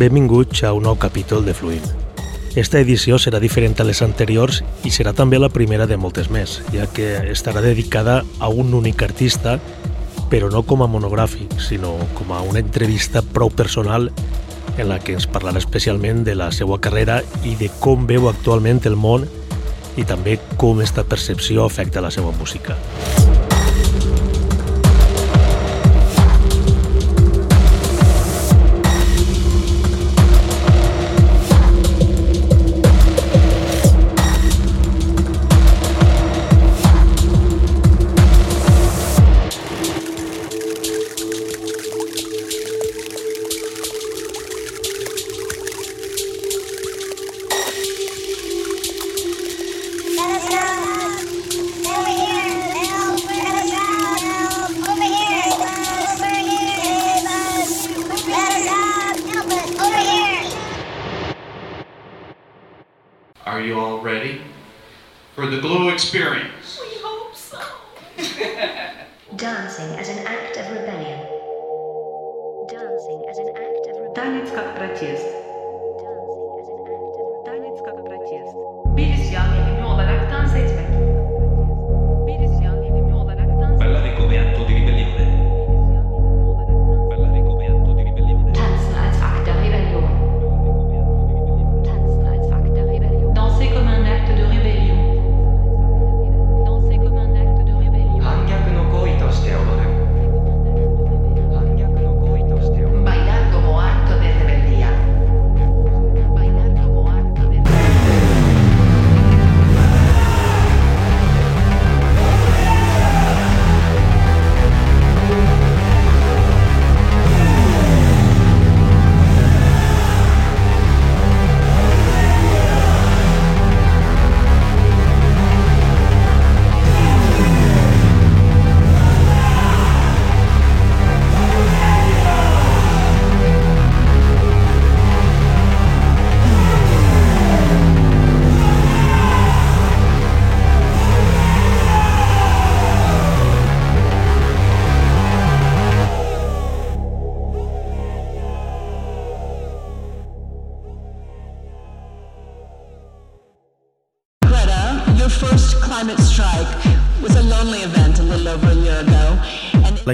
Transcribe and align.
benvinguts 0.00 0.62
a 0.64 0.72
un 0.72 0.86
nou 0.88 0.96
capítol 0.96 1.44
de 1.44 1.52
Fluim. 1.52 1.84
Esta 2.56 2.80
edició 2.80 3.18
serà 3.20 3.38
diferent 3.38 3.76
a 3.78 3.84
les 3.84 4.00
anteriors 4.00 4.62
i 4.88 4.90
serà 4.90 5.12
també 5.12 5.38
la 5.38 5.50
primera 5.52 5.86
de 5.86 5.98
moltes 6.00 6.30
més, 6.32 6.56
ja 6.72 6.86
que 6.88 7.10
estarà 7.30 7.60
dedicada 7.60 8.22
a 8.40 8.48
un 8.48 8.72
únic 8.74 9.04
artista, 9.04 9.58
però 10.32 10.48
no 10.50 10.62
com 10.64 10.80
a 10.80 10.88
monogràfic, 10.88 11.58
sinó 11.60 11.92
com 12.16 12.32
a 12.32 12.40
una 12.40 12.62
entrevista 12.64 13.20
prou 13.20 13.52
personal 13.52 14.08
en 14.78 14.88
la 14.88 14.98
que 15.04 15.18
ens 15.18 15.28
parlarà 15.28 15.60
especialment 15.60 16.24
de 16.24 16.34
la 16.38 16.48
seva 16.50 16.80
carrera 16.80 17.20
i 17.44 17.54
de 17.60 17.68
com 17.84 18.08
veu 18.08 18.30
actualment 18.30 18.80
el 18.88 18.96
món 18.96 19.28
i 20.00 20.06
també 20.08 20.38
com 20.56 20.80
esta 20.80 21.04
percepció 21.04 21.68
afecta 21.68 22.00
la 22.00 22.14
seva 22.14 22.32
música. 22.40 22.78
La 65.50 66.59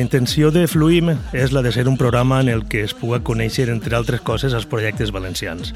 intenció 0.06 0.52
de 0.54 0.68
Fluim 0.70 1.10
és 1.34 1.50
la 1.50 1.64
de 1.66 1.72
ser 1.74 1.88
un 1.90 1.96
programa 1.98 2.38
en 2.40 2.48
el 2.48 2.62
que 2.70 2.84
es 2.86 2.94
puga 2.94 3.18
conèixer, 3.26 3.66
entre 3.72 3.96
altres 3.98 4.22
coses, 4.22 4.54
els 4.54 4.68
projectes 4.70 5.10
valencians. 5.10 5.72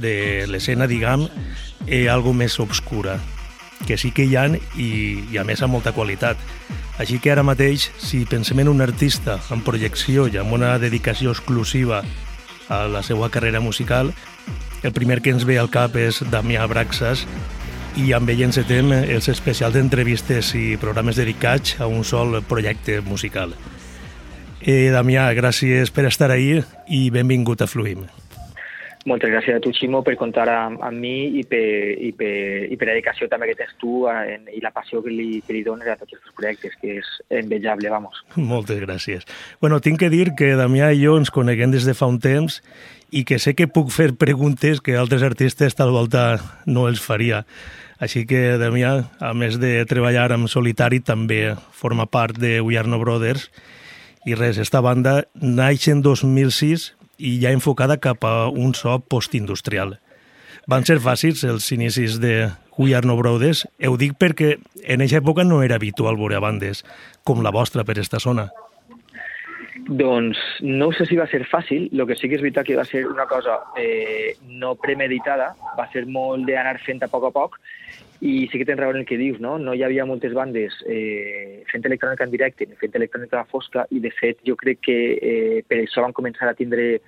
De 0.00 0.46
l'escena, 0.48 0.88
diguem, 0.88 1.26
eh, 1.86 2.08
algo 2.08 2.32
més 2.32 2.56
obscura, 2.62 3.18
que 3.84 3.98
sí 4.00 4.14
que 4.16 4.24
hi 4.24 4.38
han 4.40 4.56
i, 4.80 4.90
i 5.28 5.36
a 5.36 5.44
més 5.44 5.60
amb 5.60 5.76
molta 5.76 5.92
qualitat. 5.92 6.40
Així 7.00 7.20
que 7.20 7.34
ara 7.34 7.44
mateix, 7.44 7.90
si 8.00 8.24
pensem 8.28 8.64
en 8.64 8.72
un 8.72 8.80
artista 8.84 9.36
amb 9.52 9.64
projecció 9.64 10.24
i 10.28 10.40
amb 10.40 10.56
una 10.56 10.78
dedicació 10.80 11.36
exclusiva 11.36 12.00
a 12.72 12.84
la 12.88 13.04
seva 13.04 13.28
carrera 13.28 13.60
musical, 13.60 14.14
el 14.82 14.96
primer 14.96 15.20
que 15.20 15.34
ens 15.36 15.44
ve 15.44 15.58
al 15.60 15.68
cap 15.68 15.96
és 16.00 16.22
Damià 16.32 16.64
Braxas, 16.70 17.26
i 17.98 18.12
amb 18.14 18.30
ell 18.30 18.44
encetem 18.46 18.92
els 18.94 19.26
especials 19.32 19.74
d'entrevistes 19.74 20.52
i 20.54 20.76
programes 20.78 21.18
dedicats 21.18 21.80
a 21.80 21.88
un 21.90 22.04
sol 22.04 22.38
projecte 22.46 23.00
musical. 23.02 23.54
Eh, 24.60 24.90
Damià, 24.92 25.30
gràcies 25.34 25.90
per 25.90 26.04
estar 26.06 26.30
ahí 26.30 26.60
i 26.86 27.08
benvingut 27.10 27.62
a 27.64 27.66
Fluim. 27.70 28.04
Moltes 29.08 29.30
gràcies 29.32 29.56
a 29.56 29.60
tu, 29.64 29.72
Ximo, 29.72 30.02
per 30.04 30.12
comptar 30.20 30.44
amb, 30.52 30.82
amb 30.84 31.00
mi 31.00 31.40
i 31.40 31.44
per, 31.48 31.62
i, 31.96 32.10
per, 32.12 32.32
i 32.68 32.76
per 32.76 32.90
la 32.90 32.94
dedicació 32.98 33.30
també 33.32 33.48
que 33.48 33.56
tens 33.56 33.72
tu 33.80 34.04
en, 34.12 34.44
i 34.52 34.60
la 34.60 34.74
passió 34.76 35.00
que 35.00 35.08
li, 35.08 35.40
que 35.46 35.56
li 35.56 35.62
dones 35.64 35.88
a 35.88 35.96
tots 35.96 36.18
els 36.18 36.34
projectes, 36.36 36.76
que 36.82 36.98
és 37.00 37.08
envejable, 37.40 37.88
vamos. 37.88 38.20
Moltes 38.36 38.82
gràcies. 38.84 39.24
Bueno, 39.62 39.80
tinc 39.80 40.02
que 40.04 40.12
dir 40.12 40.34
que 40.36 40.52
Damià 40.60 40.92
i 40.92 41.00
jo 41.00 41.16
ens 41.16 41.32
coneguem 41.32 41.72
des 41.72 41.88
de 41.88 41.96
fa 41.96 42.10
un 42.12 42.20
temps 42.20 42.60
i 43.10 43.24
que 43.24 43.40
sé 43.40 43.56
que 43.56 43.70
puc 43.72 43.88
fer 43.90 44.12
preguntes 44.20 44.84
que 44.84 45.00
altres 45.00 45.24
artistes 45.24 45.74
tal 45.78 45.96
volta 45.96 46.36
no 46.68 46.84
els 46.90 47.00
faria. 47.00 47.46
Així 48.00 48.24
que 48.24 48.56
Damià, 48.56 48.94
a 49.20 49.34
més 49.36 49.58
de 49.60 49.74
treballar 49.84 50.30
en 50.32 50.46
solitari, 50.48 51.02
també 51.04 51.54
forma 51.76 52.06
part 52.08 52.38
de 52.40 52.56
We 52.64 52.78
Are 52.80 52.88
No 52.88 52.98
Brothers. 53.02 53.50
I 54.24 54.36
res, 54.36 54.56
esta 54.56 54.80
banda 54.80 55.26
naix 55.36 55.84
en 55.92 56.00
2006 56.00 56.94
i 57.20 57.34
ja 57.42 57.52
enfocada 57.52 57.98
cap 58.00 58.24
a 58.24 58.48
un 58.48 58.72
so 58.74 58.96
postindustrial. 59.04 59.98
Van 60.68 60.86
ser 60.88 60.96
fàcils 61.04 61.44
els 61.44 61.68
inicis 61.76 62.16
de 62.22 62.48
We 62.78 62.94
Are 62.96 63.06
No 63.06 63.18
Brothers. 63.20 63.66
Ho 63.84 63.96
dic 64.00 64.16
perquè 64.16 64.54
en 64.80 65.04
aquesta 65.04 65.20
època 65.20 65.44
no 65.44 65.60
era 65.62 65.76
habitual 65.76 66.16
veure 66.16 66.40
bandes 66.40 66.80
com 67.24 67.44
la 67.44 67.52
vostra 67.52 67.84
per 67.84 67.98
esta 68.00 68.20
zona. 68.20 68.48
Doncs 69.90 70.38
no 70.64 70.90
sé 70.96 71.04
si 71.08 71.16
va 71.18 71.26
ser 71.28 71.42
fàcil, 71.48 71.88
el 71.92 72.06
que 72.06 72.16
sí 72.16 72.28
que 72.28 72.36
és 72.38 72.44
veritat 72.44 72.68
que 72.68 72.76
va 72.78 72.84
ser 72.88 73.04
una 73.08 73.26
cosa 73.26 73.58
eh, 73.76 74.36
no 74.46 74.74
premeditada, 74.80 75.52
va 75.76 75.88
ser 75.92 76.06
molt 76.06 76.46
d'anar 76.48 76.78
fent 76.84 77.02
a 77.04 77.08
poc 77.10 77.26
a 77.28 77.32
poc, 77.34 77.58
i 78.20 78.48
sí 78.52 78.58
que 78.58 78.66
tens 78.68 78.78
raó 78.78 78.92
en 78.92 78.98
el 78.98 79.06
que 79.06 79.16
dius, 79.16 79.40
no? 79.40 79.56
No 79.58 79.72
hi 79.74 79.82
havia 79.82 80.04
moltes 80.04 80.34
bandes 80.36 80.76
eh, 80.86 81.62
fent 81.70 81.86
electrònica 81.88 82.26
en 82.26 82.34
directe, 82.34 82.68
fent 82.80 82.98
electrònica 82.98 83.46
fosca, 83.48 83.86
i 83.90 84.00
de 84.04 84.12
fet 84.12 84.42
jo 84.46 84.56
crec 84.60 84.82
que 84.84 84.98
eh, 85.16 85.62
per 85.66 85.80
això 85.80 86.04
van 86.04 86.16
començar 86.16 86.50
a 86.50 86.56
tindre 86.58 86.98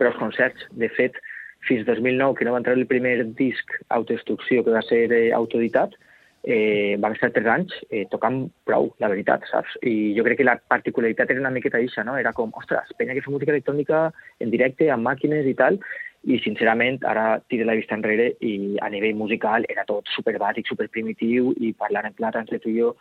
prou 0.00 0.16
concerts. 0.16 0.64
De 0.72 0.88
fet, 0.96 1.20
fins 1.68 1.84
2009, 1.86 2.38
que 2.38 2.48
no 2.48 2.56
va 2.56 2.62
entrar 2.62 2.78
el 2.78 2.88
primer 2.88 3.18
disc 3.36 3.76
autodestrucció, 3.90 4.64
que 4.64 4.72
va 4.72 4.82
ser 4.88 5.04
eh, 5.12 5.30
autoeditat, 5.36 5.98
eh, 6.44 6.96
van 7.00 7.16
estar 7.16 7.30
tres 7.32 7.48
anys 7.48 7.76
eh, 7.90 8.04
tocant 8.12 8.44
prou, 8.68 8.90
la 9.00 9.08
veritat, 9.12 9.44
saps? 9.50 9.76
I 9.84 10.12
jo 10.16 10.24
crec 10.26 10.40
que 10.40 10.48
la 10.48 10.56
particularitat 10.56 11.32
era 11.32 11.44
una 11.44 11.52
miqueta 11.52 11.80
això, 11.80 12.04
no? 12.04 12.16
Era 12.20 12.32
com, 12.36 12.52
ostres, 12.56 12.92
penya 12.98 13.16
que 13.16 13.24
fa 13.24 13.32
música 13.32 13.52
electrònica 13.52 14.06
en 14.44 14.52
directe, 14.52 14.90
amb 14.92 15.08
màquines 15.08 15.48
i 15.48 15.56
tal, 15.60 15.80
i 16.24 16.38
sincerament 16.40 17.04
ara 17.04 17.38
tiro 17.48 17.66
la 17.68 17.74
vista 17.76 17.94
enrere 17.94 18.30
i 18.40 18.78
a 18.80 18.88
nivell 18.88 19.16
musical 19.16 19.66
era 19.68 19.84
tot 19.84 20.08
super 20.14 20.34
bàsic, 20.40 20.66
super 20.68 20.88
primitiu 20.88 21.52
i 21.60 21.72
parlant 21.76 22.08
en 22.08 22.16
plata 22.16 22.40
entre 22.40 22.58
tu 22.62 22.70
i 22.72 22.78
jo 22.78 22.94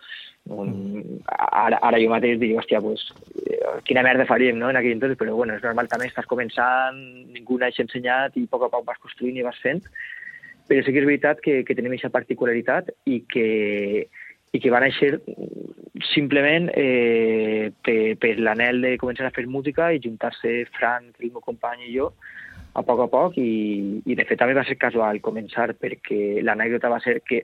um, 0.52 1.22
ara, 1.28 1.80
ara 1.80 2.02
jo 2.04 2.10
mateix 2.12 2.40
dic, 2.42 2.56
hòstia, 2.60 2.82
pues, 2.84 3.06
eh, 3.46 3.62
quina 3.88 4.04
merda 4.04 4.28
faríem 4.28 4.60
no, 4.60 4.70
en 4.70 4.80
aquell 4.80 4.98
entonces, 4.98 5.20
però 5.20 5.38
bueno, 5.38 5.56
és 5.56 5.64
normal 5.64 5.88
també, 5.92 6.10
estàs 6.12 6.28
començant, 6.28 7.00
ningú 7.32 7.60
n'ha 7.60 7.72
ensenyat 7.86 8.36
i 8.36 8.44
a 8.44 8.52
poc 8.52 8.68
a 8.68 8.72
poc 8.74 8.86
vas 8.90 9.00
construint 9.00 9.40
i 9.40 9.48
vas 9.48 9.62
fent. 9.64 9.84
Però 10.68 10.84
sí 10.84 10.92
que 10.92 11.02
és 11.04 11.08
veritat 11.08 11.42
que, 11.44 11.62
que 11.68 11.76
tenim 11.76 11.96
aquesta 11.96 12.12
particularitat 12.12 12.92
i 13.08 13.22
que, 13.28 13.48
i 14.52 14.60
que 14.64 14.72
va 14.72 14.84
néixer 14.84 15.18
simplement 16.12 16.70
eh, 16.76 17.72
per, 17.84 18.16
per 18.20 18.38
l'anel 18.40 18.80
de 18.84 18.96
començar 19.00 19.28
a 19.28 19.36
fer 19.36 19.48
música 19.48 19.92
i 19.92 20.00
juntar-se 20.04 20.64
Frank, 20.76 21.20
el 21.20 21.32
meu 21.32 21.44
company 21.44 21.88
i 21.88 21.94
jo 21.98 22.12
a 22.74 22.84
poc 22.86 23.04
a 23.04 23.10
poc 23.12 23.38
i, 23.38 24.02
i 24.06 24.16
de 24.18 24.26
fet 24.26 24.40
també 24.42 24.56
va 24.58 24.66
ser 24.68 24.80
casual 24.82 25.22
començar 25.26 25.70
perquè 25.80 26.42
l'anècdota 26.46 26.92
va 26.94 27.02
ser 27.04 27.20
que 27.26 27.44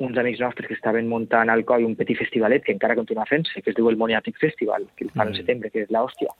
uns 0.00 0.16
amics 0.18 0.40
nostres 0.40 0.68
que 0.68 0.76
estaven 0.78 1.08
muntant 1.08 1.50
al 1.52 1.64
COI 1.68 1.84
un 1.84 1.96
petit 1.96 2.18
festivalet 2.18 2.64
que 2.64 2.72
encara 2.72 2.96
continua 2.96 3.28
fent-se, 3.28 3.60
que 3.60 3.70
es 3.70 3.76
diu 3.76 3.90
el 3.90 3.98
Moniatic 4.00 4.38
Festival, 4.40 4.86
que 4.96 5.04
el 5.04 5.10
fan 5.12 5.28
mm. 5.28 5.40
setembre, 5.42 5.70
que 5.70 5.84
és 5.84 5.90
l'hòstia. 5.92 6.32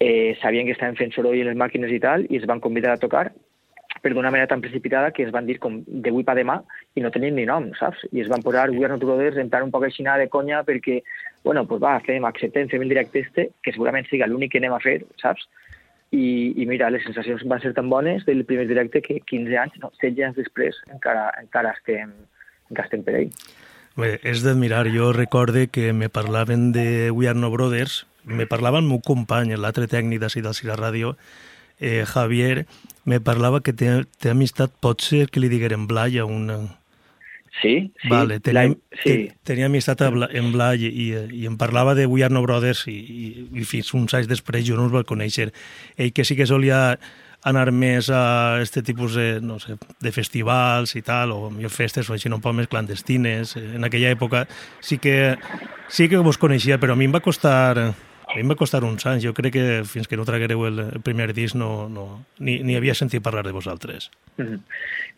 Eh, 0.00 0.36
sabien 0.40 0.64
que 0.64 0.72
estaven 0.72 0.96
fent 0.96 1.12
soroll 1.12 1.42
en 1.42 1.50
les 1.50 1.58
màquines 1.60 1.92
i 1.92 2.00
tal, 2.00 2.24
i 2.30 2.40
es 2.40 2.48
van 2.48 2.62
convidar 2.64 2.94
a 2.94 3.02
tocar, 3.02 3.26
però 4.00 4.14
d'una 4.16 4.30
manera 4.30 4.48
tan 4.48 4.62
precipitada 4.64 5.10
que 5.12 5.24
es 5.24 5.32
van 5.34 5.46
dir 5.48 5.58
com 5.60 5.80
d'avui 5.86 6.24
pa 6.24 6.36
demà 6.38 6.60
i 6.96 7.04
no 7.04 7.12
tenien 7.12 7.36
ni 7.36 7.44
nom, 7.48 7.68
saps? 7.76 8.04
I 8.12 8.22
es 8.24 8.32
van 8.32 8.44
posar 8.44 8.70
We 8.70 8.84
Are 8.84 8.94
Not 8.94 9.04
Brothers 9.04 9.40
en 9.42 9.52
plan 9.52 9.66
un 9.68 9.72
poc 9.74 9.84
així 9.84 10.04
de 10.04 10.28
conya 10.28 10.62
perquè, 10.64 11.02
bueno, 11.44 11.66
pues 11.66 11.82
va, 11.82 11.98
fem, 12.00 12.24
acceptem, 12.24 12.68
fem 12.68 12.82
el 12.82 12.88
directe 12.88 13.20
este, 13.20 13.50
que 13.62 13.72
segurament 13.72 14.06
siga 14.08 14.26
l'únic 14.26 14.52
que 14.52 14.58
anem 14.58 14.72
a 14.72 14.80
fer, 14.80 15.02
saps? 15.20 15.48
I, 16.16 16.54
i 16.56 16.66
mira, 16.68 16.88
les 16.92 17.04
sensacions 17.04 17.44
van 17.50 17.60
ser 17.60 17.74
tan 17.76 17.90
bones 17.92 18.24
del 18.24 18.44
primer 18.48 18.66
directe 18.70 19.02
que 19.04 19.20
15 19.20 19.58
anys, 19.60 19.78
no, 19.82 19.92
16 20.00 20.30
anys 20.30 20.40
després 20.40 20.78
encara, 20.88 21.28
encara 21.42 21.74
estem, 21.76 22.14
encara 22.70 22.88
estem 22.88 23.04
per 23.04 23.18
ell. 23.20 23.32
Bé, 23.96 24.14
és 24.28 24.42
d'admirar. 24.44 24.86
Jo 24.92 25.12
recorde 25.16 25.66
que 25.72 25.92
me 25.96 26.08
parlaven 26.12 26.70
de 26.72 27.10
We 27.10 27.28
Are 27.28 27.38
No 27.38 27.50
Brothers, 27.52 28.04
me 28.24 28.46
parlava 28.48 28.82
el 28.82 28.88
meu 28.88 29.00
company, 29.04 29.54
l'altre 29.56 29.86
tècnic 29.88 30.20
d'ací 30.20 30.42
del 30.44 30.56
Cira 30.56 30.76
Ràdio, 30.76 31.14
eh, 31.80 32.04
Javier, 32.08 32.66
me 33.04 33.20
parlava 33.20 33.62
que 33.62 33.72
té, 33.72 34.02
té 34.20 34.32
amistat, 34.32 34.74
pot 34.80 35.04
ser 35.04 35.26
que 35.30 35.40
li 35.40 35.52
digueren 35.52 35.86
Blai 35.88 36.18
a 36.18 36.26
una... 36.28 36.60
Sí, 37.60 37.92
sí. 38.02 38.08
Vale, 38.08 38.38
tenia, 38.44 38.74
sí. 39.02 39.30
tenia 39.46 39.70
amistat 39.70 40.02
en 40.04 40.50
Blai 40.52 40.84
i, 40.84 41.06
i 41.32 41.46
em 41.48 41.56
parlava 41.56 41.94
de 41.96 42.04
We 42.06 42.24
Are 42.24 42.34
No 42.34 42.42
Brothers 42.44 42.84
i, 42.92 42.96
i, 42.96 43.28
i 43.62 43.64
fins 43.64 43.94
uns 43.96 44.12
anys 44.16 44.28
després 44.28 44.66
jo 44.66 44.76
no 44.76 44.88
els 44.88 44.92
vaig 44.92 45.08
conèixer. 45.08 45.52
Ell 45.96 46.12
que 46.12 46.26
sí 46.28 46.36
que 46.36 46.48
solia 46.48 46.98
anar 47.46 47.70
més 47.70 48.10
a 48.10 48.58
este 48.60 48.82
tipus 48.82 49.14
de, 49.14 49.40
no 49.40 49.60
sé, 49.62 49.76
de 50.02 50.12
festivals 50.12 50.96
i 50.98 51.02
tal, 51.06 51.32
o 51.32 51.50
millor 51.50 51.70
festes 51.70 52.10
o 52.10 52.16
així 52.16 52.28
un 52.28 52.42
poc 52.42 52.56
més 52.58 52.68
clandestines. 52.68 53.54
En 53.56 53.86
aquella 53.86 54.10
època 54.10 54.44
sí 54.82 54.98
que, 54.98 55.36
sí 55.88 56.10
que 56.10 56.18
vos 56.18 56.40
coneixia, 56.42 56.80
però 56.82 56.96
a 56.96 56.98
mi 56.98 57.06
em 57.06 57.14
va 57.14 57.22
costar 57.24 57.94
a 58.26 58.34
mi 58.34 58.42
em 58.42 58.50
va 58.50 58.56
costar 58.58 58.82
uns 58.84 59.06
anys. 59.06 59.22
Jo 59.24 59.32
crec 59.34 59.54
que 59.54 59.64
fins 59.86 60.08
que 60.10 60.18
no 60.18 60.26
traguereu 60.26 60.66
el, 60.66 60.80
primer 61.06 61.30
disc 61.34 61.54
no, 61.54 61.88
no, 61.88 62.06
ni, 62.42 62.58
ni 62.66 62.76
havia 62.76 62.94
sentit 62.98 63.22
parlar 63.22 63.44
de 63.46 63.54
vosaltres. 63.54 64.10
-hmm. 64.36 64.60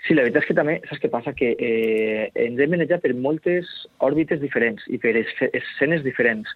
Sí, 0.07 0.15
la 0.15 0.23
veritat 0.23 0.43
és 0.43 0.49
que 0.49 0.55
també, 0.55 0.81
saps 0.89 1.01
què 1.03 1.11
passa? 1.11 1.33
Que 1.33 1.57
eh, 1.59 2.31
ens 2.35 2.61
hem 2.61 2.71
manejat 2.71 3.03
per 3.03 3.15
moltes 3.15 3.67
òrbites 3.99 4.41
diferents 4.41 4.85
i 4.89 4.99
per 4.99 5.17
escenes 5.17 6.05
diferents. 6.05 6.49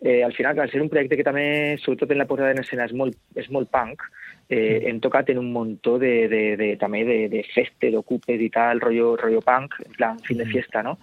Eh, 0.00 0.22
al 0.22 0.32
final, 0.32 0.58
al 0.60 0.70
ser 0.70 0.80
un 0.80 0.88
projecte 0.88 1.16
que 1.18 1.26
també, 1.26 1.76
sobretot 1.82 2.12
en 2.14 2.20
la 2.20 2.26
posada 2.30 2.52
en 2.54 2.62
escena, 2.62 2.86
és 2.86 2.94
molt, 2.94 3.16
és 3.34 3.48
molt 3.50 3.66
punk, 3.72 4.04
eh, 4.48 4.84
hem 4.86 5.00
tocat 5.02 5.32
en 5.32 5.40
un 5.40 5.50
muntó 5.52 5.96
de, 5.98 6.28
de, 6.30 6.42
de, 6.56 6.68
també 6.78 7.02
de, 7.04 7.16
de 7.32 7.42
festes, 7.50 7.90
d'ocupes 7.92 8.40
i 8.40 8.48
tal, 8.54 8.80
rotllo, 8.80 9.16
rotllo 9.18 9.42
punk, 9.42 9.74
en 9.84 9.96
plan 9.98 10.22
fin 10.22 10.38
de 10.38 10.46
fiesta, 10.46 10.84
no? 10.86 10.96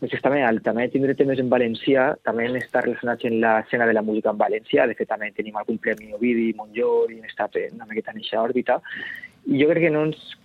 Doncs 0.00 0.16
també, 0.24 0.40
al 0.42 0.62
també 0.64 0.88
tindre 0.88 1.14
temes 1.18 1.42
en 1.44 1.52
valencià, 1.52 2.08
també 2.24 2.48
hem 2.48 2.56
estat 2.62 2.88
relacionats 2.88 3.28
en 3.28 3.38
l'escena 3.44 3.86
de 3.86 3.94
la 3.94 4.02
música 4.02 4.32
en 4.32 4.40
valencià, 4.40 4.88
de 4.88 4.96
fet 4.96 5.12
també 5.12 5.30
tenim 5.36 5.60
algun 5.60 5.78
premi 5.78 6.14
Ovidi, 6.16 6.54
Montllor, 6.56 7.12
i 7.12 7.20
estat 7.28 7.60
una 7.68 7.86
miqueta 7.86 8.16
en 8.16 8.22
aquesta 8.22 8.42
òrbita, 8.42 8.80
i 9.46 9.60
jo 9.60 9.68
crec 9.68 9.86
que 9.86 9.94
no 9.94 10.08
ens 10.08 10.38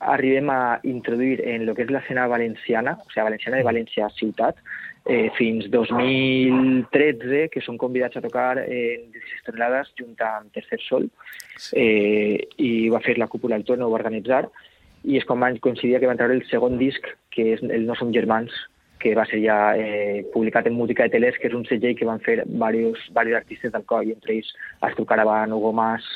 arribem 0.00 0.50
a 0.50 0.80
introduir 0.84 1.40
en 1.46 1.62
el 1.62 1.74
que 1.74 1.86
és 1.86 1.94
l'escena 1.94 2.26
valenciana, 2.28 2.98
o 3.00 3.08
sigui, 3.08 3.24
valenciana 3.30 3.62
de 3.62 3.70
València 3.70 4.10
ciutat, 4.18 4.58
eh, 5.06 5.30
fins 5.38 5.68
2013, 5.70 7.48
que 7.52 7.62
són 7.64 7.78
convidats 7.78 8.18
a 8.18 8.22
tocar 8.24 8.58
en 8.62 9.08
16 9.14 9.44
tonelades 9.46 9.92
junt 9.98 10.16
amb 10.26 10.52
Tercer 10.54 10.80
Sol, 10.84 11.08
eh, 11.72 12.46
i 12.58 12.88
va 12.92 13.02
fer 13.04 13.16
la 13.18 13.30
cúpula 13.30 13.56
del 13.56 13.66
torn, 13.66 13.84
ho 13.86 13.90
va 13.92 14.00
organitzar, 14.02 14.46
i 15.06 15.18
és 15.20 15.26
quan 15.26 15.40
van 15.40 15.58
coincidir 15.62 16.00
que 16.00 16.10
van 16.10 16.18
treure 16.18 16.34
el 16.34 16.46
segon 16.50 16.78
disc, 16.78 17.06
que 17.30 17.52
és 17.54 17.62
el 17.62 17.86
No 17.86 17.94
som 17.94 18.12
germans, 18.12 18.54
que 18.98 19.14
va 19.14 19.26
ser 19.28 19.38
ja 19.44 19.76
eh, 19.76 20.24
publicat 20.32 20.66
en 20.66 20.74
Música 20.74 21.04
de 21.04 21.14
Telers, 21.14 21.38
que 21.38 21.46
és 21.50 21.54
un 21.54 21.66
segell 21.68 21.94
que 21.94 22.08
van 22.08 22.22
fer 22.24 22.40
diversos, 22.42 23.04
diversos 23.10 23.38
artistes 23.42 23.72
del 23.72 23.84
coll, 23.86 24.10
entre 24.10 24.34
ells 24.34 24.50
Astro 24.80 25.04
Caravan, 25.06 25.52
Hugo 25.52 25.72
Mas, 25.76 26.08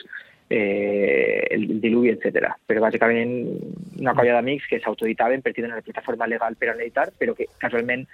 eh, 0.48 1.46
el 1.50 1.80
Diluvi, 1.80 2.10
etc. 2.10 2.50
Però 2.66 2.82
bàsicament 2.82 3.36
una 4.00 4.16
colla 4.18 4.34
d'amics 4.38 4.66
que 4.66 4.80
s'autoeditaven 4.82 5.44
per 5.44 5.54
tenir 5.54 5.70
una 5.70 5.84
plataforma 5.84 6.26
legal 6.26 6.56
per 6.58 6.72
a 6.72 6.76
editar, 6.80 7.10
però 7.20 7.36
que 7.38 7.46
casualment 7.62 8.08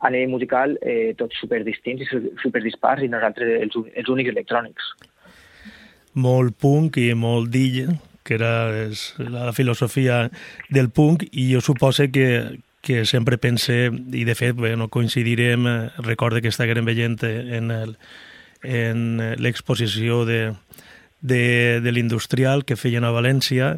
a 0.00 0.10
nivell 0.10 0.32
musical 0.32 0.76
eh, 0.80 1.12
tots 1.18 1.38
super 1.40 1.60
distints 1.64 2.04
i 2.04 2.22
super 2.40 2.62
dispars 2.64 3.04
i 3.04 3.10
nosaltres 3.12 3.60
els, 3.60 3.76
els 3.94 4.08
únics 4.12 4.32
electrònics. 4.32 4.92
Molt 6.20 6.56
punk 6.58 6.96
i 6.98 7.12
molt 7.14 7.52
d'illa, 7.52 7.92
que 8.24 8.34
era 8.38 8.54
és, 8.86 9.10
la 9.20 9.52
filosofia 9.56 10.24
del 10.72 10.90
punk, 10.90 11.26
i 11.30 11.50
jo 11.52 11.60
suposo 11.62 12.08
que, 12.12 12.26
que 12.82 13.04
sempre 13.04 13.38
pense, 13.38 13.76
i 13.92 14.24
de 14.24 14.34
fet 14.34 14.56
bueno, 14.56 14.88
coincidirem, 14.88 15.68
eh, 15.68 15.78
recorde 16.06 16.42
que 16.42 16.52
estàvem 16.52 16.88
veient 16.88 17.20
en 17.28 17.70
el, 17.74 17.96
en 18.64 19.06
l'exposició 19.38 20.24
de, 20.24 20.42
de, 21.20 21.80
de 21.84 21.92
l'industrial 21.92 22.64
que 22.64 22.80
feien 22.80 23.04
a 23.04 23.12
València, 23.14 23.76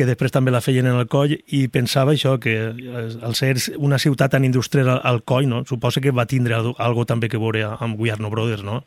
que 0.00 0.08
després 0.08 0.32
també 0.32 0.52
la 0.54 0.62
feien 0.64 0.88
en 0.88 0.96
el 0.96 1.08
coll, 1.12 1.36
i 1.52 1.66
pensava 1.68 2.14
això, 2.16 2.38
que 2.40 2.56
al 2.72 3.36
ser 3.36 3.52
una 3.76 4.00
ciutat 4.00 4.32
tan 4.32 4.46
industrial 4.48 4.96
al 4.96 5.20
coll, 5.28 5.48
no? 5.50 5.64
suposa 5.68 6.00
que 6.00 6.14
va 6.16 6.28
tindre 6.30 6.56
algo 6.56 7.04
també 7.04 7.28
que 7.28 7.40
veure 7.42 7.76
amb 7.76 8.00
We 8.00 8.14
Are 8.14 8.22
No 8.22 8.32
Brothers, 8.32 8.64
no? 8.64 8.80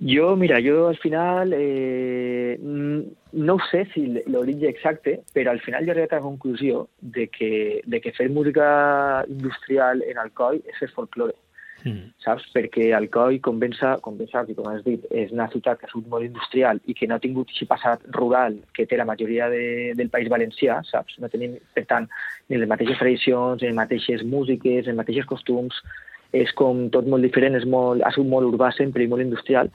Jo, 0.00 0.36
mira, 0.38 0.60
jo 0.64 0.86
al 0.88 0.96
final 0.96 1.52
eh, 1.52 2.56
no 2.60 3.56
sé 3.70 3.82
si 3.92 4.06
l'origen 4.32 4.70
exacte, 4.70 5.18
però 5.34 5.50
al 5.52 5.60
final 5.60 5.84
jo 5.84 5.92
arribat 5.92 6.14
a 6.14 6.22
la 6.22 6.28
conclusió 6.28 6.86
de 7.02 7.26
que, 7.28 7.82
de 7.84 8.00
que 8.00 8.14
fer 8.16 8.30
música 8.30 9.26
industrial 9.28 10.00
en 10.06 10.22
Alcoi 10.22 10.62
és 10.62 10.78
fer 10.78 10.88
folklore 10.94 11.34
mm. 11.34 11.49
Saps? 12.24 12.46
Perquè 12.54 12.90
Alcoi, 12.96 13.40
ben, 13.62 13.72
saps 13.78 14.50
i 14.50 14.56
com 14.56 14.68
has 14.70 14.82
dit, 14.84 15.04
és 15.10 15.32
una 15.32 15.48
ciutat 15.52 15.80
que 15.80 15.88
ha 15.88 15.92
sigut 15.92 16.08
molt 16.12 16.26
industrial 16.26 16.80
i 16.86 16.94
que 16.94 17.08
no 17.08 17.16
ha 17.16 17.22
tingut 17.22 17.50
aquest 17.50 17.70
passat 17.70 18.04
rural 18.16 18.58
que 18.76 18.86
té 18.86 18.98
la 19.00 19.08
majoria 19.08 19.48
de, 19.52 19.94
del 19.96 20.12
País 20.12 20.30
Valencià, 20.32 20.80
saps? 20.90 21.18
No 21.18 21.30
tenim, 21.32 21.56
per 21.74 21.86
tant, 21.90 22.10
ni 22.48 22.60
les 22.60 22.68
mateixes 22.68 23.00
tradicions, 23.00 23.62
ni 23.62 23.70
les 23.70 23.80
mateixes 23.80 24.24
músiques, 24.24 24.84
ni 24.84 24.94
els 24.94 25.00
mateixos 25.00 25.28
costums, 25.30 25.80
és 26.32 26.52
com 26.54 26.86
tot 26.94 27.08
molt 27.10 27.26
diferent, 27.26 27.56
és 27.58 27.66
molt, 27.66 28.04
ha 28.06 28.12
sigut 28.14 28.30
molt 28.30 28.52
urbà 28.52 28.70
sempre 28.76 29.02
i 29.02 29.10
molt 29.10 29.24
industrial, 29.24 29.72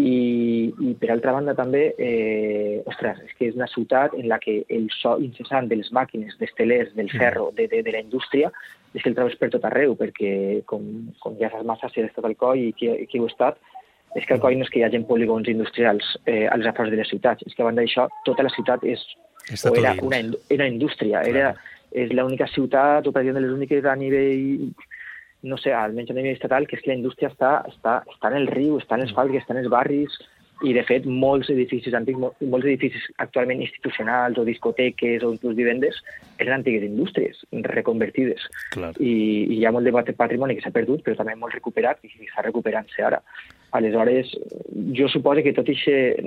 i, 0.00 0.72
i 0.80 0.92
per 1.00 1.10
altra 1.12 1.34
banda 1.36 1.54
també, 1.58 1.90
eh, 2.00 2.80
ostres, 2.88 3.18
és 3.26 3.32
que 3.36 3.48
és 3.50 3.56
una 3.58 3.68
ciutat 3.68 4.14
en 4.16 4.28
la 4.30 4.38
que 4.40 4.62
el 4.72 4.88
so 4.94 5.16
incessant 5.20 5.68
de 5.68 5.76
les 5.80 5.90
màquines, 5.92 6.36
dels 6.40 6.54
telers, 6.56 6.94
del 6.96 7.10
ferro, 7.12 7.50
de, 7.56 7.66
de, 7.68 7.82
de 7.84 7.94
la 7.96 8.00
indústria, 8.06 8.52
és 8.94 9.02
que 9.02 9.10
el 9.10 9.16
trobes 9.16 9.36
per 9.38 9.50
tot 9.52 9.64
arreu, 9.68 9.94
perquè 9.98 10.62
com, 10.70 10.86
com 11.22 11.36
ja 11.40 11.50
saps 11.52 11.66
massa 11.66 11.90
si 11.90 12.02
has 12.02 12.10
estat 12.10 12.26
al 12.26 12.36
COI 12.38 12.68
i 12.68 12.72
qui, 12.76 12.90
qui 13.10 13.20
ho 13.20 13.28
ha 13.28 13.32
estat, 13.32 13.60
és 14.18 14.26
que 14.26 14.34
al 14.34 14.42
COI 14.42 14.58
no 14.58 14.66
és 14.66 14.72
que 14.72 14.80
hi 14.80 14.86
hagi 14.86 15.02
polígons 15.06 15.48
industrials 15.52 16.16
eh, 16.26 16.46
als 16.50 16.66
afores 16.66 16.90
de 16.90 16.98
les 16.98 17.10
ciutats, 17.12 17.46
és 17.46 17.54
que 17.54 17.62
a 17.62 17.68
banda 17.68 17.84
d'això 17.84 18.08
tota 18.26 18.46
la 18.46 18.54
ciutat 18.54 18.82
és, 18.82 19.04
o 19.62 19.74
era 19.78 19.94
una, 20.02 20.22
era 20.50 20.66
indústria, 20.66 21.22
era, 21.22 21.52
és 21.90 22.10
l'única 22.14 22.50
ciutat, 22.50 23.06
o 23.06 23.14
pràcticament 23.14 23.38
de 23.38 23.46
les 23.46 23.54
úniques 23.54 23.86
a 23.86 23.94
nivell 23.98 24.72
no 25.42 25.56
sé, 25.56 25.72
almenys 25.72 26.10
a 26.10 26.16
nivell 26.16 26.34
estatal, 26.34 26.66
que 26.68 26.76
és 26.76 26.82
que 26.84 26.90
la 26.90 26.98
indústria 26.98 27.30
està, 27.30 27.52
està, 27.70 28.00
està 28.10 28.28
en 28.28 28.42
el 28.42 28.50
riu, 28.50 28.76
està 28.76 28.98
en 28.98 29.06
les 29.06 29.14
fàbriques, 29.16 29.46
està 29.46 29.54
en 29.56 29.62
els 29.62 29.70
barris, 29.72 30.18
i 30.66 30.72
de 30.76 30.82
fet 30.84 31.06
molts 31.08 31.48
edificis 31.52 31.94
antics, 31.96 32.20
molts 32.20 32.66
edificis 32.66 33.06
actualment 33.22 33.62
institucionals 33.64 34.38
o 34.38 34.44
discoteques 34.44 35.24
o 35.24 35.32
inclús 35.34 35.56
vivendes 35.56 36.00
eren 36.38 36.58
antigues 36.58 36.84
indústries 36.84 37.40
reconvertides. 37.72 38.44
Clar. 38.74 38.92
I, 39.00 39.14
i 39.48 39.60
hi 39.60 39.64
ha 39.64 39.72
molt 39.72 39.88
de 39.88 40.16
patrimoni 40.18 40.56
que 40.58 40.64
s'ha 40.64 40.74
perdut 40.74 41.04
però 41.06 41.16
també 41.16 41.36
molt 41.38 41.56
recuperat 41.56 42.02
i 42.04 42.12
està 42.28 42.44
recuperant-se 42.44 43.06
ara. 43.06 43.22
Aleshores 43.72 44.34
jo 44.98 45.08
suposo 45.08 45.44
que 45.46 45.54
tot 45.56 45.68
aquest 45.70 46.20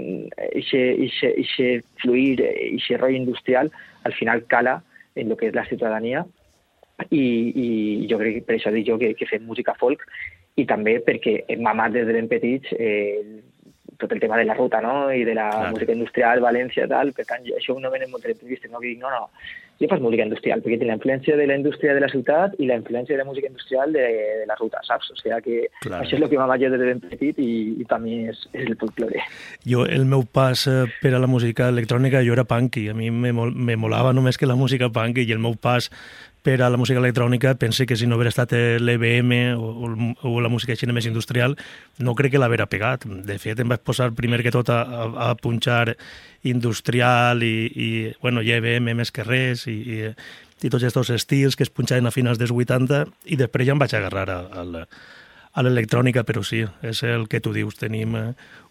fluir, 2.02 2.40
aquest 2.42 3.02
rol 3.02 3.18
industrial 3.20 3.72
al 4.04 4.14
final 4.18 4.46
cala 4.48 4.80
en 5.16 5.30
el 5.30 5.38
que 5.38 5.52
és 5.52 5.56
la 5.56 5.68
ciutadania. 5.70 6.26
I, 7.10 7.26
i 7.58 8.08
jo 8.08 8.20
crec 8.22 8.38
que 8.38 8.46
per 8.48 8.56
això 8.56 8.72
dic 8.72 8.86
jo 8.88 9.00
que, 9.02 9.14
que 9.18 9.28
fem 9.28 9.44
música 9.46 9.74
folk 9.80 10.06
i 10.62 10.66
també 10.70 11.00
perquè 11.02 11.40
hem 11.50 11.64
mamat 11.66 11.96
des 11.96 12.06
de 12.08 12.14
ben 12.14 12.30
petits 12.30 12.70
eh, 12.78 13.42
tot 14.00 14.12
el 14.12 14.20
tema 14.20 14.38
de 14.38 14.46
la 14.46 14.56
ruta, 14.58 14.82
no?, 14.82 15.12
i 15.12 15.24
de 15.24 15.36
la 15.36 15.50
claro. 15.50 15.76
música 15.76 15.94
industrial, 15.96 16.42
València, 16.44 16.88
tal, 16.90 17.14
per 17.14 17.26
tant, 17.30 17.46
això 17.58 17.76
no 17.80 17.92
venen 17.94 18.12
moltes 18.12 18.36
entrevistes, 18.36 18.72
no?, 18.72 18.82
que 18.82 18.94
dic, 18.94 19.02
no, 19.02 19.12
no, 19.14 19.28
jo 19.82 19.90
fas 19.90 20.02
música 20.02 20.24
industrial, 20.24 20.62
perquè 20.64 20.78
té 20.80 20.88
la 20.88 20.96
influència 20.98 21.36
de 21.38 21.46
la 21.50 21.58
indústria 21.58 21.94
de 21.98 22.02
la 22.04 22.10
ciutat 22.12 22.56
i 22.62 22.68
la 22.70 22.78
influència 22.80 23.16
de 23.16 23.22
la 23.24 23.28
música 23.28 23.50
industrial 23.50 23.94
de, 23.96 24.06
de 24.42 24.48
la 24.48 24.58
ruta, 24.60 24.82
saps? 24.88 25.12
O 25.12 25.18
sigui 25.20 25.40
que 25.46 25.58
claro. 25.82 26.06
això 26.06 26.18
és 26.18 26.22
el 26.22 26.30
que 26.32 26.40
m'ha 26.40 26.58
des 26.62 26.72
de 26.72 26.90
ben 26.92 27.02
petit 27.04 27.40
i, 27.42 27.54
i 27.82 27.88
també 27.90 28.20
és, 28.32 28.44
és 28.54 28.68
el 28.68 28.78
folclore. 28.80 29.24
Jo, 29.68 29.86
el 29.86 30.06
meu 30.10 30.26
pas 30.30 30.68
eh, 30.70 30.84
per 31.02 31.14
a 31.14 31.22
la 31.24 31.30
música 31.30 31.70
electrònica, 31.74 32.24
jo 32.26 32.38
era 32.38 32.48
punky, 32.48 32.88
a 32.90 32.98
mi 32.98 33.10
me, 33.12 33.34
me 33.34 33.80
molava 33.80 34.14
només 34.14 34.38
que 34.38 34.50
la 34.50 34.60
música 34.60 34.92
punky 34.94 35.26
i 35.28 35.36
el 35.36 35.42
meu 35.44 35.58
pas 35.60 35.90
per 36.44 36.60
a 36.62 36.70
la 36.70 36.78
música 36.78 37.00
electrònica, 37.00 37.56
pense 37.56 37.86
que 37.88 37.96
si 37.96 38.08
no 38.08 38.18
hagués 38.20 38.34
estat 38.34 38.52
l'EBM 38.84 39.32
o, 39.56 39.70
o, 39.88 39.92
o 40.28 40.34
la 40.44 40.52
música 40.52 40.76
així 40.76 40.90
més 40.92 41.08
industrial, 41.08 41.56
no 42.04 42.16
crec 42.20 42.36
que 42.36 42.42
l'haguera 42.42 42.68
pegat. 42.68 43.08
De 43.08 43.40
fet, 43.40 43.64
em 43.64 43.72
vaig 43.72 43.82
posar 43.88 44.12
primer 44.14 44.42
que 44.44 44.52
tot 44.52 44.70
a, 44.70 44.82
a, 44.84 45.08
a 45.30 45.34
punxar 45.40 45.96
industrial 46.44 47.44
i, 47.48 47.56
i 47.72 47.90
bueno, 48.22 48.44
ja 48.44 48.60
IBM 48.60 48.92
més 49.00 49.14
que 49.16 49.24
res 49.24 49.66
i, 49.72 49.78
i, 49.80 50.14
i 50.64 50.70
tots 50.70 50.84
aquests 50.84 51.16
estils 51.16 51.56
que 51.56 51.64
es 51.64 51.72
punxaven 51.72 52.12
a 52.12 52.14
finals 52.14 52.42
dels 52.42 52.52
80 52.52 53.06
i 53.32 53.40
després 53.40 53.68
ja 53.68 53.78
em 53.78 53.82
vaig 53.82 53.96
agarrar 53.96 54.28
a, 54.30 54.40
a, 54.44 54.88
a 55.54 55.64
l'electrònica, 55.64 56.26
però 56.28 56.44
sí, 56.44 56.64
és 56.84 57.04
el 57.08 57.28
que 57.30 57.42
tu 57.44 57.54
dius, 57.56 57.78
tenim 57.80 58.16
eh, 58.20 58.28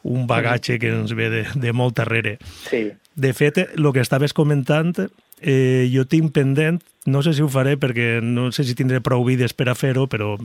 un 0.08 0.26
bagatge 0.26 0.80
que 0.82 0.90
ens 0.92 1.14
ve 1.16 1.28
de, 1.32 1.42
de 1.54 1.72
molt 1.72 1.96
darrere. 2.00 2.36
Sí. 2.66 2.88
De 3.14 3.32
fet, 3.36 3.60
el 3.62 3.92
que 3.94 4.02
estaves 4.02 4.34
comentant, 4.34 4.96
eh, 5.42 5.88
jo 5.92 6.06
tinc 6.08 6.32
pendent, 6.32 6.80
no 7.06 7.22
sé 7.22 7.34
si 7.34 7.42
ho 7.42 7.48
faré 7.50 7.74
perquè 7.80 8.20
no 8.22 8.50
sé 8.54 8.64
si 8.64 8.76
tindré 8.78 9.02
prou 9.02 9.24
vides 9.26 9.54
per 9.58 9.68
a 9.68 9.76
fer-ho, 9.78 10.06
però 10.06 10.36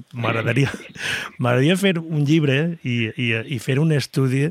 m'agradaria 1.37 1.77
fer 1.77 1.97
un 2.01 2.25
llibre 2.25 2.77
i, 2.83 2.97
i, 3.13 3.29
i 3.55 3.59
fer 3.61 3.77
un 3.79 3.93
estudi 3.93 4.49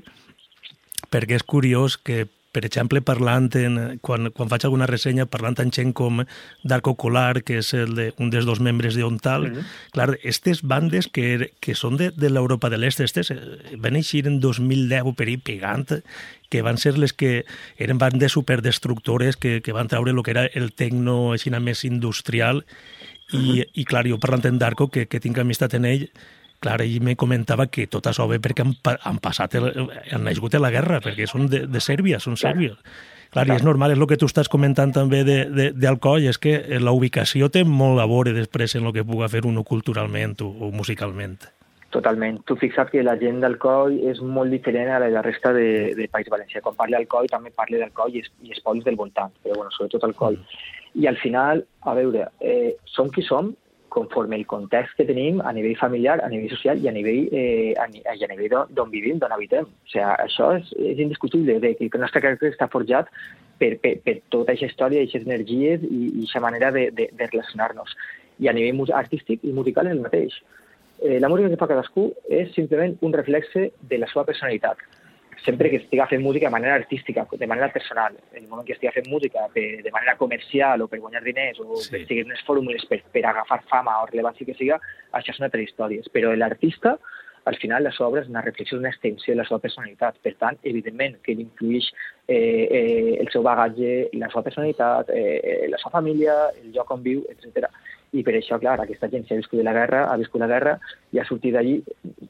perquè 1.11 1.39
és 1.39 1.47
curiós 1.47 1.99
que 1.99 2.27
per 2.57 2.65
exemple, 2.65 3.03
parlant 3.05 3.51
en, 3.61 3.75
quan, 4.01 4.31
quan 4.33 4.49
faig 4.49 4.65
alguna 4.65 4.87
ressenya, 4.89 5.27
parlant 5.29 5.59
amb 5.61 5.75
gent 5.77 5.91
com 5.93 6.23
Darko 6.65 6.95
Kolar, 6.97 7.43
que 7.45 7.59
és 7.61 7.75
el 7.77 7.93
de, 7.99 8.07
un 8.17 8.31
dels 8.33 8.49
dos 8.49 8.63
membres 8.65 8.97
d'Ontal, 8.97 9.51
mm 9.51 9.53
-hmm. 9.53 9.67
clar, 9.93 10.09
aquestes 10.15 10.63
bandes 10.63 11.09
que, 11.13 11.53
que 11.61 11.75
són 11.75 11.99
de, 12.01 12.09
de 12.17 12.31
l'Europa 12.31 12.71
de 12.73 12.79
l'Est, 12.79 13.01
aquestes 13.01 13.31
eh, 13.31 13.77
van 13.77 13.97
eixir 14.01 14.27
en 14.27 14.41
2010 14.41 15.13
per 15.13 15.27
ahir 15.27 15.41
pegant, 15.45 16.01
que 16.49 16.63
van 16.63 16.79
ser 16.79 16.97
les 16.97 17.13
que 17.13 17.45
eren 17.77 17.99
bandes 17.99 18.33
superdestructores, 18.33 19.37
que, 19.37 19.61
que 19.61 19.73
van 19.73 19.89
treure 19.89 20.11
el 20.13 20.23
que 20.23 20.31
era 20.31 20.47
el 20.47 20.73
tecno 20.73 21.33
així 21.33 21.51
més 21.51 21.85
industrial, 21.85 22.65
i, 23.33 23.37
mm 23.37 23.53
-hmm. 23.53 23.69
i 23.75 23.85
clar, 23.85 24.09
jo 24.09 24.19
parlant 24.19 24.47
amb 24.47 24.61
Darko, 24.61 24.89
que, 24.89 25.07
que 25.07 25.21
tinc 25.21 25.37
amistat 25.39 25.75
en 25.75 25.85
ell, 25.85 26.09
Clar, 26.61 26.81
ell 26.83 27.03
me 27.05 27.17
comentava 27.17 27.67
que 27.69 27.87
tot 27.91 28.07
això 28.09 28.27
ve 28.31 28.39
perquè 28.43 28.65
han, 28.65 28.73
han 28.97 29.21
passat, 29.23 29.59
el, 29.59 29.69
han 30.13 30.25
nascut 30.25 30.57
a 30.57 30.63
la 30.63 30.73
guerra, 30.75 31.03
perquè 31.05 31.29
són 31.29 31.51
de, 31.53 31.67
de 31.69 31.83
Sèrbia, 31.85 32.21
són 32.23 32.39
Sèrbia. 32.41 32.77
Clar, 32.77 33.45
Clar, 33.45 33.47
i 33.51 33.57
és 33.59 33.67
normal, 33.67 33.93
és 33.93 34.01
el 34.01 34.09
que 34.09 34.17
tu 34.21 34.29
estàs 34.31 34.49
comentant 34.49 34.95
també 34.95 35.21
d'Alcoi, 35.27 36.31
és 36.31 36.39
que 36.41 36.57
la 36.81 36.95
ubicació 36.97 37.51
té 37.53 37.67
molt 37.69 38.01
a 38.01 38.07
veure 38.09 38.33
després 38.37 38.79
en 38.79 38.87
el 38.89 38.95
que 38.97 39.05
puga 39.05 39.29
fer 39.29 39.45
uno 39.45 39.67
culturalment 39.67 40.39
o, 40.47 40.49
o 40.49 40.73
musicalment. 40.73 41.37
Totalment. 41.97 42.41
Tu 42.49 42.57
fixa't 42.61 42.91
que 42.91 43.03
la 43.05 43.15
gent 43.21 43.39
d'Alcoi 43.41 44.01
és 44.11 44.19
molt 44.21 44.53
diferent 44.53 44.91
a 44.93 44.99
la 45.01 45.11
de 45.11 45.17
la 45.17 45.23
resta 45.25 45.53
de, 45.57 45.95
de 45.97 46.09
País 46.13 46.29
Valencià. 46.33 46.63
Quan 46.65 46.77
parla 46.79 46.99
d'Alcoi 46.99 47.31
també 47.33 47.53
parla 47.55 47.83
d'Alcoi 47.83 48.19
i, 48.21 48.25
i 48.49 48.57
pobles 48.65 48.85
del 48.85 48.99
voltant, 48.99 49.33
però 49.45 49.61
bueno, 49.61 49.75
sobretot 49.77 50.05
Alcoi. 50.09 50.37
Mm. 50.41 50.75
I 51.03 51.07
al 51.13 51.21
final, 51.21 51.63
a 51.85 51.95
veure, 51.97 52.27
eh, 52.41 52.75
som 52.89 53.13
qui 53.13 53.25
som 53.25 53.53
conforme 53.97 54.37
el 54.37 54.47
context 54.47 54.93
que 54.99 55.07
tenim 55.09 55.39
a 55.41 55.55
nivell 55.57 55.79
familiar, 55.81 56.19
a 56.21 56.29
nivell 56.29 56.51
social 56.53 56.83
i 56.85 56.91
a 56.91 56.93
nivell, 56.93 57.31
eh, 57.33 57.73
a, 57.81 57.87
a 57.89 58.29
nivell 58.29 58.67
d'on 58.77 58.91
vivim, 58.93 59.17
d'on 59.17 59.33
habitem. 59.33 59.65
O 59.65 59.89
sigui, 59.89 60.05
això 60.05 60.51
és, 60.59 60.69
és 60.93 61.01
indiscutible, 61.01 61.57
de 61.65 61.71
que 61.79 61.89
el 61.89 62.03
nostre 62.03 62.21
caràcter 62.21 62.51
està 62.53 62.69
forjat 62.69 63.09
per, 63.57 63.71
per, 63.81 63.95
per 64.05 64.19
tota 64.35 64.53
aquesta 64.53 64.69
història, 64.69 65.07
aquestes 65.07 65.25
energies 65.25 65.89
i 65.89 66.03
aquesta 66.11 66.45
manera 66.45 66.69
de, 66.77 66.91
de, 66.99 67.09
de 67.17 67.31
relacionar-nos. 67.33 67.97
I 68.45 68.53
a 68.53 68.57
nivell 68.59 68.93
artístic 69.01 69.49
i 69.49 69.57
musical 69.57 69.89
és 69.89 69.97
el 69.97 70.05
mateix. 70.05 70.37
Eh, 71.01 71.17
la 71.25 71.33
música 71.33 71.49
que 71.49 71.63
fa 71.65 71.73
cadascú 71.73 72.11
és 72.29 72.53
simplement 72.53 72.99
un 73.01 73.17
reflexe 73.17 73.71
de 73.81 74.03
la 74.05 74.13
seva 74.13 74.29
personalitat 74.29 74.85
sempre 75.45 75.71
que 75.71 75.81
estiga 75.83 76.07
fent 76.11 76.23
música 76.23 76.47
de 76.47 76.55
manera 76.55 76.75
artística, 76.75 77.27
de 77.31 77.47
manera 77.47 77.73
personal. 77.73 78.17
En 78.33 78.45
el 78.45 78.49
moment 78.49 78.67
que 78.67 78.75
estiga 78.75 78.93
fent 78.93 79.09
música 79.09 79.47
per, 79.53 79.83
de 79.83 79.93
manera 79.93 80.17
comercial 80.17 80.83
o 80.83 80.89
per 80.89 81.01
guanyar 81.01 81.23
diners 81.25 81.61
o 81.61 81.77
sí. 81.77 81.91
per 81.93 82.07
seguir 82.07 82.25
unes 82.27 82.43
fórmules 82.47 82.87
per, 82.87 83.03
per 83.13 83.27
agafar 83.27 83.63
fama 83.71 84.01
o 84.03 84.09
rellevància 84.11 84.47
que 84.49 84.57
siga, 84.59 84.81
això 85.13 85.35
és 85.35 85.41
una 85.41 85.51
altra 85.51 85.63
història. 85.63 86.07
Però 86.13 86.33
l'artista, 86.35 86.97
al 87.47 87.57
final, 87.63 87.85
la 87.87 87.93
seva 87.95 88.09
obra 88.09 88.25
és 88.25 88.31
una 88.31 88.43
reflexió, 88.43 88.79
una 88.79 88.91
extensió 88.91 89.35
de 89.35 89.39
la 89.39 89.47
seva 89.47 89.63
personalitat. 89.63 90.17
Per 90.25 90.35
tant, 90.41 90.59
evidentment, 90.67 91.21
que 91.23 91.37
influeix 91.39 91.93
eh, 92.27 92.67
eh, 92.67 93.13
el 93.23 93.31
seu 93.31 93.45
bagatge, 93.47 94.09
la 94.19 94.31
seva 94.33 94.43
personalitat, 94.49 95.13
eh, 95.15 95.37
eh, 95.39 95.69
la 95.71 95.79
seva 95.79 95.95
família, 96.01 96.35
el 96.59 96.73
lloc 96.75 96.91
on 96.91 97.05
viu, 97.07 97.23
etc. 97.31 97.71
I 98.17 98.23
per 98.25 98.37
això, 98.39 98.59
clar, 98.63 98.79
aquesta 98.81 99.11
gent, 99.13 99.27
ha 99.31 99.39
viscut 99.39 99.63
la 99.67 99.75
guerra, 99.77 100.07
ha 100.11 100.17
viscut 100.17 100.41
la 100.41 100.49
guerra 100.51 100.77
i 101.13 101.21
ha 101.21 101.27
sortit 101.29 101.53
d'allí, 101.57 101.77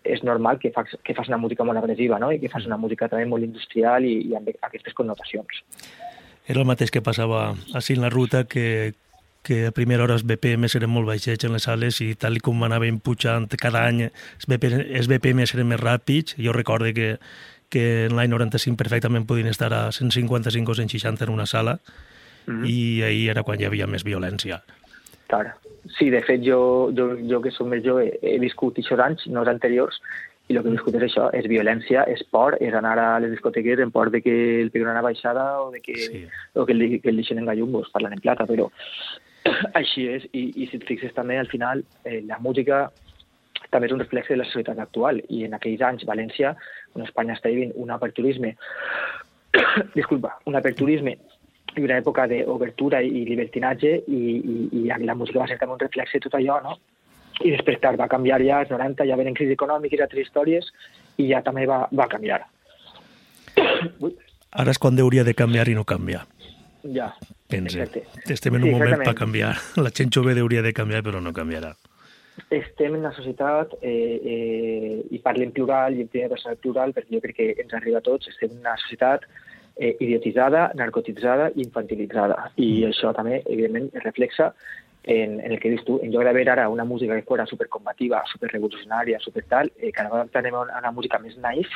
és 0.03 0.25
normal 0.27 0.59
que 0.59 0.73
fas, 0.75 0.97
que 1.05 1.15
fas 1.15 1.31
una 1.31 1.39
música 1.39 1.65
molt 1.65 1.79
agressiva, 1.79 2.19
no? 2.19 2.33
I 2.33 2.41
que 2.43 2.51
fas 2.53 2.67
una 2.67 2.79
música 2.81 3.09
també 3.13 3.27
molt 3.31 3.47
industrial 3.47 4.05
i, 4.05 4.17
i 4.31 4.37
amb 4.39 4.51
aquestes 4.67 4.97
connotacions. 4.99 5.63
Era 6.47 6.63
el 6.63 6.69
mateix 6.69 6.93
que 6.95 7.03
passava 7.03 7.49
així 7.75 7.97
en 7.97 8.03
la 8.03 8.11
ruta, 8.11 8.45
que, 8.51 8.95
que 9.47 9.67
a 9.67 9.73
primera 9.75 10.03
hora 10.03 10.15
els 10.19 10.25
BPM 10.27 10.67
eren 10.67 10.91
molt 10.91 11.07
baixets 11.07 11.47
en 11.47 11.55
les 11.55 11.67
sales 11.67 12.01
i 12.03 12.13
tal 12.19 12.41
com 12.43 12.65
anaven 12.67 12.99
pujant 12.99 13.47
cada 13.59 13.85
any 13.87 14.09
els 14.09 14.47
BPM, 14.51 14.87
els 14.99 15.11
BPM 15.11 15.47
eren 15.47 15.71
més 15.71 15.83
ràpids. 15.83 16.35
Jo 16.43 16.55
recordo 16.55 16.91
que, 16.95 17.17
que 17.71 18.07
en 18.07 18.17
l'any 18.19 18.31
95 18.35 18.79
perfectament 18.79 19.27
podien 19.27 19.51
estar 19.51 19.73
a 19.75 19.91
155 19.93 20.73
o 20.73 20.75
160 20.75 21.27
en 21.27 21.31
una 21.35 21.47
sala 21.47 21.79
mm 22.47 22.53
-hmm. 22.53 22.67
i 22.71 23.03
ahir 23.03 23.31
era 23.31 23.43
quan 23.43 23.61
hi 23.61 23.65
havia 23.65 23.87
més 23.87 24.05
violència. 24.05 24.63
Clar. 25.27 25.57
Sí, 25.99 26.11
de 26.11 26.23
fet, 26.23 26.43
jo, 26.43 26.93
jo, 26.97 27.13
jo 27.31 27.41
que 27.43 27.53
soc 27.55 27.69
més 27.71 27.83
jove 27.85 28.09
he 28.23 28.39
viscut 28.43 28.79
aquests 28.79 29.03
anys, 29.03 29.27
no 29.31 29.43
els 29.43 29.51
anteriors, 29.51 30.01
i 30.49 30.55
el 30.55 30.63
que 30.63 30.71
he 30.71 30.75
viscut 30.77 30.97
és 30.99 31.07
això, 31.09 31.27
és 31.35 31.49
violència, 31.51 32.05
és 32.11 32.23
por, 32.31 32.57
és 32.63 32.75
anar 32.75 32.95
a 33.03 33.07
les 33.23 33.33
discoteques 33.35 33.83
en 33.83 33.91
por 33.95 34.13
de 34.15 34.21
que 34.23 34.35
el 34.63 34.71
peguen 34.71 34.93
una 34.93 35.03
baixada 35.03 35.47
o, 35.63 35.73
de 35.73 35.81
que, 35.83 35.97
sí. 35.97 36.23
o 36.55 36.67
que, 36.67 36.77
el, 36.77 37.01
que 37.03 37.11
el 37.11 37.19
deixen 37.23 37.43
en 37.43 37.51
gallumbos, 37.51 37.91
parlant 37.95 38.15
en 38.15 38.23
plata, 38.23 38.47
però 38.47 38.69
així 39.81 40.07
és, 40.15 40.29
i, 40.33 40.49
i 40.55 40.69
si 40.71 40.79
et 40.79 40.87
fixes 40.87 41.15
també, 41.17 41.41
al 41.41 41.51
final, 41.51 41.83
eh, 42.05 42.21
la 42.27 42.39
música 42.43 42.87
també 43.73 43.91
és 43.91 43.97
un 43.97 44.03
reflex 44.03 44.31
de 44.31 44.39
la 44.39 44.47
societat 44.47 44.79
actual, 44.79 45.19
i 45.29 45.43
en 45.49 45.59
aquells 45.59 45.83
anys 45.83 46.07
València, 46.07 46.55
on 46.95 47.03
Espanya 47.03 47.35
està 47.35 47.51
vivint 47.51 47.75
un 47.83 47.91
aperturisme, 47.91 48.55
disculpa, 49.99 50.37
un 50.47 50.55
aperturisme 50.55 51.19
i 51.77 51.85
una 51.85 51.99
època 52.01 52.27
d'obertura 52.31 53.01
i 53.05 53.25
libertinatge 53.29 53.93
i, 54.07 54.21
i, 54.37 54.57
i 54.81 54.85
la 54.89 55.15
música 55.15 55.43
va 55.43 55.49
ser 55.51 55.59
també 55.61 55.77
un 55.77 55.83
reflex 55.83 56.15
de 56.17 56.23
tot 56.27 56.39
allò, 56.39 56.61
no? 56.65 56.77
I 57.45 57.53
després 57.53 57.81
tard 57.83 58.01
va 58.01 58.09
canviar 58.09 58.41
ja, 58.45 58.63
als 58.65 58.73
90 58.73 59.05
ja 59.09 59.17
venen 59.21 59.37
crisis 59.37 59.59
econòmiques 59.59 60.01
i 60.01 60.05
altres 60.07 60.25
històries 60.25 60.71
i 61.21 61.29
ja 61.33 61.43
també 61.45 61.67
va, 61.69 61.83
va 61.93 62.09
canviar. 62.09 62.41
Ara 64.61 64.73
és 64.73 64.81
quan 64.81 64.97
hauria 65.01 65.25
de 65.27 65.37
canviar 65.37 65.69
i 65.69 65.75
no 65.77 65.85
canviar. 65.85 66.25
Ja, 66.95 67.11
Pense. 67.49 67.79
Exacte. 67.79 68.07
Estem 68.33 68.57
en 68.57 68.65
un 68.65 68.71
sí, 68.71 68.75
moment 68.75 69.03
per 69.05 69.15
canviar. 69.15 69.55
La 69.85 69.93
gent 69.95 70.11
jove 70.15 70.35
hauria 70.35 70.63
de 70.63 70.73
canviar, 70.75 71.03
però 71.07 71.21
no 71.23 71.33
canviarà. 71.35 71.75
Estem 72.53 72.95
en 72.95 73.01
una 73.01 73.13
societat, 73.17 73.77
eh, 73.81 73.91
eh, 74.33 74.97
i 75.15 75.21
parlo 75.25 75.47
en 75.47 75.53
plural 75.57 75.97
i 75.97 76.03
en 76.05 76.11
primera 76.13 76.35
persona 76.35 76.59
plural, 76.61 76.93
perquè 76.97 77.15
jo 77.15 77.23
crec 77.23 77.39
que 77.39 77.47
ens 77.63 77.75
arriba 77.79 78.03
a 78.03 78.05
tots, 78.05 78.29
estem 78.33 78.53
en 78.53 78.61
una 78.65 78.75
societat 78.83 79.25
eh, 79.77 79.97
idiotitzada, 80.01 80.71
narcotitzada 80.75 81.51
i 81.55 81.63
infantilitzada. 81.65 82.51
I 82.57 82.69
mm. 82.71 82.91
això 82.91 83.13
també, 83.17 83.43
evidentment, 83.45 83.91
es 83.95 84.05
reflexa 84.05 84.53
en, 85.07 85.39
en 85.41 85.53
el 85.53 85.61
que 85.61 85.71
dius 85.71 85.85
tu. 85.87 86.01
En 86.03 86.11
lloc 86.11 86.27
d'haver 86.27 86.49
ara 86.51 86.69
una 86.69 86.85
música 86.85 87.15
que 87.15 87.27
fora 87.29 87.47
supercombativa, 87.47 88.25
superrevolucionària, 88.33 89.21
super 89.23 89.45
tal, 89.49 89.71
eh, 89.79 89.93
cada 89.95 90.11
vegada 90.11 90.43
anem 90.43 90.59
a 90.59 90.65
una 90.81 90.93
música 90.97 91.21
més 91.23 91.39
naïf, 91.39 91.71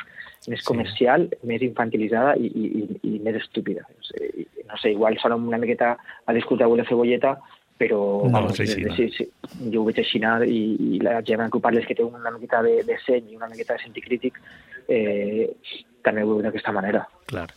més 0.51 0.65
comercial, 0.67 1.29
sí. 1.31 1.47
més 1.47 1.63
infantilitzada 1.65 2.35
i, 2.35 2.51
i, 2.51 2.67
i, 2.83 2.99
i 3.15 3.23
més 3.23 3.39
estúpida. 3.39 3.87
No 3.87 4.09
sé, 4.09 4.29
no 4.67 4.77
sé, 4.81 4.91
igual 4.91 5.17
sona 5.21 5.39
una 5.39 5.61
miqueta 5.61 5.95
a 6.25 6.33
discutir 6.33 6.67
la 6.67 6.85
cebolleta, 6.85 7.37
però 7.81 8.01
no, 8.25 8.29
vamos, 8.29 8.57
sí, 8.57 8.67
sí, 8.67 8.83
sí, 8.95 9.07
sí, 9.09 9.25
jo 9.73 9.81
ho 9.81 9.85
veig 9.87 9.97
així 10.03 10.19
i, 10.21 10.59
i 10.77 10.99
la 11.01 11.21
gent 11.25 11.49
que 11.49 11.59
parles 11.59 11.87
que 11.87 11.95
té 11.95 12.03
una 12.03 12.29
miqueta 12.29 12.61
de, 12.61 12.83
de 12.85 12.97
seny 13.07 13.31
i 13.31 13.39
una 13.39 13.49
miqueta 13.49 13.73
de 13.73 13.81
sentit 13.81 14.05
crític 14.05 14.37
eh, 14.87 15.49
també 16.05 16.21
ho 16.21 16.29
veu 16.29 16.43
d'aquesta 16.45 16.71
manera. 16.75 17.07
Clar. 17.31 17.47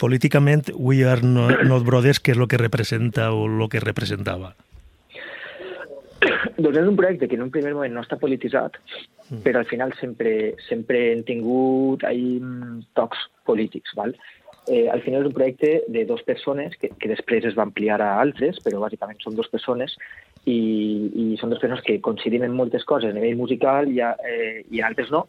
Políticament, 0.00 0.70
We 0.74 1.04
Are 1.04 1.20
Not 1.20 1.84
Brothers, 1.84 2.22
què 2.24 2.32
és 2.32 2.40
el 2.40 2.48
que 2.48 2.60
representa 2.60 3.30
o 3.36 3.44
el 3.44 3.68
que 3.68 3.82
representava? 3.84 4.54
Doncs 6.56 6.78
és 6.80 6.88
un 6.88 6.96
projecte 6.96 7.28
que 7.28 7.36
en 7.36 7.44
un 7.44 7.52
primer 7.52 7.74
moment 7.76 7.92
no 7.92 8.04
està 8.04 8.16
polititzat, 8.20 8.78
mm. 9.28 9.42
però 9.44 9.60
al 9.60 9.68
final 9.68 9.92
sempre, 10.00 10.54
sempre 10.68 11.10
hem 11.12 11.24
tingut 11.28 12.04
ahí 12.08 12.38
tocs 12.96 13.26
polítics. 13.44 13.92
Val? 13.98 14.16
Eh, 14.68 14.86
al 14.92 15.04
final 15.04 15.24
és 15.24 15.30
un 15.30 15.36
projecte 15.36 15.70
de 15.88 16.06
dues 16.08 16.24
persones 16.24 16.76
que, 16.80 16.92
que 16.96 17.12
després 17.12 17.44
es 17.48 17.56
va 17.56 17.64
ampliar 17.68 18.00
a 18.00 18.12
altres, 18.22 18.60
però 18.64 18.80
bàsicament 18.82 19.20
són 19.20 19.36
dues 19.36 19.48
persones 19.52 19.96
i, 20.44 20.56
i 20.56 21.24
són 21.40 21.52
dues 21.52 21.60
persones 21.60 21.84
que 21.84 22.00
coincidim 22.04 22.44
en 22.46 22.56
moltes 22.56 22.84
coses 22.88 23.12
a 23.12 23.16
nivell 23.16 23.40
musical 23.40 23.88
i, 23.92 24.00
a, 24.04 24.14
eh, 24.24 24.62
i 24.70 24.80
en 24.80 24.88
altres 24.88 25.12
no, 25.12 25.26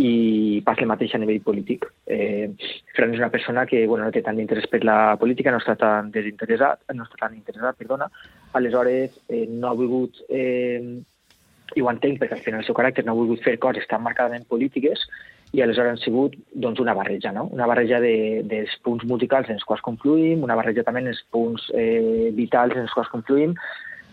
i 0.00 0.62
passa 0.64 0.86
el 0.86 0.88
mateix 0.88 1.14
a 1.14 1.20
nivell 1.20 1.42
polític. 1.44 1.84
Eh, 2.08 2.48
Fran 2.96 3.12
és 3.12 3.20
una 3.20 3.30
persona 3.32 3.66
que 3.68 3.82
bueno, 3.86 4.06
no 4.06 4.14
té 4.14 4.22
tant 4.24 4.38
d'interès 4.38 4.68
per 4.72 4.80
la 4.86 5.16
política, 5.20 5.52
no 5.52 5.60
està 5.60 5.76
tan 5.80 6.08
desinteressat, 6.14 6.86
no 6.96 7.04
està 7.04 7.20
tan 7.26 7.36
interessat, 7.36 7.76
perdona, 7.76 8.08
aleshores 8.56 9.18
eh, 9.28 9.44
no 9.50 9.68
ha 9.68 9.74
volgut, 9.76 10.22
eh, 10.32 10.80
i 11.76 11.84
ho 11.84 11.90
entenc 11.92 12.18
perquè 12.22 12.38
al 12.38 12.46
final 12.46 12.64
el 12.64 12.68
seu 12.68 12.76
caràcter 12.78 13.04
no 13.04 13.12
ha 13.12 13.20
volgut 13.20 13.44
fer 13.44 13.58
coses 13.62 13.86
tan 13.90 14.02
marcadament 14.06 14.48
polítiques, 14.48 15.04
i 15.52 15.60
aleshores 15.60 15.96
han 15.96 16.00
sigut 16.00 16.36
doncs, 16.54 16.80
una 16.80 16.94
barreja, 16.94 17.32
no? 17.34 17.48
una 17.52 17.66
barreja 17.66 18.00
de, 18.00 18.40
dels 18.46 18.72
punts 18.86 19.04
musicals 19.04 19.50
en 19.50 19.58
els 19.58 19.66
quals 19.66 19.82
confluïm, 19.84 20.44
una 20.46 20.56
barreja 20.56 20.86
també 20.86 21.02
en 21.04 21.10
els 21.12 21.22
punts 21.34 21.66
eh, 21.74 22.30
vitals 22.36 22.76
en 22.78 22.86
els 22.86 22.94
quals 22.94 23.10
confluïm, 23.12 23.56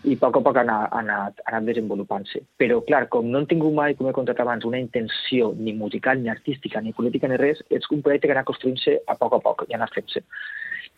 i 0.04 0.14
a 0.14 0.20
poc 0.20 0.36
a 0.38 0.42
poc 0.44 0.56
ha 0.56 0.62
anat, 0.62 0.92
ha 0.92 1.00
anat, 1.00 1.40
ha 1.44 1.52
anat 1.52 1.66
desenvolupant-se. 1.70 2.42
Però, 2.60 2.80
clar, 2.86 3.06
com 3.12 3.26
no 3.30 3.40
han 3.40 3.48
tingut 3.50 3.74
mai, 3.74 3.96
com 3.98 4.08
he 4.08 4.14
contat 4.16 4.40
abans, 4.44 4.66
una 4.68 4.78
intenció 4.78 5.52
ni 5.58 5.74
musical, 5.74 6.20
ni 6.22 6.30
artística, 6.30 6.80
ni 6.80 6.92
política, 6.92 7.28
ni 7.28 7.40
res, 7.40 7.62
és 7.70 7.88
un 7.90 8.02
projecte 8.02 8.28
que 8.28 8.36
ha 8.36 8.38
anat 8.38 8.50
construint-se 8.50 8.98
a 9.06 9.18
poc 9.18 9.34
a 9.34 9.42
poc 9.42 9.66
i 9.66 9.74
ha 9.74 9.80
anat 9.80 9.94
fent-se. 9.96 10.22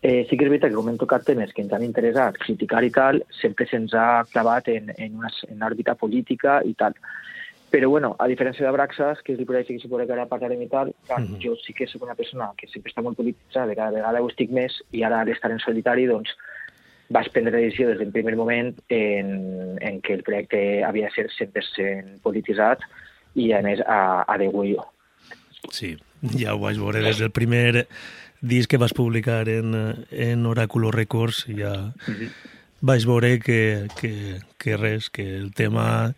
Eh, 0.02 0.24
sí 0.28 0.36
que 0.36 0.46
és 0.46 0.48
veritat 0.48 0.72
que 0.72 0.78
com 0.78 0.88
hem 0.88 1.00
tocat 1.00 1.26
temes 1.28 1.50
que 1.52 1.60
ens 1.60 1.72
han 1.76 1.84
interessat, 1.84 2.38
criticar 2.40 2.80
i 2.86 2.92
tal, 2.94 3.20
sempre 3.36 3.66
se'ns 3.68 3.92
ha 3.92 4.24
clavat 4.32 4.70
en, 4.72 4.88
en 4.96 5.18
una 5.18 5.28
en 5.48 5.66
òrbita 5.68 5.94
política 6.00 6.60
i 6.64 6.72
tal. 6.74 6.96
Però, 7.70 7.88
bueno, 7.92 8.16
a 8.18 8.26
diferència 8.26 8.64
de 8.66 8.72
Braxas, 8.74 9.20
que 9.22 9.34
és 9.34 9.38
el 9.38 9.46
projecte 9.46 9.76
que 9.76 9.82
suposa 9.82 10.06
que 10.08 10.14
ara 10.16 10.26
parlarem 10.26 10.62
i 10.64 10.70
tal, 10.72 10.90
clar, 11.06 11.20
mm 11.20 11.26
-hmm. 11.26 11.42
jo 11.44 11.54
sí 11.56 11.72
que 11.72 11.86
soc 11.86 12.02
una 12.02 12.16
persona 12.16 12.50
que 12.56 12.66
sempre 12.66 12.90
està 12.90 13.02
molt 13.02 13.16
polititzada, 13.16 13.74
cada 13.74 13.92
vegada 13.92 14.22
ho 14.22 14.28
estic 14.28 14.50
més, 14.50 14.72
i 14.90 15.04
ara 15.04 15.24
d'estar 15.24 15.52
en 15.52 15.60
solitari, 15.60 16.06
doncs, 16.06 16.34
vas 17.10 17.28
prendre 17.28 17.52
la 17.52 17.64
decisió 17.64 17.88
des 17.90 17.98
del 17.98 18.12
primer 18.14 18.36
moment 18.38 18.72
en, 18.88 19.78
en 19.82 20.00
que 20.00 20.14
el 20.14 20.22
projecte 20.22 20.84
havia 20.86 21.10
de 21.10 21.14
ser 21.16 21.26
100% 21.34 22.20
polititzat 22.22 22.84
i, 23.34 23.50
a 23.52 23.60
més, 23.66 23.82
a, 23.82 24.22
a 24.26 24.38
de 24.38 24.48
jo. 24.50 24.86
Sí, 25.74 25.96
ja 26.38 26.54
ho 26.54 26.60
vaig 26.62 26.78
veure 26.78 27.02
des 27.02 27.18
del 27.18 27.34
primer 27.34 27.86
disc 28.40 28.70
que 28.70 28.78
vas 28.78 28.94
publicar 28.94 29.48
en, 29.48 29.74
en 30.10 30.46
Oráculo 30.46 30.90
Records, 30.90 31.46
ja 31.46 31.92
mm 32.06 32.14
-hmm. 32.14 32.30
vaig 32.80 33.04
veure 33.06 33.38
que, 33.38 33.88
que, 34.00 34.40
que 34.56 34.76
res, 34.76 35.10
que 35.10 35.36
el 35.36 35.52
tema 35.52 36.14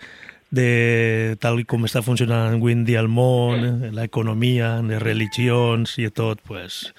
de 0.50 1.36
tal 1.40 1.64
com 1.64 1.84
està 1.84 2.02
funcionant 2.02 2.52
avui 2.54 2.72
en 2.72 2.84
dia 2.84 3.00
el 3.00 3.08
món, 3.08 3.88
l'economia, 3.96 4.82
les 4.82 5.02
religions 5.02 5.98
i 5.98 6.10
tot, 6.10 6.40
pues, 6.46 6.92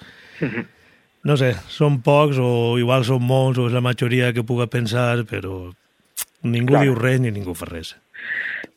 no 1.24 1.36
sé, 1.40 1.54
són 1.72 2.00
pocs 2.04 2.38
o 2.40 2.76
igual 2.80 3.04
són 3.08 3.24
molts 3.24 3.60
o 3.60 3.68
és 3.68 3.74
la 3.74 3.84
majoria 3.84 4.32
que 4.36 4.44
puga 4.46 4.68
pensar, 4.70 5.24
però 5.28 5.70
ningú 6.44 6.76
Clar. 6.76 6.84
diu 6.84 6.96
res 6.98 7.20
ni 7.20 7.32
ningú 7.32 7.56
fa 7.56 7.68
res. 7.70 7.94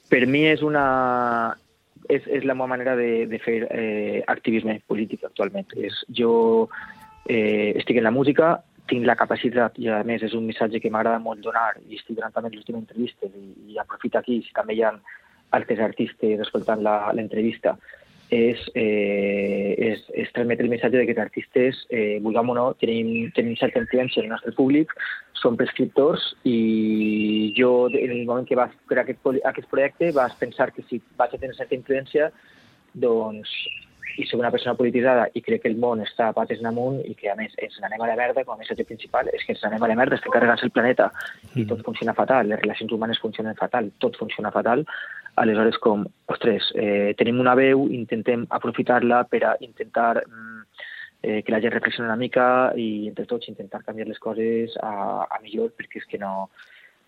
Per 0.07 0.23
mi 0.25 0.45
és 0.47 0.63
una... 0.63 1.55
És, 2.07 2.23
és 2.31 2.45
la 2.47 2.55
meva 2.55 2.69
manera 2.71 2.93
de, 2.95 3.25
de 3.27 3.37
fer 3.43 3.57
eh, 3.67 4.21
activisme 4.31 4.77
polític 4.87 5.25
actualment. 5.27 5.67
És, 5.75 5.97
jo 6.15 6.69
eh, 7.27 7.75
estic 7.75 7.99
en 7.99 8.07
la 8.07 8.13
música, 8.15 8.53
tinc 8.87 9.03
la 9.03 9.17
capacitat, 9.19 9.75
i 9.83 9.89
a 9.91 9.99
més 10.07 10.23
és 10.23 10.35
un 10.37 10.45
missatge 10.47 10.79
que 10.79 10.91
m'agrada 10.93 11.19
molt 11.19 11.43
donar, 11.43 11.73
i 11.83 11.99
estic 11.99 12.15
donant 12.15 12.31
també 12.31 12.53
les 12.53 12.61
últimes 12.63 12.85
entrevistes, 12.85 13.33
i, 13.35 13.73
i 13.73 13.81
aprofito 13.83 14.21
aquí, 14.21 14.39
si 14.45 14.55
també 14.55 14.77
hi 14.77 14.85
ha 14.87 14.93
altres 15.57 15.83
artistes 15.83 16.45
escoltant 16.45 16.79
l'entrevista, 16.85 17.75
és, 18.29 18.59
eh, 18.75 19.75
és, 19.77 20.03
és 20.11 20.31
transmetre 20.35 20.65
el 20.65 20.71
missatge 20.71 20.97
de 20.99 21.05
que 21.05 21.15
els 21.15 21.23
artistes, 21.23 21.79
eh, 21.89 22.19
vulguem 22.23 22.49
o 22.51 22.57
no, 22.57 22.65
tenim, 22.81 23.31
tenim 23.35 23.55
certa 23.55 23.79
influència 23.79 24.21
en 24.21 24.27
el 24.27 24.35
nostre 24.35 24.51
públic, 24.57 24.91
són 25.37 25.55
prescriptors 25.55 26.33
i 26.43 27.53
jo, 27.57 27.87
en 27.93 28.11
el 28.11 28.25
moment 28.25 28.47
que 28.47 28.57
vas 28.59 28.73
fer 28.89 28.99
aquest, 28.99 29.23
aquest 29.45 29.69
projecte, 29.71 30.11
vas 30.11 30.35
pensar 30.39 30.71
que 30.73 30.83
si 30.89 31.01
vaig 31.17 31.35
a 31.35 31.39
tenir 31.39 31.55
certa 31.55 31.77
influència, 31.77 32.31
doncs 32.93 33.53
i 34.17 34.25
soc 34.25 34.39
una 34.41 34.49
persona 34.53 34.73
polititzada 34.77 35.27
i 35.37 35.43
crec 35.45 35.61
que 35.63 35.69
el 35.69 35.77
món 35.77 36.01
està 36.01 36.31
a 36.31 36.33
pates 36.33 36.63
amunt 36.65 36.97
i 37.05 37.13
que 37.17 37.29
a 37.29 37.35
més 37.37 37.53
ens 37.61 37.75
n'anem 37.81 38.01
a 38.01 38.09
la 38.09 38.15
merda, 38.17 38.43
com 38.45 38.55
a 38.55 38.61
missatge 38.61 38.85
principal 38.89 39.29
és 39.29 39.45
que 39.45 39.53
ens 39.53 39.61
n'anem 39.63 39.83
a 39.85 39.89
la 39.91 39.97
merda, 39.99 40.17
estem 40.17 40.33
carregant 40.33 40.63
el 40.65 40.73
planeta 40.73 41.11
i 41.55 41.67
tot 41.69 41.83
funciona 41.85 42.15
fatal, 42.17 42.49
les 42.49 42.61
relacions 42.63 42.95
humanes 42.97 43.21
funcionen 43.21 43.57
fatal, 43.59 43.91
tot 44.01 44.17
funciona 44.17 44.51
fatal, 44.51 44.83
aleshores 45.37 45.77
com, 45.77 46.05
ostres, 46.33 46.71
eh, 46.75 47.13
tenim 47.17 47.39
una 47.39 47.55
veu, 47.55 47.85
intentem 47.93 48.45
aprofitar-la 48.49 49.23
per 49.29 49.43
a 49.45 49.55
intentar 49.61 50.23
mm, 50.25 50.63
eh, 51.21 51.43
que 51.43 51.53
la 51.53 51.61
gent 51.61 51.73
reflexioni 51.75 52.09
una 52.09 52.17
mica 52.19 52.47
i 52.75 53.07
entre 53.11 53.27
tots 53.29 53.49
intentar 53.51 53.83
canviar 53.85 54.07
les 54.09 54.19
coses 54.19 54.73
a, 54.81 55.27
a 55.29 55.39
millor 55.43 55.73
perquè 55.77 56.01
és 56.01 56.09
que 56.09 56.19
no, 56.21 56.49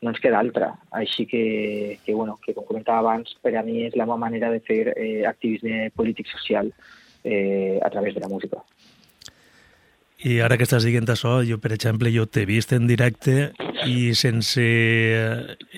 no 0.02 0.14
ens 0.14 0.22
queda 0.24 0.40
altra. 0.40 0.72
Així 0.96 1.26
que, 1.26 2.00
que, 2.06 2.14
bueno, 2.14 2.38
que 2.46 2.54
com 2.54 2.68
comentava 2.68 3.02
abans, 3.02 3.36
per 3.44 3.56
a 3.58 3.66
mi 3.66 3.84
és 3.88 3.98
la 3.98 4.06
meva 4.08 4.20
manera 4.22 4.52
de 4.54 4.62
fer 4.66 4.94
eh, 4.96 5.26
activisme 5.28 5.90
polític-social 5.96 6.72
eh, 7.24 7.80
a 7.82 7.90
través 7.90 8.16
de 8.16 8.24
la 8.24 8.30
música. 8.32 8.64
I 10.28 10.42
ara 10.44 10.58
que 10.60 10.66
estàs 10.68 10.84
dient 10.84 11.08
això, 11.08 11.38
jo, 11.48 11.62
per 11.64 11.72
exemple, 11.72 12.12
jo 12.12 12.26
t'he 12.28 12.44
vist 12.48 12.74
en 12.76 12.90
directe 12.90 13.54
i 13.88 14.12
sense 14.20 14.66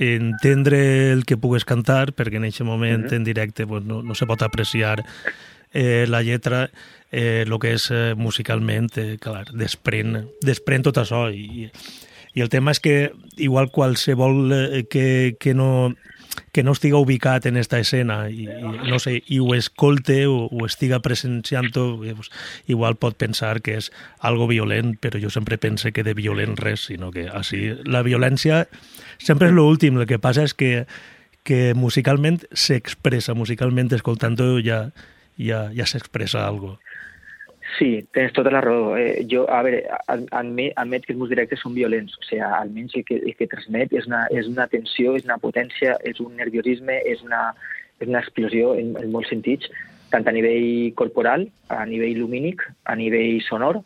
entendre 0.02 0.80
el 1.12 1.26
que 1.30 1.38
pugues 1.38 1.66
cantar, 1.70 2.16
perquè 2.18 2.40
en 2.42 2.48
aquest 2.50 2.66
moment 2.66 3.06
uh 3.06 3.10
-huh. 3.10 3.16
en 3.18 3.24
directe 3.24 3.68
pues, 3.68 3.84
no, 3.84 4.02
no 4.02 4.16
se 4.16 4.26
pot 4.26 4.42
apreciar 4.42 5.06
eh, 5.74 6.06
la 6.08 6.24
lletra, 6.24 6.72
eh, 7.12 7.44
el 7.46 7.60
que 7.60 7.74
és 7.74 7.92
eh, 7.92 8.16
musicalment, 8.16 8.90
eh, 8.98 9.18
clar, 9.20 9.46
desprèn, 9.54 10.28
desprèn 10.42 10.82
tot 10.82 10.98
això 10.98 11.30
i, 11.32 11.70
i 12.34 12.42
el 12.42 12.50
tema 12.50 12.72
és 12.72 12.80
que 12.80 13.12
igual 13.38 13.72
qualsevol 13.72 14.52
eh, 14.52 14.84
que, 14.90 15.36
que 15.40 15.54
no 15.54 15.94
que 16.52 16.64
no 16.64 16.72
estiga 16.72 16.98
ubicat 16.98 17.46
en 17.46 17.58
esta 17.58 17.80
escena 17.80 18.30
i, 18.30 18.46
i 18.48 18.90
no 18.90 19.00
sé, 19.00 19.22
i 19.28 19.40
ho 19.40 19.54
escolte 19.56 20.26
o, 20.28 20.48
o 20.52 20.66
estiga 20.66 21.00
presenciant-ho, 21.04 22.04
eh, 22.04 22.16
pues, 22.16 22.32
igual 22.68 22.98
pot 23.00 23.16
pensar 23.20 23.62
que 23.64 23.78
és 23.80 23.92
algo 24.20 24.48
violent, 24.52 24.98
però 25.00 25.20
jo 25.22 25.32
sempre 25.32 25.58
pense 25.58 25.92
que 25.92 26.04
de 26.04 26.16
violent 26.18 26.58
res, 26.60 26.88
sinó 26.92 27.12
que 27.12 27.28
així 27.28 27.72
la 27.86 28.04
violència 28.08 28.66
sempre 29.18 29.52
és 29.52 29.56
l'últim, 29.56 30.00
el 30.00 30.08
que 30.10 30.20
passa 30.20 30.44
és 30.48 30.56
que, 30.58 30.86
que 31.48 31.74
musicalment 31.76 32.42
s'expressa, 32.52 33.36
musicalment 33.38 33.92
escoltant-ho 33.96 34.58
ja, 34.64 34.86
ja, 35.40 35.70
ja 35.76 35.88
s'expressa 35.88 36.46
algo. 36.48 36.78
Sí, 37.78 38.08
tens 38.14 38.34
tota 38.34 38.52
la 38.52 38.62
raó. 38.62 38.96
Eh, 38.98 39.26
jo, 39.30 39.46
a 39.50 39.62
veure, 39.66 39.84
admet, 40.10 40.74
admet 40.82 41.06
que 41.06 41.14
els 41.14 41.20
meus 41.22 41.32
directes 41.32 41.62
són 41.64 41.76
violents, 41.78 42.18
o 42.18 42.26
sigui, 42.26 42.42
almenys 42.42 42.98
el 42.98 43.06
que, 43.08 43.20
el 43.22 43.36
que 43.38 43.50
transmet 43.52 43.94
és 43.94 44.10
una, 44.10 44.26
és 44.34 44.50
una 44.50 44.68
tensió, 44.72 45.16
és 45.18 45.28
una 45.28 45.38
potència, 45.42 45.96
és 46.08 46.20
un 46.24 46.36
nerviosisme, 46.40 46.98
és 47.14 47.22
una, 47.26 47.52
és 48.00 48.10
una 48.10 48.22
explosió 48.24 48.74
en, 48.82 48.96
en 49.00 49.14
molts 49.14 49.30
sentits, 49.34 49.70
tant 50.12 50.28
a 50.28 50.36
nivell 50.36 50.92
corporal, 51.00 51.48
a 51.72 51.86
nivell 51.88 52.20
lumínic, 52.20 52.66
a 52.90 52.98
nivell 53.00 53.40
sonor, 53.48 53.82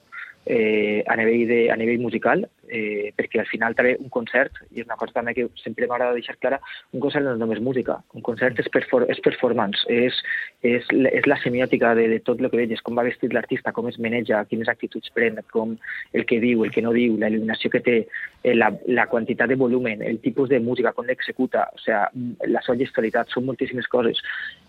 eh, 0.45 1.03
a, 1.07 1.15
nivell 1.15 1.47
de, 1.47 1.59
a 1.71 1.75
nivell 1.75 1.99
musical, 1.99 2.45
eh, 2.67 3.11
perquè 3.17 3.39
al 3.41 3.49
final 3.49 3.75
també 3.77 3.95
un 3.99 4.09
concert, 4.13 4.57
i 4.71 4.81
és 4.81 4.87
una 4.87 4.97
cosa 4.99 5.17
també 5.17 5.33
que 5.37 5.47
sempre 5.61 5.87
m'agrada 5.89 6.15
deixar 6.17 6.37
clara, 6.37 6.59
un 6.93 7.01
concert 7.03 7.25
no 7.25 7.33
és 7.33 7.41
només 7.41 7.61
música, 7.61 7.97
un 8.13 8.23
concert 8.25 8.59
és, 8.61 8.69
perfor 8.73 9.07
és 9.11 9.21
performance, 9.25 9.85
és, 9.91 10.17
és, 10.65 10.87
és 10.89 11.29
la 11.29 11.39
semiòtica 11.41 11.93
de, 11.97 12.07
de 12.13 12.19
tot 12.25 12.41
el 12.41 12.49
que 12.51 12.61
veies, 12.61 12.83
com 12.85 12.97
va 12.97 13.05
vestit 13.07 13.33
l'artista, 13.33 13.73
com 13.75 13.89
es 13.89 13.99
maneja, 14.01 14.43
quines 14.49 14.69
actituds 14.71 15.13
pren, 15.15 15.41
com 15.53 15.75
el 16.13 16.25
que 16.29 16.39
diu, 16.43 16.65
el 16.65 16.73
que 16.73 16.83
no 16.85 16.93
diu, 16.95 17.17
la 17.21 17.31
il·luminació 17.31 17.73
que 17.73 17.83
té, 17.85 17.97
eh, 18.43 18.55
la, 18.55 18.71
la 18.87 19.07
quantitat 19.11 19.49
de 19.49 19.59
volumen, 19.59 20.03
el 20.05 20.21
tipus 20.23 20.49
de 20.49 20.61
música, 20.61 20.93
com 20.93 21.09
l'executa, 21.09 21.69
o 21.73 21.81
sigui, 21.81 22.35
la 22.49 22.61
seva 22.65 22.77
gestualitat, 22.81 23.33
són 23.33 23.47
moltíssimes 23.49 23.89
coses. 23.91 24.21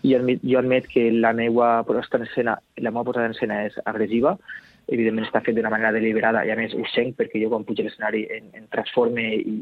I 0.03 0.15
jo 0.15 0.23
jo 0.47 0.59
admet 0.59 0.87
que 0.89 1.09
la 1.11 1.33
meva 1.33 1.83
posada 1.85 2.23
en 2.23 2.29
escena, 2.29 2.57
la 2.77 2.91
meva 2.91 3.05
posada 3.09 3.29
en 3.29 3.35
escena 3.35 3.63
és 3.67 3.77
agressiva, 3.85 4.37
evidentment 4.87 5.27
està 5.27 5.41
fet 5.43 5.57
d'una 5.57 5.71
manera 5.73 5.93
deliberada 5.95 6.43
i 6.47 6.51
a 6.51 6.57
més 6.59 6.73
ho 6.75 6.83
sent 6.93 7.13
perquè 7.17 7.41
jo 7.41 7.51
quan 7.51 7.65
pujo 7.67 7.83
a 7.83 7.87
l'escenari 7.87 8.25
em, 8.37 8.51
em 8.55 8.67
transforme 8.73 9.25
i, 9.35 9.57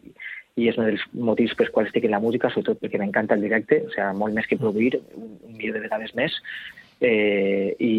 i 0.56 0.70
és 0.72 0.78
un 0.80 0.88
dels 0.88 1.04
motius 1.14 1.56
pels 1.58 1.72
quals 1.74 1.90
estic 1.90 2.08
en 2.08 2.16
la 2.16 2.22
música, 2.24 2.52
sobretot 2.52 2.80
perquè 2.84 3.00
m'encanta 3.02 3.36
el 3.36 3.44
directe, 3.44 3.82
o 3.84 3.92
sigui, 3.92 4.20
molt 4.22 4.38
més 4.38 4.48
que 4.48 4.60
produir, 4.60 4.94
un, 5.18 5.34
un 5.44 5.58
milió 5.58 5.76
de 5.76 5.84
vegades 5.84 6.16
més. 6.16 6.38
Eh, 7.04 7.76
i, 7.84 7.96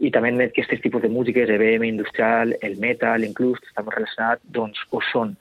i 0.00 0.10
també 0.14 0.32
admet 0.32 0.54
que 0.56 0.64
aquests 0.64 0.86
tipus 0.86 1.04
de 1.04 1.12
músiques, 1.12 1.52
EBM, 1.52 1.84
industrial, 1.84 2.56
el 2.64 2.78
metal, 2.80 3.26
inclús, 3.28 3.60
que 3.60 3.68
està 3.68 3.84
molt 3.84 3.98
relacionat, 3.98 4.44
doncs 4.56 4.80
ho 4.88 5.02
són. 5.10 5.36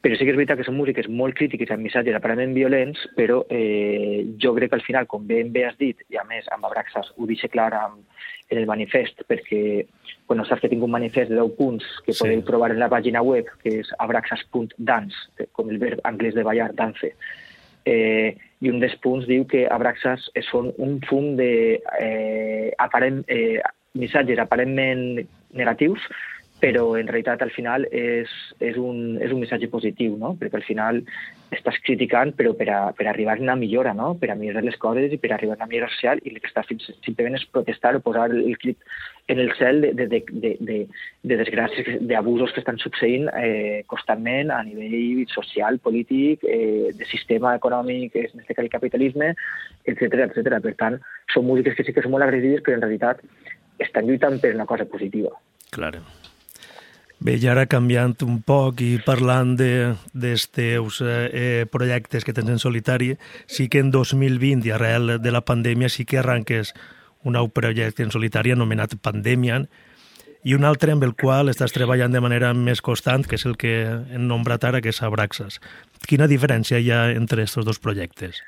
Però 0.00 0.16
sí 0.16 0.24
que 0.24 0.32
és 0.32 0.38
veritat 0.38 0.56
que 0.56 0.64
són 0.64 0.78
músiques 0.78 1.10
molt 1.12 1.36
crítiques 1.36 1.68
amb 1.74 1.84
missatges 1.84 2.16
aparentment 2.16 2.56
violents, 2.56 3.02
però 3.18 3.42
eh, 3.52 4.24
jo 4.40 4.54
crec 4.56 4.72
que 4.72 4.80
al 4.80 4.86
final, 4.86 5.08
com 5.10 5.26
ben 5.28 5.52
bé 5.52 5.66
has 5.68 5.76
dit, 5.76 6.00
i 6.08 6.16
a 6.16 6.24
més 6.24 6.48
amb 6.56 6.64
Abraxas 6.64 7.12
ho 7.18 7.28
deixa 7.28 7.52
clar 7.52 7.74
amb, 7.76 8.00
en 8.50 8.58
el 8.58 8.66
manifest, 8.68 9.22
perquè 9.30 9.86
bueno, 10.28 10.44
saps 10.46 10.62
que 10.62 10.70
tinc 10.70 10.84
un 10.86 10.92
manifest 10.92 11.30
de 11.32 11.38
10 11.38 11.56
punts 11.58 11.86
que 12.06 12.12
sí. 12.12 12.20
podeu 12.22 12.42
trobar 12.46 12.70
en 12.74 12.78
la 12.82 12.90
pàgina 12.92 13.22
web, 13.26 13.48
que 13.62 13.80
és 13.80 13.90
abraxas.dance, 13.98 15.48
com 15.56 15.70
el 15.70 15.80
verb 15.82 16.02
anglès 16.06 16.36
de 16.36 16.46
ballar, 16.46 16.70
dance. 16.78 17.10
Eh, 17.88 18.36
I 18.60 18.68
un 18.68 18.78
dels 18.82 18.94
punts 19.00 19.24
diu 19.24 19.46
que 19.48 19.64
Abraxas 19.72 20.26
són 20.50 20.68
un 20.76 20.98
fum 21.08 21.32
de 21.38 21.80
eh, 21.80 22.68
aparent, 22.78 23.22
eh, 23.32 23.62
missatges 23.96 24.38
aparentment 24.38 25.22
negatius 25.56 26.04
però 26.60 26.84
en 26.98 27.08
realitat 27.08 27.42
al 27.42 27.52
final 27.54 27.86
és, 27.90 28.30
és, 28.60 28.76
un, 28.76 29.16
és 29.22 29.32
un 29.32 29.40
missatge 29.40 29.70
positiu, 29.72 30.16
no? 30.20 30.34
perquè 30.38 30.60
al 30.60 30.66
final 30.66 31.00
estàs 31.50 31.78
criticant 31.82 32.34
però 32.38 32.52
per, 32.54 32.68
a, 32.70 32.80
per 32.96 33.08
arribar 33.10 33.38
a 33.38 33.42
una 33.42 33.56
millora, 33.58 33.94
no? 33.96 34.12
per 34.20 34.30
a 34.30 34.36
millorar 34.38 34.62
les 34.66 34.76
coses 34.78 35.12
i 35.12 35.18
per 35.18 35.32
arribar 35.32 35.56
a 35.56 35.62
una 35.62 35.70
millora 35.70 35.88
social 35.90 36.20
i 36.22 36.34
el 36.34 36.38
que 36.42 36.50
estàs 36.50 36.68
simplement 37.06 37.38
és 37.38 37.46
protestar 37.50 37.94
o 37.96 38.02
posar 38.04 38.28
el 38.30 38.58
crit 38.60 38.78
en 39.32 39.40
el 39.40 39.52
cel 39.56 39.80
de, 39.80 39.92
de, 39.94 40.06
de, 40.10 40.22
de, 40.28 40.52
de, 40.60 40.78
de 41.24 41.40
desgràcies, 41.40 41.90
d'abusos 42.10 42.52
que 42.52 42.62
estan 42.62 42.80
succeint 42.82 43.28
eh, 43.40 43.82
constantment 43.90 44.50
a 44.52 44.60
nivell 44.66 45.24
social, 45.32 45.78
polític, 45.78 46.44
eh, 46.44 46.90
de 46.94 47.10
sistema 47.10 47.54
econòmic, 47.58 48.16
en 48.18 48.42
aquest 48.42 48.56
cas 48.56 48.64
el 48.66 48.72
capitalisme, 48.72 49.32
etc 49.86 50.26
etc. 50.28 50.58
Per 50.60 50.74
tant, 50.78 50.98
són 51.32 51.46
músiques 51.46 51.78
que 51.78 51.86
sí 51.86 51.94
que 51.94 52.04
són 52.04 52.16
molt 52.16 52.26
agressives 52.26 52.66
però 52.66 52.76
en 52.78 52.84
realitat 52.84 53.22
estan 53.80 54.10
lluitant 54.10 54.42
per 54.42 54.54
una 54.54 54.68
cosa 54.68 54.84
positiva. 54.84 55.32
Claro. 55.70 56.02
Bé, 57.20 57.34
i 57.36 57.44
ara 57.52 57.66
canviant 57.68 58.14
un 58.24 58.38
poc 58.40 58.78
i 58.80 58.94
parlant 59.04 59.50
dels 59.60 60.46
teus 60.56 61.02
eh, 61.04 61.16
eh, 61.28 61.66
projectes 61.68 62.24
que 62.24 62.32
tens 62.32 62.48
en 62.48 62.62
solitari, 62.62 63.10
sí 63.44 63.68
que 63.68 63.82
en 63.84 63.90
2020 63.92 64.64
i 64.64 64.72
arrel 64.72 65.18
de 65.20 65.34
la 65.34 65.42
pandèmia 65.44 65.90
sí 65.92 66.06
que 66.08 66.16
arranques 66.16 66.72
un 67.28 67.36
nou 67.36 67.50
projecte 67.52 68.06
en 68.06 68.14
solitari 68.14 68.54
anomenat 68.54 68.96
Pandemian 69.04 69.68
i 70.48 70.56
un 70.56 70.64
altre 70.64 70.94
amb 70.96 71.04
el 71.04 71.12
qual 71.12 71.52
estàs 71.52 71.76
treballant 71.76 72.16
de 72.16 72.24
manera 72.24 72.54
més 72.56 72.80
constant, 72.80 73.26
que 73.28 73.36
és 73.36 73.44
el 73.44 73.58
que 73.60 73.74
hem 73.84 74.24
nombrat 74.24 74.64
ara, 74.64 74.80
que 74.80 74.88
és 74.88 75.02
Abraxas. 75.04 75.60
Quina 76.08 76.24
diferència 76.30 76.80
hi 76.80 76.88
ha 76.88 77.10
entre 77.12 77.44
aquests 77.44 77.68
dos 77.68 77.84
projectes? 77.84 78.40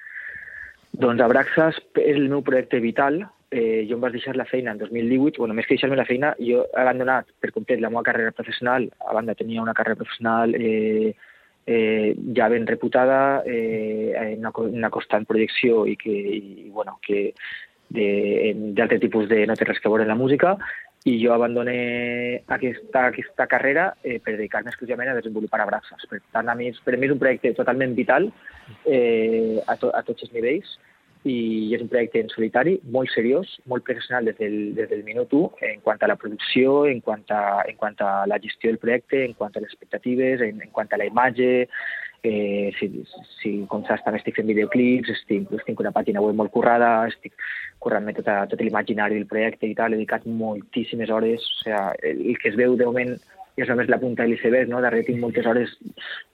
Doncs 0.96 1.20
Abraxas 1.20 1.76
és 2.00 2.16
el 2.16 2.30
meu 2.32 2.40
projecte 2.40 2.80
vital, 2.80 3.20
eh, 3.52 3.84
jo 3.88 3.98
em 3.98 4.02
vaig 4.02 4.16
deixar 4.16 4.34
la 4.36 4.48
feina 4.48 4.72
en 4.72 4.80
2018, 4.80 5.38
bueno, 5.38 5.54
més 5.54 5.68
que 5.68 5.76
deixar-me 5.76 5.98
la 5.98 6.08
feina, 6.08 6.32
jo 6.40 6.64
he 6.64 6.80
abandonat 6.82 7.28
per 7.40 7.52
complet 7.52 7.80
la 7.80 7.90
meva 7.92 8.06
carrera 8.08 8.32
professional, 8.34 8.88
a 9.06 9.14
banda 9.14 9.36
tenia 9.38 9.62
una 9.62 9.74
carrera 9.76 10.00
professional 10.00 10.56
eh, 10.56 11.14
eh, 11.66 12.14
ja 12.36 12.48
ben 12.48 12.66
reputada, 12.66 13.42
eh, 13.46 14.34
una, 14.38 14.52
una 14.64 14.90
constant 14.90 15.28
projecció 15.28 15.84
i 15.86 15.98
que, 16.00 16.12
i, 16.12 16.70
bueno, 16.72 16.98
que 17.04 17.34
d'altre 17.92 18.96
tipus 18.98 19.28
de 19.28 19.42
no 19.46 19.54
té 19.54 19.66
res 19.68 19.78
que 19.82 19.90
veure 19.92 20.08
la 20.08 20.16
música, 20.16 20.56
i 21.04 21.16
jo 21.18 21.32
abandoné 21.34 22.42
aquesta, 22.46 23.08
aquesta 23.08 23.46
carrera 23.50 23.88
eh, 24.04 24.20
per 24.22 24.36
dedicar-me 24.36 24.70
exclusivament 24.70 25.10
a 25.10 25.16
desenvolupar 25.18 25.60
abraços. 25.64 26.06
Per 26.08 26.20
tant, 26.30 26.48
a 26.48 26.54
mi, 26.54 26.70
per 26.84 26.96
mi 26.96 27.08
és 27.08 27.14
un 27.14 27.20
projecte 27.20 27.54
totalment 27.58 27.96
vital 27.98 28.30
eh, 28.86 29.58
a, 29.66 29.76
to, 29.80 29.90
a 29.90 30.02
tots 30.06 30.28
els 30.28 30.32
nivells, 30.36 30.76
i 31.28 31.70
és 31.76 31.82
un 31.82 31.90
projecte 31.90 32.20
en 32.22 32.30
solitari, 32.32 32.76
molt 32.94 33.12
seriós, 33.14 33.50
molt 33.70 33.84
professional 33.86 34.26
des 34.26 34.38
del, 34.40 34.56
des 34.74 34.88
del 34.90 35.04
minut 35.06 35.32
1 35.32 35.68
en 35.70 35.82
quant 35.84 36.02
a 36.02 36.10
la 36.10 36.16
producció, 36.18 36.84
en 36.90 37.00
quant 37.00 37.24
a, 37.30 37.62
en 37.68 37.76
quant 37.78 37.98
a 38.02 38.12
la 38.26 38.40
gestió 38.42 38.70
del 38.70 38.80
projecte, 38.82 39.24
en 39.24 39.36
quant 39.38 39.54
a 39.54 39.62
les 39.62 39.70
expectatives, 39.70 40.42
en, 40.42 40.62
en 40.62 40.72
quant 40.74 40.90
a 40.90 40.98
la 40.98 41.06
imatge, 41.06 41.50
eh, 42.22 42.72
si, 42.78 42.88
si 43.40 43.52
com 43.70 43.84
saps 43.86 44.04
també 44.06 44.20
estic 44.20 44.38
fent 44.38 44.50
videoclips, 44.50 45.10
estic, 45.14 45.50
estic 45.58 45.82
una 45.82 45.94
pàgina 45.94 46.22
web 46.22 46.38
molt 46.38 46.54
currada, 46.54 46.90
estic 47.10 47.34
currant-me 47.82 48.14
tot, 48.18 48.30
tot 48.50 48.62
l'imaginari 48.62 49.18
del 49.18 49.30
projecte 49.30 49.70
i 49.70 49.76
tal, 49.78 49.94
he 49.94 50.00
dedicat 50.00 50.26
moltíssimes 50.26 51.10
hores, 51.10 51.46
o 51.46 51.62
sigui, 51.62 51.78
el, 52.10 52.26
el 52.32 52.42
que 52.42 52.50
es 52.50 52.58
veu 52.58 52.76
de 52.78 52.90
moment 52.90 53.16
és 53.56 53.68
només 53.68 53.88
la 53.92 53.98
punta 54.00 54.24
de 54.24 54.30
l'iceberg, 54.30 54.70
no? 54.70 54.80
darrere 54.80 55.04
tinc 55.06 55.20
moltes 55.20 55.46
hores 55.46 55.74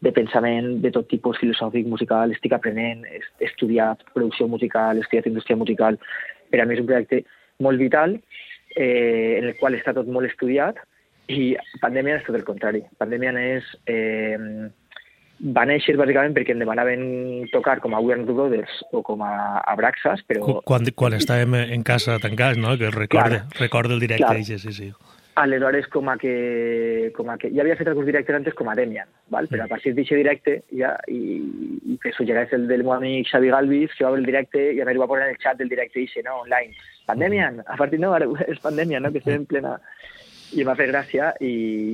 de 0.04 0.12
pensament 0.14 0.78
de 0.84 0.92
tot 0.94 1.08
tipus 1.10 1.40
filosòfic, 1.42 1.88
musical, 1.90 2.34
estic 2.34 2.54
aprenent, 2.54 3.02
he 3.10 3.22
estudiat 3.48 4.04
producció 4.14 4.46
musical, 4.50 4.98
he 4.98 5.06
estudiat 5.06 5.26
indústria 5.30 5.58
musical, 5.58 5.98
per 6.50 6.62
a 6.62 6.66
mi 6.66 6.76
és 6.76 6.84
un 6.84 6.90
projecte 6.90 7.24
molt 7.64 7.82
vital, 7.82 8.18
eh, 8.76 9.38
en 9.40 9.50
el 9.50 9.56
qual 9.58 9.74
està 9.74 9.96
tot 9.96 10.06
molt 10.06 10.30
estudiat, 10.30 10.78
i 11.28 11.56
Pandèmia 11.82 12.20
és 12.20 12.28
tot 12.28 12.38
el 12.38 12.46
contrari. 12.46 12.84
Pandèmia 13.00 13.34
és... 13.54 13.72
Eh, 13.86 14.70
va 15.38 15.62
néixer 15.68 15.92
bàsicament 15.94 16.32
perquè 16.34 16.50
em 16.50 16.58
demanaven 16.58 17.02
tocar 17.52 17.76
com 17.78 17.94
a 17.94 18.00
Warner 18.02 18.26
Brothers 18.26 18.80
o 18.90 19.04
com 19.06 19.22
a, 19.22 19.60
a 19.62 19.74
Braxas, 19.78 20.24
però... 20.26 20.58
Quan, 20.66 20.88
quan 20.98 21.14
estàvem 21.14 21.54
en 21.60 21.84
casa 21.86 22.18
tancats, 22.18 22.58
no? 22.58 22.74
Que 22.80 22.90
recorde, 22.90 23.44
clar, 23.44 23.60
recorda 23.60 23.94
el 23.94 24.02
directe, 24.02 24.26
clar. 24.26 24.42
sí, 24.42 24.72
sí. 24.74 24.90
Aleshores, 25.38 25.86
com 25.86 26.08
a 26.10 26.16
que, 26.18 27.12
com 27.14 27.30
a 27.30 27.36
que 27.38 27.50
ja 27.54 27.62
havia 27.62 27.76
fet 27.78 27.88
alguns 27.88 28.08
directes 28.08 28.34
antes 28.34 28.54
com 28.58 28.68
a 28.68 28.74
Demian, 28.74 29.06
val? 29.30 29.46
però 29.46 29.68
a 29.68 29.70
partir 29.70 29.92
d'aquest 29.94 30.18
directe 30.18 30.54
ja, 30.74 30.96
i, 31.06 31.38
i 31.92 31.98
que 32.02 32.10
suggereix 32.16 32.54
el 32.56 32.66
del 32.66 32.82
meu 32.82 32.96
amic 32.96 33.30
Xavi 33.30 33.52
Galvis, 33.54 33.94
que 33.94 34.04
va 34.04 34.10
veure 34.10 34.24
el 34.24 34.26
directe 34.26 34.64
i 34.74 34.82
a 34.82 34.88
més 34.88 34.98
ho 34.98 35.04
va 35.04 35.10
posar 35.12 35.28
en 35.28 35.36
el 35.36 35.42
xat 35.42 35.60
del 35.60 35.70
directe 35.70 36.02
i 36.02 36.24
no, 36.26 36.40
online. 36.42 36.74
Pandemian, 37.06 37.62
a 37.66 37.76
partir 37.78 38.00
no, 38.02 38.10
ara 38.16 38.26
és 38.48 38.58
pandèmia, 38.66 38.98
no? 39.00 39.12
que 39.14 39.22
estem 39.22 39.44
en 39.44 39.46
plena... 39.54 39.78
I 40.48 40.62
em 40.62 40.68
va 40.70 40.78
fer 40.78 40.86
gràcia 40.88 41.26
i, 41.44 41.48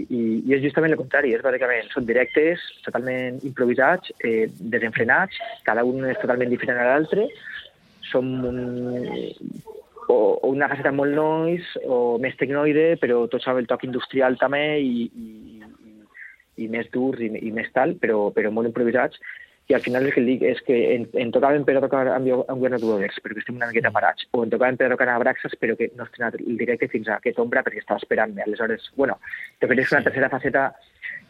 i, 0.07 0.19
i 0.47 0.53
és 0.55 0.61
justament 0.63 0.93
el 0.95 1.01
contrari, 1.01 1.33
és 1.35 1.43
bàsicament, 1.43 1.89
són 1.91 2.05
directes 2.07 2.63
totalment 2.85 3.41
improvisats, 3.43 4.13
eh, 4.23 4.47
desenfrenats, 4.75 5.41
cada 5.67 5.83
un 5.83 6.07
és 6.07 6.21
totalment 6.23 6.53
diferent 6.55 6.79
a 6.79 6.85
l'altre, 6.93 7.27
som 8.13 8.31
un, 8.47 8.61
o, 10.15 10.35
o 10.41 10.51
una 10.55 10.69
faceta 10.71 10.93
molt 10.95 11.15
noise 11.17 11.81
o 11.85 12.19
més 12.23 12.37
tecnoide, 12.41 12.95
però 13.03 13.25
tots 13.31 13.49
amb 13.51 13.63
el 13.63 13.71
toc 13.71 13.87
industrial 13.89 14.39
també 14.41 14.65
i, 14.81 15.09
i, 15.09 15.63
i, 16.65 16.69
més 16.71 16.91
durs 16.95 17.23
i, 17.25 17.33
i 17.49 17.51
més 17.55 17.71
tal, 17.75 17.97
però, 18.01 18.29
però 18.35 18.53
molt 18.55 18.71
improvisats. 18.71 19.21
I 19.65 19.73
al 19.73 19.81
final 19.81 20.05
el 20.05 20.13
que 20.13 20.21
dic 20.21 20.43
és 20.45 20.59
que 20.67 20.77
en, 20.93 21.07
en 21.17 21.31
tocaven 21.33 21.63
per 21.65 21.79
a 21.79 21.81
tocar 21.81 22.03
amb, 22.13 22.29
amb 22.53 22.61
Werner 22.61 22.83
Dudodex, 22.83 23.23
perquè 23.25 23.41
estem 23.41 23.57
una 23.57 23.71
miqueta 23.71 23.93
parats, 23.95 24.27
o 24.37 24.43
en 24.45 24.53
tocaven 24.53 24.77
per 24.77 24.91
a 24.91 24.93
tocar 24.93 25.09
a 25.09 25.21
Braxas, 25.23 25.55
però 25.61 25.77
que 25.79 25.89
no 25.97 26.05
estrenat 26.05 26.37
el 26.37 26.59
directe 26.61 26.91
fins 26.93 27.09
a 27.09 27.17
aquest 27.17 27.41
ombra 27.41 27.63
perquè 27.65 27.81
estava 27.81 28.03
esperant-me. 28.03 28.45
Aleshores, 28.45 28.91
bueno, 29.01 29.17
de 29.63 29.71
fet 29.71 29.81
és 29.87 29.95
una 29.95 30.05
tercera 30.05 30.29
faceta 30.33 30.67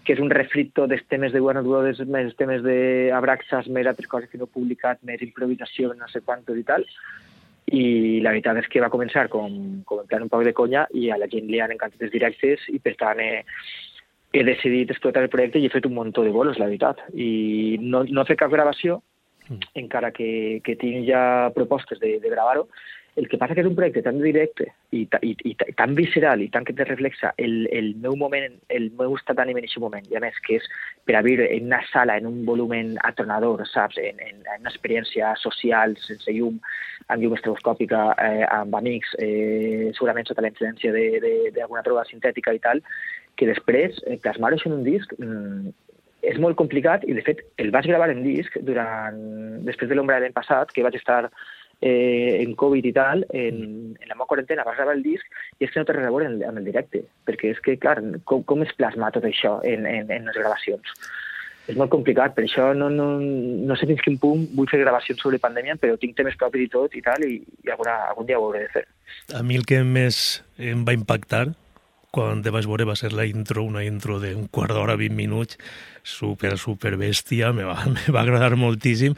que 0.05 0.16
és 0.16 0.20
un 0.20 0.35
refrito 0.35 0.88
dels 0.90 1.07
temes 1.09 1.33
de 1.33 1.40
Werner 1.40 1.62
Dudodex, 1.64 2.03
més 2.11 2.35
temes 2.37 2.66
d'Abraxas, 2.66 3.70
més 3.73 3.87
altres 3.87 4.11
coses 4.11 4.29
que 4.33 4.40
no 4.40 4.51
he 4.51 4.57
publicat, 4.59 4.99
més 5.07 5.23
improvisació, 5.23 5.94
no 5.94 6.11
sé 6.11 6.20
quantos 6.27 6.59
i 6.59 6.66
tal, 6.66 6.85
i 7.72 8.20
la 8.20 8.35
veritat 8.35 8.61
és 8.61 8.68
que 8.68 8.83
va 8.85 8.92
començar 8.92 9.29
com, 9.33 9.83
com 9.88 10.03
en 10.03 10.09
plan 10.11 10.27
un 10.27 10.31
poc 10.33 10.44
de 10.44 10.53
conya 10.57 10.85
i 10.92 11.09
a 11.11 11.18
la 11.20 11.29
gent 11.33 11.48
li 11.48 11.62
han 11.62 11.72
encantat 11.72 12.03
els 12.05 12.12
directes 12.12 12.66
i 12.68 12.79
per 12.83 12.94
tant 13.00 13.22
he, 13.24 13.44
he 14.35 14.42
decidit 14.44 14.90
explotar 14.92 15.22
el 15.24 15.33
projecte 15.33 15.62
i 15.62 15.66
he 15.68 15.72
fet 15.72 15.87
un 15.88 15.94
muntó 15.96 16.24
de 16.27 16.35
bolos, 16.35 16.59
la 16.59 16.68
veritat. 16.68 17.00
I 17.14 17.79
no, 17.81 18.05
no 18.05 18.22
he 18.22 18.29
fet 18.29 18.42
cap 18.42 18.53
gravació, 18.53 18.98
mm. 19.48 19.72
encara 19.85 20.11
que, 20.12 20.61
que 20.66 20.77
tinc 20.81 21.09
ja 21.09 21.22
propostes 21.57 22.03
de, 22.03 22.18
de 22.20 22.33
gravar-ho, 22.33 22.66
el 23.16 23.29
que 23.29 23.38
passa 23.38 23.55
que 23.55 23.62
és 23.62 23.68
un 23.68 23.77
projecte 23.79 24.03
tan 24.03 24.16
directe 24.18 24.66
i, 24.90 25.05
i, 25.22 25.33
i 25.46 25.53
tan 25.79 25.94
visceral 25.94 26.42
i 26.42 26.48
tan 26.50 26.64
que 26.66 26.74
te 26.74 26.87
reflexa 26.88 27.31
el, 27.38 27.68
el 27.70 27.92
meu 28.03 28.16
moment, 28.18 28.57
el 28.74 28.88
meu 28.98 29.14
estat 29.14 29.38
d'ànim 29.38 29.61
en 29.61 29.62
aquest 29.62 29.79
moment, 29.83 30.09
i 30.11 30.18
a 30.18 30.22
més 30.24 30.40
que 30.46 30.59
és 30.59 30.66
per 31.07 31.14
a 31.18 31.22
viure 31.27 31.46
en 31.55 31.68
una 31.70 31.81
sala, 31.92 32.16
en 32.18 32.27
un 32.27 32.42
volumen 32.48 32.96
atronador, 33.07 33.62
saps, 33.70 34.00
en, 34.03 34.18
en, 34.18 34.42
en 34.42 34.64
una 34.64 34.72
experiència 34.72 35.35
social, 35.38 35.94
sense 36.03 36.35
llum, 36.35 36.59
amb 37.07 37.22
llum 37.22 37.38
estroboscòpica, 37.38 38.03
eh, 38.18 38.44
amb 38.50 38.74
amics, 38.81 39.14
eh, 39.22 39.92
segurament 39.94 40.27
sota 40.27 40.42
la 40.42 40.50
influència 40.50 40.90
d'alguna 40.94 41.87
droga 41.87 42.07
sintètica 42.11 42.55
i 42.55 42.62
tal, 42.66 42.83
que 43.38 43.50
després 43.50 44.03
eh, 44.09 44.18
plasmar-ho 44.22 44.59
en 44.59 44.79
un 44.81 44.87
disc 44.87 45.14
mm, 45.18 45.74
és 46.24 46.38
molt 46.40 46.57
complicat 46.59 47.05
i 47.07 47.14
de 47.14 47.22
fet 47.22 47.42
el 47.62 47.70
vaig 47.74 47.87
gravar 47.87 48.09
en 48.11 48.22
disc 48.24 48.57
durant, 48.66 49.18
després 49.66 49.90
de 49.90 49.98
l'ombra 49.98 50.18
de 50.18 50.27
l'any 50.27 50.37
passat, 50.37 50.72
que 50.72 50.83
vaig 50.87 50.96
estar 50.98 51.29
eh, 51.81 52.43
en 52.43 52.55
Covid 52.59 52.87
i 52.87 52.93
tal, 52.97 53.27
en, 53.33 53.59
en 53.99 54.09
la 54.09 54.15
meva 54.15 54.29
quarantena 54.31 54.65
vas 54.67 54.77
gravar 54.79 54.97
el 54.97 55.05
disc 55.05 55.27
i 55.59 55.67
és 55.67 55.73
que 55.73 55.81
no 55.81 55.89
té 55.89 55.97
res 55.97 56.09
a 56.09 56.15
veure 56.15 56.31
amb 56.31 56.61
el 56.61 56.71
directe, 56.71 57.05
perquè 57.27 57.55
és 57.55 57.61
que, 57.65 57.77
clar, 57.81 57.99
com, 58.25 58.45
com 58.49 58.65
es 58.67 58.75
plasma 58.79 59.13
tot 59.15 59.27
això 59.29 59.59
en, 59.67 59.87
en, 59.91 60.11
en 60.11 60.31
les 60.31 60.41
gravacions? 60.41 60.97
És 61.65 61.79
molt 61.81 61.89
complicat, 61.89 62.35
per 62.37 62.45
això 62.45 62.73
no, 62.77 62.91
no, 62.93 63.07
no 63.19 63.77
sé 63.81 63.89
fins 63.89 64.03
quin 64.05 64.19
punt 64.21 64.45
vull 64.53 64.69
fer 64.69 64.83
gravacions 64.83 65.23
sobre 65.25 65.41
pandèmia, 65.41 65.79
però 65.81 65.97
tinc 65.97 66.13
temes 66.19 66.37
propis 66.41 66.67
i 66.67 66.71
tot 66.73 66.93
i 66.97 67.01
tal, 67.05 67.25
i, 67.25 67.39
i 67.65 67.73
alguna, 67.73 67.97
algun 68.11 68.29
dia 68.29 68.41
ho 68.41 68.51
hauré 68.51 68.67
de 68.67 68.73
fer. 68.75 68.85
A 69.33 69.41
mi 69.47 69.57
el 69.57 69.65
que 69.69 69.81
més 69.87 70.43
em 70.61 70.85
va 70.85 70.97
impactar 70.97 71.47
quan 72.15 72.45
te 72.45 72.53
vaig 72.55 72.69
veure 72.71 72.87
va 72.87 72.95
ser 72.99 73.11
la 73.17 73.25
intro, 73.27 73.65
una 73.67 73.83
intro 73.83 74.21
d'un 74.23 74.47
quart 74.55 74.75
d'hora, 74.77 74.95
20 75.01 75.17
minuts, 75.19 75.59
super, 76.07 76.55
super 76.61 76.95
bèstia, 77.01 77.51
me 77.57 77.67
va, 77.67 77.81
me 77.97 78.15
va 78.15 78.23
agradar 78.23 78.55
moltíssim 78.61 79.17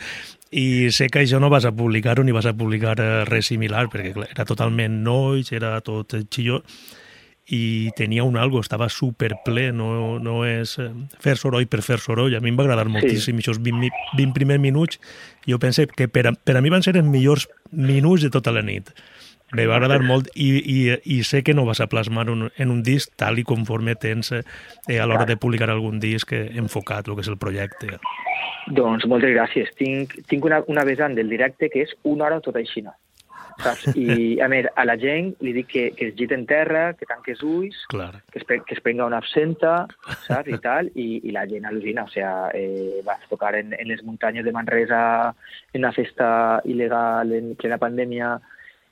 i 0.51 0.93
sé 0.95 1.09
que 1.11 1.25
això 1.25 1.41
no 1.43 1.51
vas 1.51 1.67
a 1.67 1.73
publicar-ho 1.75 2.23
ni 2.25 2.35
vas 2.35 2.47
a 2.47 2.55
publicar 2.55 2.95
eh, 3.01 3.25
res 3.27 3.51
similar 3.51 3.89
perquè 3.91 4.13
clar, 4.15 4.31
era 4.31 4.47
totalment 4.47 5.03
nois, 5.03 5.51
era 5.53 5.81
tot 5.85 6.15
xilló 6.31 6.63
i 7.47 7.91
tenia 7.95 8.25
un 8.27 8.37
algo, 8.37 8.59
estava 8.61 8.89
super 8.91 9.37
ple, 9.45 9.71
no, 9.71 10.19
no 10.19 10.41
és 10.47 10.77
eh, 10.83 10.89
fer 11.23 11.37
soroll 11.39 11.69
per 11.71 11.83
fer 11.87 12.01
soroll. 12.03 12.35
A 12.35 12.41
mi 12.43 12.51
em 12.51 12.59
va 12.59 12.65
agradar 12.67 12.89
moltíssim 12.91 13.39
sí. 13.39 13.45
aquests 13.45 13.63
20, 13.63 13.91
20 14.19 14.35
primers 14.35 14.63
minuts. 14.63 14.99
Jo 15.47 15.61
pense 15.63 15.87
que 15.87 16.09
per 16.11 16.27
a, 16.27 16.35
per 16.35 16.57
a 16.59 16.63
mi 16.65 16.75
van 16.75 16.83
ser 16.83 16.97
els 16.97 17.07
millors 17.07 17.47
minuts 17.71 18.27
de 18.27 18.33
tota 18.35 18.55
la 18.55 18.65
nit. 18.67 18.91
Me 19.55 19.67
va 19.71 19.77
agradar 19.77 20.01
molt 20.03 20.29
i, 20.35 20.49
i, 20.59 20.79
i 21.17 21.21
sé 21.23 21.45
que 21.47 21.55
no 21.55 21.67
vas 21.67 21.81
a 21.81 21.87
plasmar 21.87 22.27
un, 22.33 22.49
en 22.57 22.73
un 22.73 22.83
disc 22.83 23.13
tal 23.15 23.39
i 23.39 23.45
conforme 23.47 23.95
tens 23.95 24.33
eh, 24.35 24.43
a 24.99 25.07
l'hora 25.07 25.27
de 25.29 25.37
publicar 25.39 25.71
algun 25.71 26.01
disc 26.03 26.33
eh, 26.35 26.49
enfocat, 26.59 27.07
el 27.07 27.15
que 27.15 27.23
és 27.23 27.31
el 27.31 27.39
projecte. 27.39 28.01
Doncs 28.75 29.07
moltes 29.07 29.31
gràcies. 29.37 29.71
Tinc, 29.79 30.17
tinc 30.27 30.45
una, 30.45 30.65
una 30.67 30.83
vessant 30.89 31.15
del 31.15 31.31
directe 31.31 31.71
que 31.71 31.85
és 31.87 31.95
una 32.03 32.27
hora 32.27 32.41
tota 32.43 32.59
aixina. 32.59 32.97
Saps? 33.63 33.87
I, 33.95 34.37
a 34.45 34.49
més, 34.53 34.67
a 34.77 34.85
la 34.89 34.97
gent 35.01 35.31
li 35.45 35.55
dic 35.57 35.71
que, 35.71 35.85
que 35.97 36.11
es 36.11 36.17
giti 36.19 36.35
en 36.37 36.45
terra, 36.51 36.89
que 36.99 37.09
tanqui 37.09 37.37
els 37.37 37.45
ulls, 37.47 37.79
Clar. 37.93 38.11
que, 38.33 38.43
es, 38.43 38.47
que 38.51 38.75
es 38.75 38.83
prenga 38.85 39.07
una 39.07 39.21
absenta, 39.23 39.77
saps? 40.27 40.51
I 40.53 40.59
tal, 40.65 40.91
i, 40.95 41.07
i 41.23 41.37
la 41.37 41.47
gent 41.49 41.69
al·lucina. 41.71 42.05
O 42.05 42.13
sigui, 42.13 42.27
eh, 42.59 43.07
vas 43.07 43.23
tocar 43.31 43.55
en, 43.61 43.73
en 43.79 43.89
les 43.93 44.03
muntanyes 44.05 44.45
de 44.45 44.53
Manresa 44.57 45.01
en 45.73 45.85
una 45.85 45.95
festa 45.97 46.29
il·legal 46.67 47.33
en 47.39 47.55
plena 47.61 47.81
pandèmia, 47.81 48.35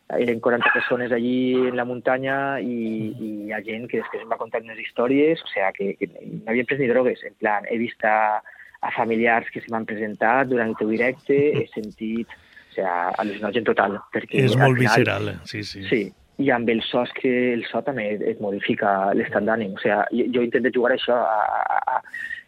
eren 0.09 0.41
40 0.41 0.71
persones 0.73 1.13
allí 1.13 1.55
en 1.69 1.77
la 1.77 1.85
muntanya 1.85 2.61
i, 2.61 3.13
i 3.17 3.29
hi 3.47 3.53
ha 3.53 3.63
gent 3.65 3.87
que 3.89 4.03
després 4.03 4.25
em 4.25 4.33
va 4.33 4.41
contar 4.41 4.61
unes 4.63 4.81
històries, 4.81 5.41
o 5.41 5.53
sigui, 5.53 5.97
que, 5.99 6.09
que 6.13 6.27
no 6.43 6.53
havien 6.53 6.69
pres 6.69 6.83
ni 6.83 6.91
drogues, 6.91 7.23
en 7.25 7.37
plan, 7.41 7.65
he 7.71 7.79
vist 7.81 8.05
a, 8.05 8.43
a 8.85 8.91
familiars 8.97 9.49
que 9.53 9.63
se 9.65 9.73
m'han 9.73 9.89
presentat 9.89 10.51
durant 10.51 10.75
el 10.75 10.77
teu 10.81 10.93
directe, 10.93 11.39
he 11.57 11.65
sentit, 11.77 12.29
o 12.29 12.77
sigui, 12.77 12.91
al·lucinogen 13.25 13.71
total. 13.71 13.99
Perquè 14.13 14.45
és 14.45 14.59
molt 14.61 14.77
final, 14.77 14.83
visceral, 14.83 15.33
eh? 15.33 15.39
sí, 15.49 15.65
sí. 15.65 15.87
Sí, 15.89 16.03
i 16.45 16.51
amb 16.53 16.69
el 16.69 16.83
so 16.85 17.05
és 17.07 17.17
que 17.17 17.35
el 17.55 17.65
so 17.71 17.81
també 17.87 18.11
et 18.19 18.41
modifica 18.45 19.15
l'estat 19.17 19.47
d'ànim. 19.49 19.77
O 19.79 19.83
sigui, 19.83 20.21
jo, 20.21 20.31
jo 20.37 20.47
intento 20.51 20.75
jugar 20.77 20.95
això 20.99 21.17
a, 21.17 21.41
a, 21.65 21.83
a, 21.97 22.01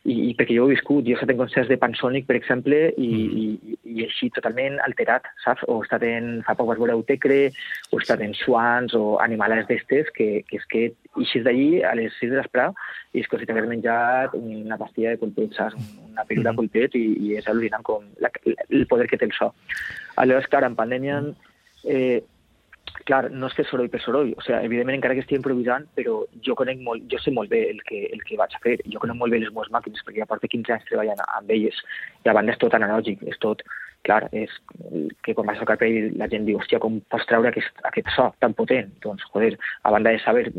i, 0.07 0.15
i 0.31 0.35
perquè 0.39 0.55
jo 0.55 0.65
ho 0.65 0.71
he 0.71 0.75
viscut, 0.75 1.05
jo 1.07 1.15
he 1.15 1.17
estat 1.19 1.33
en 1.33 1.41
concerts 1.41 1.71
de 1.71 1.79
Pansonic, 1.83 2.27
per 2.29 2.37
exemple, 2.39 2.79
i, 2.95 3.09
mm. 3.09 3.41
i, 3.43 3.79
i 3.97 4.05
així 4.07 4.29
totalment 4.35 4.79
alterat, 4.85 5.27
saps? 5.43 5.65
O 5.67 5.81
he 5.81 5.87
estat 5.87 6.05
en, 6.07 6.29
fa 6.47 6.55
poc 6.59 6.71
vas 6.71 6.79
veure 6.81 6.97
Utecre, 7.01 7.41
o 7.91 7.99
he 7.99 8.05
estat 8.05 8.23
en 8.23 8.37
Swans, 8.39 8.95
o 8.95 9.17
animales 9.25 9.67
d'estes, 9.71 10.13
que, 10.15 10.29
que 10.47 10.61
és 10.61 10.69
que 10.71 10.85
eixis 11.17 11.47
d'allí 11.47 11.83
a 11.83 11.97
les 11.99 12.15
6 12.21 12.35
de 12.35 12.41
l'esprà 12.41 12.69
i 13.17 13.25
és 13.25 13.31
com 13.31 13.41
si 13.41 13.49
t'hagués 13.49 13.69
menjat 13.71 14.37
una 14.39 14.79
pastilla 14.79 15.15
de 15.15 15.23
colpet, 15.25 15.59
saps? 15.59 15.91
Una 16.07 16.27
pel·lícula 16.29 16.53
de 16.53 16.61
colpet 16.63 16.97
i, 17.01 17.07
i 17.27 17.35
és 17.41 17.51
al·lucinant 17.51 17.87
com 17.87 18.07
la, 18.23 18.31
el 18.69 18.87
poder 18.91 19.09
que 19.11 19.19
té 19.19 19.27
el 19.27 19.35
so. 19.37 19.51
Aleshores, 20.23 20.51
clar, 20.53 20.67
en 20.69 20.79
pandèmia 20.79 21.23
eh, 21.85 22.23
clar, 23.07 23.31
no 23.31 23.49
és 23.51 23.57
que 23.57 23.65
soroll 23.69 23.91
per 23.93 24.01
soroll, 24.03 24.33
o 24.37 24.45
sigui, 24.45 24.59
evidentment 24.69 24.99
encara 24.99 25.17
que 25.17 25.23
estic 25.25 25.39
improvisant, 25.39 25.87
però 25.99 26.19
jo 26.47 26.57
conec 26.59 26.81
molt, 26.85 27.07
jo 27.13 27.21
sé 27.23 27.33
molt 27.35 27.51
bé 27.53 27.63
el 27.71 27.83
que, 27.87 28.05
el 28.13 28.23
que 28.27 28.39
vaig 28.41 28.55
a 28.57 28.63
fer, 28.65 28.77
jo 28.93 29.03
conec 29.03 29.19
molt 29.19 29.35
bé 29.35 29.43
les 29.43 29.53
meves 29.55 29.73
màquines, 29.75 30.05
perquè 30.07 30.23
ja 30.23 30.29
porto 30.31 30.51
15 30.51 30.77
anys 30.77 30.89
treballant 30.91 31.23
amb 31.27 31.53
elles, 31.55 31.83
i 32.25 32.31
a 32.31 32.37
banda 32.37 32.55
és 32.55 32.63
tot 32.63 32.75
analògic, 32.79 33.23
és 33.31 33.39
tot, 33.43 33.63
clar, 34.07 34.25
és 34.37 34.53
que 35.27 35.35
quan 35.35 35.51
vas 35.51 35.63
al 35.63 35.71
carpell 35.71 36.13
la 36.19 36.31
gent 36.33 36.47
diu, 36.49 36.59
hòstia, 36.61 36.83
com 36.83 37.01
pots 37.13 37.27
treure 37.31 37.51
aquest, 37.53 37.83
aquest 37.91 38.11
so 38.17 38.31
tan 38.43 38.55
potent? 38.59 38.93
Doncs, 39.05 39.27
joder, 39.33 39.55
a 39.83 39.95
banda 39.95 40.15
de 40.15 40.23
saber 40.23 40.51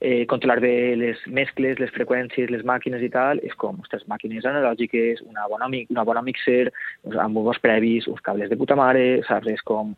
eh, 0.00 0.26
controlar 0.30 0.60
bé 0.60 0.74
les 1.00 1.20
mescles, 1.26 1.80
les 1.80 1.92
freqüències, 1.94 2.50
les 2.52 2.66
màquines 2.66 3.02
i 3.02 3.10
tal, 3.12 3.40
és 3.46 3.54
com, 3.60 3.80
ostres, 3.82 4.04
màquines 4.10 4.46
analògiques, 4.50 5.24
una 5.24 5.48
bona, 5.50 5.70
una 5.70 6.04
bona 6.04 6.22
mixer, 6.26 6.68
amb 7.14 7.40
uns 7.40 7.60
previs, 7.64 8.08
uns 8.10 8.22
cables 8.26 8.52
de 8.52 8.58
puta 8.60 8.76
mare, 8.78 9.22
saps? 9.28 9.50
És 9.54 9.64
com 9.64 9.94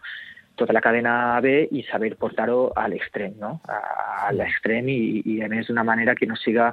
tota 0.57 0.73
la 0.73 0.81
cadena 0.81 1.40
B 1.45 1.69
i 1.71 1.83
saber 1.90 2.16
portar-ho 2.16 2.71
a 2.75 2.87
l'extrem, 2.88 3.37
no? 3.40 3.61
a 3.69 4.33
l'extrem 4.33 4.88
i, 4.88 5.01
i 5.25 5.42
a 5.45 5.51
més 5.53 5.69
d'una 5.69 5.85
manera 5.85 6.16
que 6.16 6.27
no 6.27 6.37
siga 6.40 6.73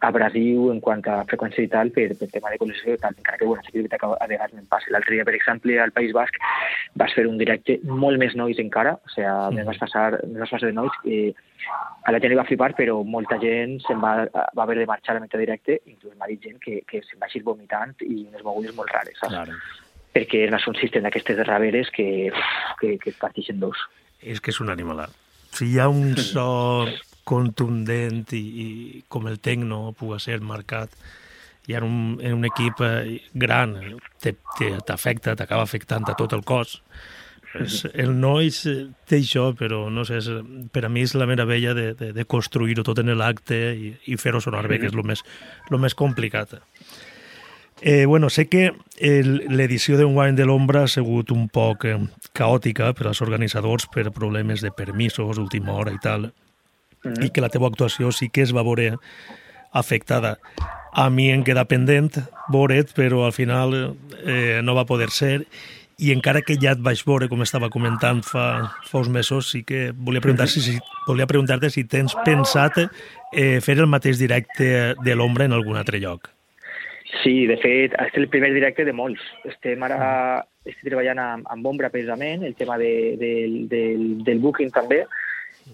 abrasiu 0.00 0.68
en 0.70 0.78
quant 0.80 1.02
a 1.10 1.24
freqüència 1.26 1.64
i 1.66 1.70
tal 1.72 1.90
per, 1.94 2.06
per 2.18 2.28
tema 2.30 2.52
de 2.52 2.58
col·lisió 2.60 2.94
i 2.94 3.00
tal, 3.02 3.16
encara 3.18 3.38
que 3.40 3.48
bueno, 3.48 3.64
sí 3.66 3.72
que 3.74 3.98
a 3.98 4.26
vegades 4.30 4.54
me'n 4.54 4.68
passa. 4.70 4.92
L'altre 4.94 5.16
dia, 5.16 5.24
per 5.26 5.34
exemple, 5.34 5.74
al 5.82 5.90
País 5.96 6.14
Basc 6.14 6.38
vas 6.94 7.14
fer 7.16 7.26
un 7.26 7.38
directe 7.40 7.80
molt 7.82 8.22
més 8.22 8.36
nois 8.38 8.60
encara, 8.62 8.94
o 8.94 9.14
sigui, 9.14 9.58
sí. 9.58 9.66
vas 9.66 9.82
passar, 9.82 10.06
me 10.22 10.38
vas 10.38 10.54
passar 10.54 10.70
de 10.70 10.76
nois 10.76 10.94
i 11.04 11.18
a 12.06 12.14
la 12.14 12.22
gent 12.22 12.32
li 12.32 12.38
va 12.38 12.46
flipar, 12.46 12.70
però 12.78 13.00
molta 13.02 13.40
gent 13.42 13.80
se'n 13.88 13.98
va, 14.00 14.14
va 14.30 14.64
haver 14.64 14.78
de 14.78 14.86
marxar 14.86 15.18
a 15.18 15.24
mitjà 15.24 15.42
directe, 15.42 15.80
inclús 15.90 16.14
m'ha 16.14 16.30
dit 16.30 16.46
gent 16.46 16.62
que, 16.62 16.78
que 16.86 17.02
se'n 17.02 17.18
va 17.18 17.26
així 17.26 17.42
vomitant 17.42 17.98
i 18.06 18.22
unes 18.28 18.46
mogudes 18.46 18.78
molt 18.78 18.94
rares, 18.94 19.18
saps? 19.18 19.34
Claro 19.34 19.58
perquè 20.18 20.48
no 20.50 20.58
són 20.62 20.76
sistema 20.78 21.08
d'aquestes 21.08 21.38
darreres 21.38 21.92
que, 21.94 22.08
que, 22.80 22.96
que 22.98 23.14
parteixen 23.20 23.62
dos. 23.62 23.86
És 24.18 24.42
que 24.42 24.50
és 24.50 24.58
un 24.64 24.72
animalat. 24.74 25.14
Si 25.54 25.70
hi 25.70 25.78
ha 25.78 25.86
un 25.88 26.16
so 26.18 26.48
contundent 27.28 28.26
i, 28.36 28.42
i 28.42 28.68
com 29.12 29.28
el 29.30 29.38
tecno 29.44 29.92
pugui 29.96 30.18
ser 30.22 30.40
marcat, 30.42 30.92
i 31.68 31.76
en 31.76 31.84
un, 31.84 31.96
en 32.24 32.34
un 32.38 32.48
equip 32.48 32.80
eh, 32.80 33.20
gran 33.36 33.76
t'afecta, 34.24 35.36
t'acaba 35.36 35.66
afectant 35.66 36.08
a 36.08 36.16
tot 36.16 36.32
el 36.32 36.44
cos. 36.48 36.78
És, 37.56 37.82
el 37.96 38.14
nois 38.16 38.62
té 39.08 39.18
això, 39.20 39.50
però 39.56 39.86
no 39.92 40.04
sé, 40.08 40.20
és, 40.20 40.28
per 40.72 40.84
a 40.84 40.90
mi 40.92 41.04
és 41.04 41.14
la 41.16 41.28
meravella 41.28 41.74
de, 41.76 41.86
de, 41.96 42.10
de 42.16 42.24
construir-ho 42.28 42.84
tot 42.84 43.00
en 43.00 43.12
l'acte 43.16 43.58
i, 43.72 43.92
i 44.12 44.18
fer-ho 44.20 44.40
sonar 44.44 44.66
bé, 44.68 44.80
que 44.80 44.88
és 44.88 44.96
el 44.96 45.04
més, 45.04 45.24
lo 45.72 45.80
més 45.80 45.96
complicat. 45.96 46.56
Eh, 47.80 48.06
bueno, 48.06 48.28
sé 48.30 48.48
que 48.50 48.72
l'edició 48.98 49.96
d'enguany 49.98 50.34
de 50.34 50.46
l'Ombra 50.48 50.82
ha 50.84 50.90
sigut 50.90 51.30
un 51.30 51.46
poc 51.48 51.84
eh, 51.86 51.94
caòtica 52.34 52.90
per 52.98 53.06
als 53.06 53.22
organitzadors 53.22 53.86
per 53.94 54.10
problemes 54.10 54.64
de 54.64 54.72
permisos, 54.74 55.38
última 55.38 55.76
hora 55.78 55.92
i 55.94 56.00
tal, 56.02 56.32
mm 56.32 57.12
-hmm. 57.12 57.24
i 57.26 57.30
que 57.30 57.40
la 57.40 57.48
teva 57.48 57.68
actuació 57.68 58.10
sí 58.12 58.30
que 58.30 58.42
es 58.42 58.54
va 58.54 58.62
veure 58.62 58.96
afectada. 59.72 60.38
A 60.92 61.10
mi 61.10 61.30
em 61.30 61.44
queda 61.44 61.64
pendent 61.64 62.18
veure't, 62.48 62.92
però 62.94 63.26
al 63.26 63.32
final 63.32 63.96
eh, 64.24 64.60
no 64.62 64.74
va 64.74 64.86
poder 64.86 65.10
ser 65.10 65.46
i 65.98 66.12
encara 66.12 66.42
que 66.42 66.56
ja 66.56 66.72
et 66.72 66.82
vaig 66.82 67.02
veure, 67.04 67.28
com 67.28 67.42
estava 67.42 67.68
comentant 67.74 68.22
fa, 68.22 68.70
fa 68.86 68.98
uns 68.98 69.08
mesos, 69.08 69.50
sí 69.50 69.64
que 69.66 69.92
volia 69.92 70.22
preguntar 70.22 70.46
si, 70.48 70.60
si, 70.62 70.78
volia 71.08 71.26
preguntar-te 71.26 71.70
si 71.70 71.84
tens 71.84 72.14
pensat 72.24 72.78
eh, 72.78 73.58
fer 73.60 73.78
el 73.78 73.90
mateix 73.90 74.18
directe 74.18 74.94
de 74.94 75.14
l'ombra 75.14 75.44
en 75.44 75.52
algun 75.52 75.76
altre 75.76 75.98
lloc. 75.98 76.30
Sí, 77.22 77.46
de 77.48 77.56
fet, 77.56 77.94
és 77.96 78.16
el 78.20 78.28
primer 78.28 78.50
directe 78.52 78.84
de 78.84 78.92
molts. 78.92 79.22
Estem 79.48 79.82
ara 79.86 79.98
estic 80.68 80.90
treballant 80.90 81.20
amb, 81.22 81.48
amb 81.48 81.70
Ombra, 81.70 81.88
precisament, 81.92 82.44
el 82.44 82.54
tema 82.58 82.76
de, 82.80 82.92
de, 83.20 83.32
del, 83.70 84.04
del 84.26 84.42
booking 84.44 84.70
també, 84.74 85.06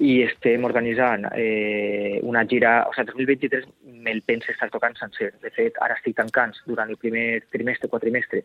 i 0.02 0.20
estem 0.24 0.64
organitzant 0.66 1.26
eh, 1.34 2.20
una 2.22 2.44
gira... 2.50 2.76
O 2.88 2.94
sigui, 2.94 3.26
2023 3.26 3.66
me'l 4.06 4.22
penso 4.26 4.52
estar 4.52 4.70
tocant 4.70 4.96
sencer. 4.98 5.32
De 5.42 5.50
fet, 5.54 5.76
ara 5.82 5.98
estic 5.98 6.16
tancant 6.18 6.54
durant 6.70 6.90
el 6.90 6.98
primer 7.02 7.44
trimestre, 7.50 7.90
quadrimestre, 7.90 8.44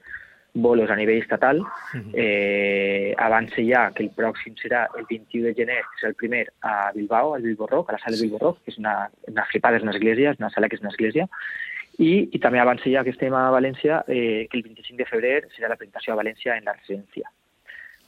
bolos 0.53 0.89
a 0.89 0.97
nivell 0.97 1.21
estatal. 1.21 1.61
Eh, 2.13 3.13
abans 3.17 3.53
ja 3.57 3.89
que 3.95 4.05
el 4.07 4.11
pròxim 4.17 4.57
serà 4.57 4.87
el 4.97 5.05
21 5.09 5.49
de 5.49 5.55
gener, 5.57 5.81
que 5.85 6.01
és 6.01 6.09
el 6.09 6.17
primer, 6.17 6.47
a 6.61 6.91
Bilbao, 6.95 7.35
al 7.35 7.45
Bilbo 7.45 7.67
Rock, 7.67 7.89
a 7.89 7.97
la 7.97 8.03
sala 8.03 8.17
de 8.17 8.23
Bilbo 8.23 8.41
Rock, 8.41 8.63
que 8.63 8.73
és 8.73 8.81
una, 8.81 8.95
una 9.29 9.45
flipada, 9.49 9.77
és 9.77 9.85
una 9.85 9.93
església, 9.93 10.33
és 10.33 10.41
una 10.41 10.53
sala 10.53 10.69
que 10.69 10.79
és 10.79 10.85
una 10.85 10.93
església, 10.93 11.29
i, 11.99 12.29
i 12.31 12.39
també 12.39 12.61
abans 12.61 12.85
ja 12.87 13.03
que 13.03 13.11
estem 13.11 13.33
a 13.35 13.49
València, 13.51 14.03
eh, 14.07 14.47
que 14.49 14.57
el 14.57 14.63
25 14.69 14.97
de 15.01 15.07
febrer 15.09 15.35
serà 15.55 15.67
la 15.71 15.75
presentació 15.75 16.13
a 16.13 16.21
València 16.21 16.55
en 16.55 16.69
la 16.69 16.77
residència. 16.77 17.27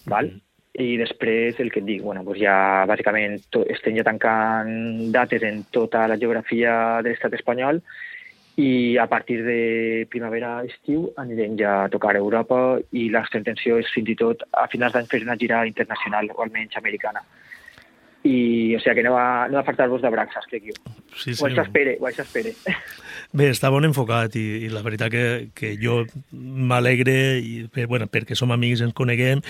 Val? 0.05 0.25
Mm 0.25 0.31
-hmm. 0.31 0.47
I 0.73 0.97
després 0.97 1.59
el 1.59 1.69
que 1.69 1.79
et 1.79 1.85
dic, 1.85 2.01
bueno, 2.01 2.23
pues 2.23 2.39
ja 2.39 2.85
bàsicament 2.87 3.41
to, 3.49 3.65
estem 3.67 3.97
ja 3.97 4.03
tancant 4.03 5.11
dates 5.11 5.43
en 5.43 5.65
tota 5.69 6.07
la 6.07 6.15
geografia 6.15 7.01
de 7.03 7.09
l'estat 7.09 7.33
espanyol 7.33 7.81
i 8.55 8.97
a 8.97 9.07
partir 9.07 9.43
de 9.43 10.07
primavera-estiu 10.09 11.11
anirem 11.17 11.57
ja 11.57 11.83
a 11.83 11.89
tocar 11.89 12.15
a 12.15 12.19
Europa 12.19 12.79
i 12.91 13.09
la 13.09 13.19
nostra 13.19 13.39
intenció 13.39 13.77
és 13.77 13.91
fins 13.91 14.09
i 14.09 14.15
tot 14.15 14.43
a 14.51 14.67
finals 14.67 14.93
d'any 14.93 15.07
fer 15.07 15.21
una 15.23 15.35
gira 15.35 15.65
internacional 15.67 16.31
o 16.33 16.41
almenys 16.41 16.77
americana 16.77 17.21
i 18.27 18.75
o 18.77 18.79
sigui 18.81 18.99
que 18.99 19.05
no 19.05 19.15
va, 19.15 19.47
no 19.49 19.57
va 19.59 19.65
faltar-vos 19.65 20.01
de 20.03 20.11
braxes, 20.13 20.45
crec 20.49 20.67
jo. 20.69 20.75
Sí, 21.15 21.33
sí. 21.33 21.43
Ho 21.43 21.49
s'espere, 21.49 21.97
ho 21.99 22.11
s'espere. 22.13 22.53
Bé, 23.37 23.47
està 23.49 23.71
bon 23.71 23.87
enfocat 23.87 24.35
i, 24.35 24.45
i 24.65 24.71
la 24.71 24.83
veritat 24.85 25.11
que, 25.13 25.23
que 25.55 25.73
jo 25.81 26.01
m'alegre 26.31 27.15
i, 27.39 27.53
per, 27.71 27.87
bueno, 27.91 28.09
perquè 28.11 28.35
som 28.37 28.51
amics, 28.53 28.83
ens 28.85 28.97
coneguem 28.97 29.41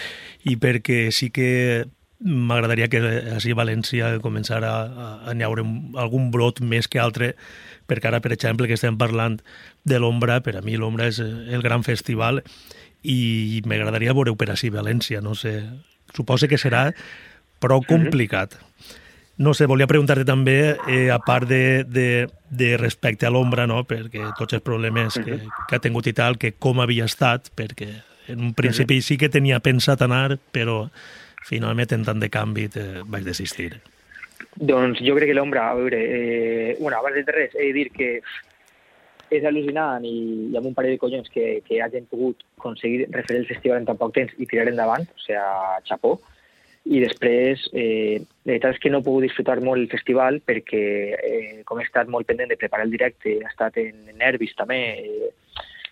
i 0.47 0.55
perquè 0.61 1.07
sí 1.15 1.31
que 1.33 1.49
m'agradaria 2.21 2.85
que 2.91 3.01
així 3.33 3.55
a 3.55 3.57
València 3.57 4.11
començara 4.21 4.69
a, 4.69 5.07
a 5.31 5.35
haure 5.47 5.65
algun 5.97 6.29
brot 6.31 6.61
més 6.61 6.87
que 6.87 7.01
altre 7.01 7.33
perquè 7.89 8.11
ara, 8.11 8.21
per 8.21 8.31
exemple, 8.35 8.69
que 8.69 8.77
estem 8.77 8.95
parlant 8.97 9.39
de 9.83 9.97
l'Ombra, 9.99 10.39
per 10.45 10.55
a 10.55 10.61
mi 10.63 10.77
l'Ombra 10.77 11.09
és 11.09 11.19
el 11.19 11.65
gran 11.65 11.83
festival 11.83 12.43
i 13.01 13.61
m'agradaria 13.65 14.13
veure-ho 14.13 14.37
per 14.37 14.51
així 14.53 14.69
València, 14.69 15.19
no 15.25 15.33
sé. 15.35 15.57
Suposo 16.13 16.47
que 16.47 16.59
serà 16.61 16.91
prou 17.61 17.85
complicat. 17.87 18.57
No 19.41 19.55
sé, 19.57 19.65
volia 19.65 19.87
preguntar-te 19.89 20.25
també, 20.27 20.75
eh, 20.91 21.09
a 21.09 21.17
part 21.23 21.47
de, 21.49 21.83
de, 21.87 22.27
de 22.49 22.75
respecte 22.77 23.25
a 23.25 23.31
l'ombra, 23.33 23.65
no? 23.65 23.81
perquè 23.89 24.27
tots 24.37 24.57
els 24.57 24.65
problemes 24.65 25.17
que, 25.17 25.39
que 25.69 25.77
ha 25.77 25.81
tingut 25.81 26.11
i 26.11 26.13
tal, 26.13 26.37
que 26.37 26.53
com 26.53 26.81
havia 26.83 27.07
estat, 27.09 27.49
perquè 27.57 27.89
en 28.29 28.43
un 28.51 28.53
principi 28.53 28.99
sí 29.01 29.17
que 29.17 29.31
tenia 29.33 29.61
pensat 29.63 30.03
anar, 30.05 30.37
però 30.53 30.83
finalment 31.47 31.95
en 31.97 32.05
tant 32.05 32.21
de 32.21 32.29
canvi 32.29 32.67
te 32.69 32.85
vaig 33.01 33.25
desistir. 33.25 33.73
Doncs 34.57 35.01
jo 35.01 35.15
crec 35.17 35.31
que 35.31 35.37
l'ombra, 35.37 35.71
a 35.71 35.79
veure, 35.79 35.97
eh, 35.97 36.77
bueno, 36.79 36.99
abans 36.99 37.17
de 37.17 37.33
res, 37.33 37.55
he 37.55 37.71
de 37.71 37.73
dir 37.79 37.89
que 37.95 38.11
és 39.31 39.45
al·lucinant 39.47 40.03
i, 40.05 40.51
i 40.51 40.57
amb 40.59 40.67
un 40.67 40.75
parell 40.75 40.97
de 40.97 41.01
collons 41.01 41.31
que, 41.31 41.61
que 41.65 41.79
hagin 41.81 42.05
pogut 42.11 42.43
aconseguir 42.59 43.07
refer 43.15 43.39
el 43.39 43.47
festival 43.47 43.79
en 43.79 43.87
tan 43.87 43.97
poc 43.97 44.13
temps 44.17 44.35
i 44.37 44.45
tirar 44.45 44.67
endavant, 44.69 45.07
o 45.07 45.23
sigui, 45.23 45.39
xapó 45.87 46.17
i 46.89 46.99
després 47.03 47.61
eh, 47.77 48.17
la 48.45 48.55
veritat 48.55 48.75
és 48.75 48.81
que 48.81 48.89
no 48.89 49.01
he 49.01 49.05
pogut 49.05 49.27
disfrutar 49.27 49.59
molt 49.61 49.83
el 49.83 49.91
festival 49.91 50.39
perquè 50.45 50.85
eh, 51.13 51.59
com 51.67 51.79
he 51.79 51.85
estat 51.85 52.09
molt 52.09 52.25
pendent 52.27 52.49
de 52.49 52.57
preparar 52.57 52.87
el 52.87 52.95
directe, 52.95 53.37
he 53.37 53.51
estat 53.51 53.77
en 53.77 54.09
nervis 54.17 54.55
també, 54.57 54.79
eh, 54.97 55.29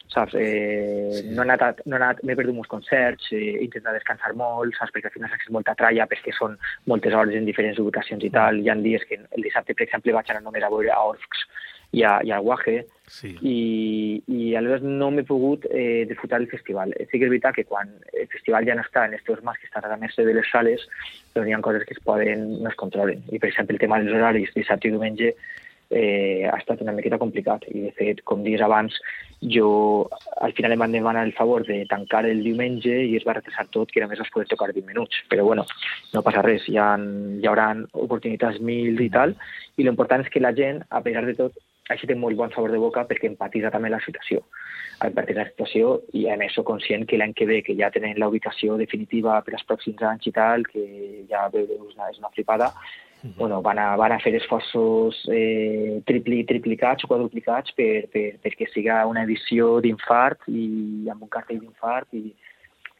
saps? 0.09 0.33
Eh, 0.33 1.13
sí. 1.13 1.27
No 1.35 1.45
he 1.45 1.45
anat, 1.45 1.83
no 1.85 1.95
he 1.95 2.01
anat, 2.01 2.23
m'he 2.25 2.35
perdut 2.39 2.57
molts 2.57 2.71
concerts, 2.71 3.29
eh, 3.31 3.59
he 3.59 3.67
intentat 3.67 3.99
descansar 3.99 4.33
molt, 4.39 4.73
saps? 4.79 4.95
Perquè 4.95 5.11
al 5.11 5.15
final 5.15 5.31
saps 5.33 5.53
molta 5.53 5.77
tralla 5.77 6.09
perquè 6.09 6.33
són 6.35 6.57
moltes 6.89 7.13
hores 7.13 7.37
en 7.37 7.45
diferents 7.45 7.79
ubicacions 7.81 8.25
i 8.25 8.33
tal. 8.33 8.59
Hi 8.59 8.73
ha 8.73 8.79
dies 8.81 9.05
que 9.05 9.21
el 9.21 9.45
dissabte, 9.45 9.77
per 9.77 9.85
exemple, 9.85 10.17
vaig 10.17 10.33
anar 10.33 10.41
només 10.45 10.65
a 10.65 10.73
veure 10.73 10.93
a 10.95 11.03
Orcs 11.13 11.45
i 11.91 12.03
a, 12.03 12.19
i 12.23 12.31
a 12.31 12.39
Guaje, 12.39 12.83
sí. 13.09 13.31
i, 13.41 14.21
i 14.29 14.55
aleshores 14.55 14.85
no 14.85 15.09
m'he 15.11 15.25
pogut 15.25 15.65
eh, 15.71 16.05
disfrutar 16.09 16.41
el 16.41 16.49
festival. 16.51 16.93
Sí 17.09 17.17
que 17.17 17.25
és 17.25 17.31
veritat 17.33 17.57
que 17.57 17.65
quan 17.69 17.89
el 18.13 18.27
festival 18.29 18.67
ja 18.69 18.77
no 18.77 18.85
està 18.85 19.07
en 19.07 19.15
aquests 19.17 19.45
mars 19.45 19.61
que 19.61 19.69
està 19.69 19.81
a 19.81 19.97
més 20.01 20.15
de 20.17 20.35
les 20.35 20.51
sales, 20.51 20.85
doncs 21.33 21.49
hi 21.49 21.55
ha 21.55 21.63
coses 21.65 21.87
que 21.87 21.97
es 21.97 22.03
poden, 22.05 22.45
no 22.61 22.69
es 22.69 22.77
controlen. 22.77 23.25
I, 23.31 23.39
per 23.39 23.49
exemple, 23.49 23.75
el 23.75 23.81
tema 23.81 23.99
dels 23.99 24.13
horaris 24.13 24.53
dissabte 24.55 24.89
i 24.89 24.93
diumenge 24.93 25.33
eh, 25.89 26.45
ha 26.45 26.57
estat 26.57 26.83
una 26.85 26.93
miqueta 26.93 27.17
complicat. 27.17 27.65
I, 27.73 27.87
de 27.87 27.93
fet, 27.97 28.21
com 28.29 28.43
dius 28.45 28.61
abans, 28.61 28.95
jo 29.41 29.69
al 30.45 30.53
final 30.53 30.75
em 30.75 30.83
van 30.83 30.93
demanar 30.93 31.25
el 31.25 31.33
favor 31.33 31.65
de 31.65 31.81
tancar 31.89 32.25
el 32.29 32.43
diumenge 32.45 32.93
i 33.07 33.15
es 33.17 33.25
va 33.25 33.37
retrasar 33.39 33.65
tot, 33.73 33.89
que 33.89 34.03
només 34.03 34.21
es 34.21 34.29
poder 34.33 34.47
tocar 34.51 34.69
20 34.73 34.85
minuts. 34.85 35.23
Però, 35.31 35.47
bueno, 35.47 35.65
no 36.13 36.23
passa 36.25 36.45
res, 36.45 36.69
hi, 36.69 36.77
ha, 36.77 36.91
hi 36.99 37.49
haurà 37.49 37.71
oportunitats 38.05 38.61
mil 38.61 39.01
i 39.01 39.09
tal, 39.09 39.33
i 39.77 39.87
l'important 39.87 40.25
és 40.25 40.29
que 40.29 40.43
la 40.43 40.53
gent, 40.53 40.83
a 40.89 41.01
pesar 41.01 41.25
de 41.25 41.35
tot, 41.41 41.57
així 41.89 42.07
té 42.07 42.15
molt 42.15 42.37
bon 42.37 42.53
sabor 42.53 42.71
de 42.71 42.79
boca 42.81 43.05
perquè 43.09 43.27
empatitza 43.31 43.71
també 43.73 43.89
la 43.89 44.01
situació. 44.05 44.43
Empatitza 45.05 45.41
la 45.41 45.49
situació 45.49 45.97
i 46.13 46.27
a 46.29 46.37
més 46.37 46.53
sóc 46.55 46.67
conscient 46.69 47.05
que 47.09 47.17
l'any 47.17 47.33
que 47.33 47.49
ve, 47.49 47.61
que 47.65 47.75
ja 47.79 47.91
tenen 47.93 48.19
la 48.21 48.29
ubicació 48.29 48.77
definitiva 48.77 49.41
per 49.45 49.55
als 49.57 49.67
pròxims 49.67 50.05
anys 50.13 50.29
i 50.29 50.33
tal, 50.35 50.65
que 50.69 50.85
ja 51.29 51.47
veus, 51.53 51.69
és 51.69 52.19
una 52.19 52.33
flipada, 52.35 52.73
-huh. 53.23 53.35
bueno, 53.35 53.61
van, 53.61 53.79
a, 53.79 53.95
van 53.95 54.11
a 54.11 54.19
fer 54.19 54.35
esforços 54.35 55.15
eh, 55.31 56.01
tripli, 56.05 56.43
triplicats 56.45 57.03
o 57.03 57.07
quadruplicats 57.07 57.73
per, 57.75 58.07
per, 58.13 58.27
perquè 58.43 58.69
siga 58.73 59.05
una 59.07 59.23
edició 59.27 59.79
d'infart 59.83 60.47
i 60.47 61.07
amb 61.11 61.23
un 61.23 61.31
cartell 61.31 61.59
d'infart 61.59 62.13
i, 62.13 62.29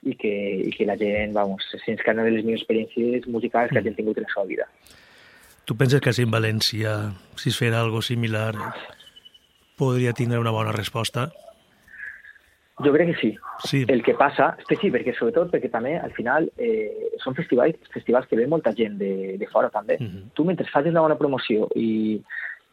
i, 0.04 0.16
que, 0.16 0.34
i 0.70 0.72
que 0.76 0.88
la 0.88 0.98
gent, 1.00 1.34
vamos, 1.34 1.68
sents 1.86 2.02
que 2.04 2.16
una 2.16 2.26
de 2.28 2.36
les 2.36 2.46
millors 2.46 2.64
experiències 2.64 3.28
musicals 3.28 3.72
que 3.72 3.80
mm. 3.80 3.84
hagin 3.84 4.00
tingut 4.00 4.20
en 4.20 4.28
la 4.28 4.34
seva 4.34 4.50
vida. 4.50 4.68
Tu 5.70 5.76
penses 5.78 6.02
que 6.02 6.10
si 6.18 6.24
en 6.26 6.32
València, 6.34 6.92
si 7.38 7.52
es 7.52 7.58
fera 7.62 7.78
algo 7.84 8.00
similar, 8.02 8.56
podria 9.78 10.16
tindre 10.18 10.40
una 10.42 10.50
bona 10.50 10.72
resposta? 10.74 11.28
Jo 12.82 12.94
crec 12.96 13.12
que 13.12 13.18
sí. 13.20 13.30
sí. 13.70 13.84
El 13.86 14.02
que 14.02 14.16
passa, 14.18 14.48
és 14.58 14.66
que 14.66 14.80
sí, 14.82 14.90
perquè 14.90 15.14
sobretot 15.14 15.52
perquè 15.54 15.70
també 15.70 15.92
al 16.00 16.16
final 16.18 16.50
eh, 16.58 17.12
són 17.22 17.38
festivals, 17.38 17.78
festivals 17.94 18.26
que 18.26 18.40
ve 18.40 18.48
molta 18.50 18.74
gent 18.74 18.98
de, 18.98 19.38
de 19.38 19.50
fora 19.54 19.70
també. 19.70 20.00
Uh 20.02 20.08
-huh. 20.08 20.26
Tu 20.34 20.48
mentre 20.50 20.66
facis 20.74 20.90
una 20.90 21.06
bona 21.06 21.20
promoció 21.22 21.70
i, 21.76 22.18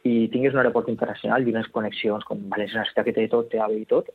i 0.09 0.15
tinguis 0.33 0.55
un 0.55 0.65
aeroport 0.65 0.89
internacional 0.89 1.45
i 1.45 1.53
unes 1.53 1.69
connexions 1.69 2.25
com 2.25 2.49
València, 2.49 2.81
una 2.81 2.89
ciutat 2.89 3.05
que 3.05 3.13
té 3.13 3.29
tot, 3.29 3.51
té 3.51 3.61
AVE 3.61 3.81
i 3.83 3.85
tot, 3.85 4.09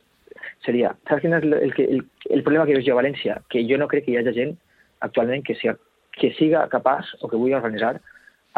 seria... 0.66 0.96
Saps 1.08 1.20
quin 1.20 1.34
és 1.34 1.44
el, 1.44 1.52
el, 1.54 1.72
el, 1.78 2.02
el 2.30 2.42
problema 2.42 2.66
que 2.66 2.74
veig 2.74 2.86
jo 2.88 2.98
a 2.98 3.02
València? 3.02 3.42
Que 3.48 3.62
jo 3.62 3.78
no 3.78 3.86
crec 3.86 4.06
que 4.06 4.10
hi 4.10 4.16
hagi 4.16 4.34
gent 4.34 4.56
actualment 4.98 5.46
que, 5.46 5.54
siga, 5.54 5.76
que 6.18 6.34
siga 6.34 6.66
capaç 6.66 7.14
o 7.20 7.28
que 7.28 7.36
vulgui 7.36 7.54
organitzar 7.54 8.00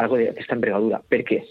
algo 0.01 0.19
d'aquesta 0.21 0.59
envergadura. 0.59 1.03
Per 1.09 1.23
què? 1.29 1.45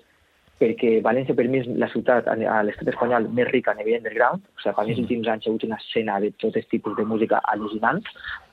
perquè 0.64 1.02
València 1.04 1.36
per 1.36 1.48
mi 1.52 1.60
és 1.60 1.68
la 1.82 1.90
ciutat 1.92 2.28
a 2.30 2.36
l'estat 2.38 2.92
espanyol 2.94 3.28
més 3.36 3.50
rica 3.50 3.74
a 3.74 3.78
nivell 3.78 3.98
underground, 4.00 4.44
o 4.54 4.62
sigui, 4.62 4.76
per 4.78 4.86
mi 4.86 4.94
els 4.94 5.02
últims 5.02 5.30
anys 5.32 5.44
hi 5.44 5.50
ha 5.50 5.52
hagut 5.52 5.66
una 5.68 5.80
escena 5.82 6.20
de 6.24 6.30
tots 6.44 6.60
els 6.62 6.70
tipus 6.72 6.96
de 7.00 7.06
música 7.10 7.42
al·lucinant, 7.54 8.00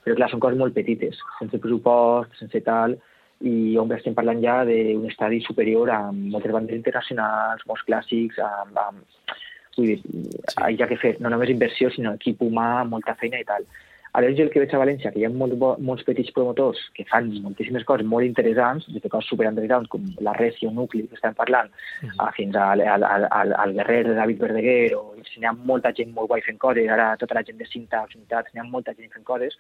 però 0.05 0.17
clar, 0.19 0.31
són 0.33 0.43
coses 0.43 0.59
molt 0.59 0.75
petites, 0.77 1.21
sense 1.39 1.61
pressupost, 1.63 2.35
sense 2.41 2.63
tal, 2.67 2.97
i 3.41 3.77
on 3.81 3.93
estem 3.97 4.17
parlant 4.17 4.41
ja 4.45 4.59
d'un 4.69 5.07
estadi 5.09 5.41
superior 5.45 5.93
amb 5.95 6.33
moltes 6.35 6.53
bandes 6.57 6.77
internacionals, 6.77 7.63
molts 7.69 7.87
clàssics, 7.87 8.41
amb, 8.45 8.81
amb 8.81 9.37
vull 9.77 9.93
dir, 9.93 10.01
sí. 10.03 10.67
hi 10.75 10.83
ha 10.83 10.89
que 10.91 10.99
fer 11.01 11.15
no 11.21 11.33
només 11.33 11.53
inversió, 11.53 11.93
sinó 11.95 12.17
equip 12.19 12.43
humà, 12.45 12.83
molta 12.89 13.17
feina 13.21 13.41
i 13.41 13.47
tal. 13.49 13.65
Ara 14.13 14.31
jo 14.35 14.43
el 14.43 14.51
que 14.51 14.59
veig 14.59 14.73
a 14.75 14.81
València, 14.81 15.13
que 15.15 15.21
hi 15.21 15.25
ha 15.27 15.31
molt, 15.31 15.55
molts 15.87 16.03
petits 16.07 16.33
promotors 16.35 16.81
que 16.97 17.05
fan 17.07 17.29
moltíssimes 17.45 17.85
coses 17.87 18.09
molt 18.13 18.27
interessants, 18.27 18.89
de 18.91 19.11
coses 19.13 19.29
super 19.31 19.47
underground, 19.47 19.87
com 19.93 20.09
la 20.27 20.35
Recio 20.35 20.73
Nucli, 20.75 21.05
que 21.07 21.15
estem 21.15 21.37
parlant, 21.39 21.71
uh 21.71 22.09
-huh. 22.09 22.27
a, 22.27 22.33
fins 22.35 22.57
al, 22.57 22.81
al, 22.81 23.05
al, 23.05 23.53
al 23.53 23.75
Guerrer 23.75 24.03
de 24.09 24.15
David 24.15 24.41
Verdeguer, 24.41 24.95
o 24.97 25.15
si 25.25 25.41
hi 25.41 25.45
ha 25.47 25.53
molta 25.53 25.93
gent 25.93 26.11
molt 26.15 26.29
guai 26.29 26.43
fent 26.43 26.59
coses, 26.59 26.89
ara 26.89 27.17
tota 27.17 27.35
la 27.35 27.45
gent 27.45 27.59
de 27.59 27.67
cinta, 27.67 28.07
unitats, 28.17 28.51
hi 28.55 28.59
ha 28.59 28.65
molta 28.65 28.95
gent 28.95 29.13
fent 29.13 29.25
coses, 29.25 29.57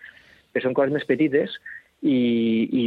però 0.52 0.62
són 0.62 0.74
coses 0.74 0.92
més 0.92 1.06
petites 1.06 1.60
i, 2.02 2.18
i, 2.72 2.86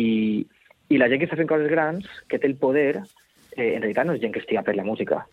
i 0.90 0.98
la 0.98 1.08
gent 1.08 1.20
que 1.20 1.26
està 1.26 1.38
fent 1.38 1.48
coses 1.48 1.70
grans, 1.72 2.06
que 2.28 2.40
té 2.40 2.48
el 2.48 2.56
poder, 2.56 3.04
eh, 3.56 3.76
en 3.76 3.82
realitat 3.82 4.06
no 4.06 4.14
és 4.14 4.22
gent 4.22 4.34
que 4.34 4.40
estiga 4.40 4.64
per 4.64 4.76
la 4.76 4.84
música, 4.84 5.26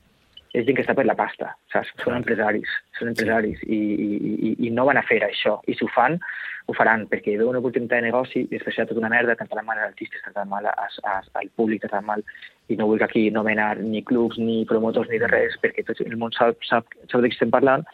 és 0.53 0.67
gent 0.67 0.77
que 0.77 0.83
està 0.83 0.97
per 0.99 1.07
la 1.07 1.17
pasta, 1.19 1.53
saps? 1.73 1.93
Són 2.03 2.17
empresaris, 2.17 2.71
són 2.99 3.13
empresaris 3.13 3.61
i, 3.67 3.79
i, 3.79 4.09
i, 4.51 4.55
i 4.67 4.71
no 4.75 4.87
van 4.89 4.99
a 4.99 5.05
fer 5.07 5.21
això. 5.27 5.59
I 5.71 5.77
si 5.79 5.87
ho 5.87 5.91
fan, 5.95 6.19
ho 6.67 6.75
faran 6.75 7.07
perquè 7.11 7.37
veuen 7.37 7.55
una 7.55 7.63
oportunitat 7.63 8.01
de 8.01 8.09
negoci 8.09 8.43
i 8.45 8.49
després 8.51 8.81
ha 8.81 8.87
tota 8.89 9.03
una 9.03 9.13
merda, 9.13 9.37
tant 9.39 9.51
mal 9.67 9.79
als 9.79 9.93
artistes, 9.93 10.23
tant 10.27 10.51
mal 10.51 10.67
as, 10.71 10.99
al 11.07 11.51
públic, 11.57 11.87
tant 11.91 12.07
mal 12.07 12.25
i 12.71 12.79
no 12.79 12.87
vull 12.91 13.03
aquí 13.03 13.29
nomenar 13.35 13.77
ni 13.83 14.03
clubs, 14.07 14.39
ni 14.39 14.65
promotors, 14.67 15.11
ni 15.11 15.19
de 15.23 15.31
res, 15.31 15.59
perquè 15.63 15.87
tot 15.87 16.03
el 16.07 16.17
món 16.19 16.35
sap, 16.37 16.59
sap, 16.67 16.87
sap 17.11 17.23
de 17.23 17.31
què 17.31 17.39
estem 17.39 17.51
parlant, 17.55 17.87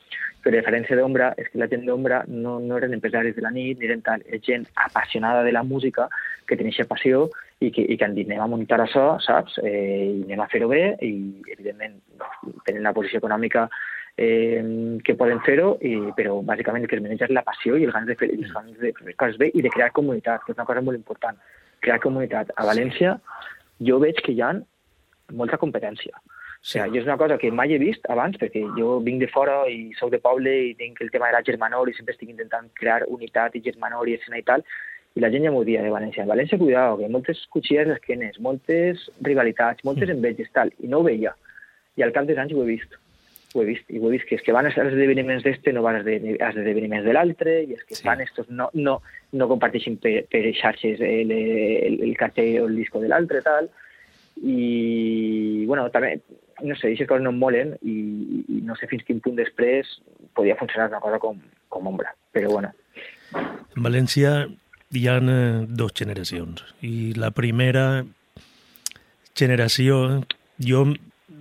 però 0.45 0.55
la 0.55 0.61
diferència 0.61 0.97
d'ombra 0.99 1.33
és 1.41 1.49
que 1.51 1.61
la 1.61 1.69
gent 1.71 1.87
d'ombra 1.89 2.23
no, 2.29 2.59
no 2.61 2.77
eren 2.77 2.97
empresaris 2.97 3.37
de 3.37 3.45
la 3.45 3.53
nit, 3.55 3.81
ni 3.81 3.89
eren 3.89 4.05
tal, 4.07 4.25
és 4.29 4.45
gent 4.47 4.69
apassionada 4.85 5.43
de 5.45 5.53
la 5.57 5.65
música, 5.65 6.09
que 6.47 6.57
tenia 6.61 6.89
passió 6.89 7.27
i 7.61 7.71
que, 7.73 7.83
i 7.83 7.97
que 7.97 8.05
han 8.05 8.15
dit 8.17 8.29
anem 8.29 8.45
a 8.45 8.49
muntar 8.53 8.81
això, 8.83 9.17
saps? 9.25 9.57
Eh, 9.65 10.13
i 10.13 10.25
anem 10.27 10.43
a 10.45 10.49
fer-ho 10.53 10.69
bé 10.69 10.83
i, 11.05 11.13
evidentment, 11.55 11.99
tenen 12.69 12.85
la 12.85 12.93
posició 12.97 13.23
econòmica 13.23 13.67
eh, 14.17 14.61
que 15.05 15.17
poden 15.17 15.41
fer-ho, 15.47 15.75
però 16.19 16.39
bàsicament 16.45 16.85
el 16.85 16.91
que 16.91 16.99
es 16.99 17.05
maneja 17.05 17.29
és 17.29 17.35
la 17.37 17.45
passió 17.47 17.77
i 17.77 17.89
els 17.89 17.97
ganes 17.97 18.13
de 18.13 18.19
fer, 18.21 18.31
els 18.37 18.53
ganes 18.53 18.79
de 18.81 18.93
fer 18.93 19.17
coses 19.17 19.41
bé 19.41 19.51
i 19.55 19.65
de 19.65 19.73
crear 19.73 19.93
comunitat, 19.97 20.45
que 20.45 20.53
és 20.53 20.59
una 20.59 20.69
cosa 20.69 20.85
molt 20.85 21.01
important. 21.01 21.41
Crear 21.85 22.01
comunitat. 22.05 22.53
A 22.57 22.65
València 22.69 23.19
jo 23.89 24.01
veig 24.05 24.21
que 24.25 24.33
hi 24.33 24.43
ha 24.45 24.55
molta 25.37 25.61
competència. 25.61 26.17
Sí. 26.67 26.81
O 26.81 26.83
sigui, 26.83 26.97
jo 26.97 27.03
és 27.03 27.07
una 27.07 27.19
cosa 27.21 27.37
que 27.39 27.53
mai 27.55 27.73
he 27.73 27.79
vist 27.79 28.09
abans, 28.11 28.37
perquè 28.41 28.65
jo 28.77 28.99
vinc 29.05 29.21
de 29.23 29.29
fora 29.31 29.61
i 29.71 29.93
sóc 29.99 30.11
de 30.11 30.21
poble 30.21 30.53
i 30.71 30.75
tinc 30.75 31.01
el 31.05 31.13
tema 31.15 31.29
de 31.29 31.37
la 31.37 31.45
germanor 31.47 31.89
i 31.89 31.95
sempre 31.95 32.17
estic 32.17 32.33
intentant 32.33 32.69
crear 32.81 33.05
unitat 33.07 33.55
i 33.55 33.63
germanor 33.63 34.09
i 34.09 34.17
escena 34.19 34.41
i 34.41 34.47
tal, 34.49 34.65
i 35.17 35.23
la 35.25 35.31
gent 35.33 35.47
ja 35.47 35.53
m'ho 35.53 35.65
dia 35.65 35.83
de 35.85 35.91
València. 35.93 36.23
En 36.23 36.29
València, 36.29 36.59
cuidado, 36.61 36.99
que 37.01 37.09
moltes 37.09 37.41
cuchilles 37.53 37.89
esquenes, 37.95 38.37
moltes 38.45 39.07
rivalitats, 39.25 39.85
moltes 39.89 40.11
mm. 40.11 40.19
enveges, 40.19 40.53
tal, 40.53 40.73
i 40.85 40.93
no 40.93 41.01
ho 41.01 41.07
veia. 41.07 41.33
I 41.97 42.05
al 42.05 42.13
cap 42.13 42.29
dels 42.29 42.41
anys 42.43 42.53
ho 42.53 42.61
he 42.63 42.69
vist. 42.75 42.99
Ho 43.55 43.63
he 43.63 43.71
vist, 43.71 43.89
i 43.89 43.97
ho 43.97 44.11
he 44.11 44.13
vist, 44.13 44.27
que 44.29 44.37
és 44.37 44.45
que 44.45 44.53
van 44.53 44.69
als 44.69 44.77
esdeveniments 44.77 45.47
d'este, 45.47 45.73
no 45.73 45.85
van 45.87 46.03
als 46.03 46.59
esdeveniments 46.61 47.09
de 47.09 47.15
l'altre, 47.17 47.55
i 47.65 47.73
és 47.79 47.87
que 47.89 47.97
sí. 47.97 48.05
fan 48.05 48.21
estos, 48.21 48.51
no, 48.53 48.69
no, 48.77 48.99
no 49.33 49.49
comparteixen 49.49 49.97
per, 50.03 50.19
per 50.29 50.43
xarxes 50.59 51.01
el, 51.01 51.33
el, 51.33 51.97
el 52.11 52.13
cartell 52.21 52.61
o 52.61 52.67
el 52.69 52.77
disco 52.77 53.01
de 53.01 53.09
l'altre, 53.09 53.41
tal, 53.47 53.71
i, 54.45 55.65
bueno, 55.65 55.89
també, 55.95 56.19
no 56.61 56.77
sé, 56.77 56.91
aquestes 56.91 57.09
coses 57.09 57.25
no 57.25 57.33
em 57.33 57.41
molen 57.41 57.73
i, 57.81 57.97
i 58.53 58.61
no 58.69 58.77
sé 58.77 58.89
fins 58.93 59.09
quin 59.09 59.25
punt 59.25 59.41
després 59.41 59.97
podia 60.37 60.59
funcionar 60.61 60.91
una 60.93 61.01
cosa 61.01 61.25
com, 61.25 61.41
com 61.73 61.89
ombra, 61.89 62.13
però 62.37 62.53
bueno. 62.53 62.77
En 63.33 63.81
València 63.89 64.37
hi 64.95 65.07
ha 65.09 65.19
eh, 65.19 65.67
dues 65.69 65.95
generacions. 65.97 66.63
I 66.83 67.13
la 67.19 67.33
primera 67.35 68.05
generació 69.37 70.23
jo 70.63 70.87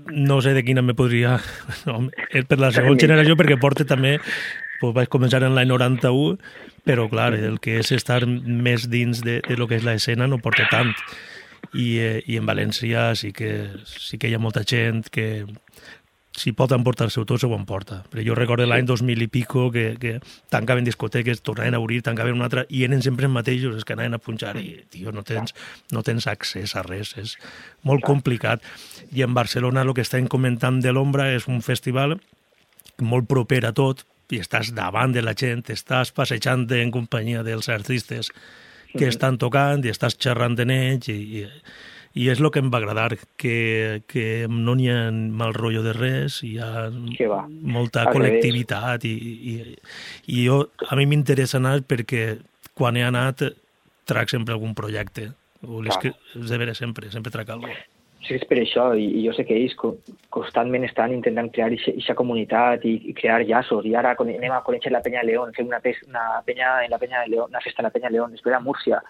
no 0.06 0.42
sé 0.42 0.54
de 0.54 0.64
quina 0.64 0.82
me 0.82 0.96
podria... 0.98 1.40
No, 1.86 2.08
és 2.34 2.46
per 2.50 2.58
la 2.58 2.72
segona 2.74 2.98
generació 3.02 3.36
perquè 3.38 3.60
porta 3.62 3.86
també 3.86 4.18
pues 4.80 4.96
vaig 4.96 5.10
començar 5.12 5.40
en 5.46 5.56
l'any 5.56 5.70
91, 5.70 6.36
però 6.86 7.06
clar, 7.10 7.34
el 7.38 7.60
que 7.64 7.78
és 7.80 7.92
estar 7.96 8.26
més 8.28 8.90
dins 8.92 9.22
de, 9.24 9.40
de 9.46 9.58
lo 9.58 9.70
que 9.70 9.80
és 9.80 9.86
l'escena 9.86 10.28
no 10.28 10.42
porta 10.44 10.68
tant. 10.72 10.92
I, 11.74 11.88
eh, 12.00 12.18
I 12.28 12.40
en 12.40 12.48
València 12.48 13.08
sí 13.18 13.32
que, 13.36 13.70
sí 13.86 14.20
que 14.20 14.30
hi 14.30 14.36
ha 14.36 14.42
molta 14.42 14.66
gent 14.68 15.08
que, 15.12 15.46
si 16.36 16.52
pot 16.52 16.72
emportar-se 16.76 17.24
tot, 17.24 17.40
se 17.40 17.48
ho 17.48 17.56
emporta. 17.56 18.02
Però 18.12 18.24
jo 18.26 18.36
recordo 18.36 18.66
l'any 18.68 18.86
2000 18.88 19.24
i 19.24 19.28
pico 19.32 19.70
que, 19.72 19.86
que 20.00 20.18
tancaven 20.52 20.86
discoteques, 20.88 21.42
tornaven 21.42 21.78
a 21.78 21.80
obrir, 21.80 22.02
tancaven 22.04 22.36
una 22.36 22.50
altra, 22.50 22.66
i 22.70 22.84
eren 22.88 23.04
sempre 23.06 23.30
els 23.30 23.34
mateixos, 23.34 23.76
els 23.76 23.88
que 23.88 23.96
anaven 23.96 24.18
a 24.18 24.22
punxar, 24.22 24.56
i, 24.60 24.76
tio, 24.92 25.14
no 25.16 25.24
tens, 25.24 25.56
no 25.96 26.04
tens 26.04 26.28
accés 26.32 26.76
a 26.76 26.84
res, 26.84 27.16
és 27.22 27.38
molt 27.88 28.04
complicat. 28.06 28.64
I 29.16 29.24
en 29.24 29.34
Barcelona 29.38 29.86
el 29.86 29.94
que 29.96 30.04
estem 30.04 30.28
comentant 30.32 30.82
de 30.84 30.92
l'Ombra 30.92 31.32
és 31.34 31.48
un 31.48 31.64
festival 31.66 32.20
molt 33.00 33.32
proper 33.32 33.64
a 33.68 33.74
tot, 33.76 34.06
i 34.34 34.40
estàs 34.42 34.72
davant 34.74 35.12
de 35.14 35.22
la 35.22 35.36
gent, 35.38 35.64
estàs 35.70 36.12
passejant 36.16 36.66
en 36.74 36.92
companyia 36.92 37.44
dels 37.46 37.70
artistes 37.70 38.32
que 38.96 39.10
estan 39.12 39.38
tocant 39.38 39.84
i 39.86 39.92
estàs 39.92 40.16
xerrant 40.18 40.58
en 40.64 40.72
ells 40.74 41.12
i, 41.12 41.18
i 41.42 41.44
i 42.16 42.30
és 42.32 42.40
el 42.40 42.48
que 42.54 42.62
em 42.64 42.70
va 42.72 42.80
agradar, 42.80 43.18
que, 43.36 44.04
que 44.08 44.26
no 44.50 44.76
n'hi 44.78 44.88
ha 44.92 45.00
mal 45.12 45.56
rotllo 45.58 45.84
de 45.84 45.94
res, 45.98 46.40
hi 46.48 46.56
ha 46.64 46.88
molta 47.76 48.06
col·lectivitat 48.08 49.04
i, 49.10 49.16
i, 49.52 49.56
i 50.32 50.46
jo, 50.46 50.62
a 50.88 50.96
mi 50.96 51.10
m'interessa 51.12 51.60
anar 51.60 51.82
perquè 51.84 52.38
quan 52.76 52.96
he 52.96 53.04
anat 53.04 53.44
trac 54.08 54.32
sempre 54.32 54.56
algun 54.56 54.78
projecte, 54.78 55.32
o 55.66 55.82
les 55.84 56.00
que 56.00 56.14
de 56.36 56.62
veure 56.62 56.78
sempre, 56.78 57.12
sempre 57.12 57.34
trac 57.34 57.52
alguna 57.52 57.74
cosa. 57.76 57.95
Sí, 58.26 58.34
és 58.40 58.44
per 58.50 58.58
això, 58.58 58.88
i, 58.98 59.04
i 59.20 59.24
jo 59.28 59.34
sé 59.38 59.44
que 59.46 59.54
ells 59.54 59.76
constantment 60.34 60.88
estan 60.88 61.12
intentant 61.14 61.52
crear 61.54 61.68
aquesta 61.70 62.16
comunitat 62.18 62.86
i, 62.90 62.96
i 63.12 63.14
crear 63.14 63.44
llaços, 63.46 63.86
i 63.86 63.94
ara 63.94 64.16
anem 64.18 64.56
a 64.56 64.64
conèixer 64.66 64.90
la 64.94 65.04
penya 65.06 65.22
de 65.22 65.30
León, 65.30 65.54
fem 65.54 65.70
una, 65.70 65.78
pes, 65.84 66.00
una 66.10 66.42
penya 66.48 66.72
en 66.88 66.90
la 66.96 66.98
penya 66.98 67.22
de 67.22 67.36
León, 67.36 67.54
una 67.54 67.62
festa 67.62 67.84
en 67.84 67.90
la 67.90 67.94
penya 67.94 68.10
de 68.10 68.16
León, 68.18 68.34
després 68.34 68.58
a 68.58 68.64
Múrcia, 68.66 69.04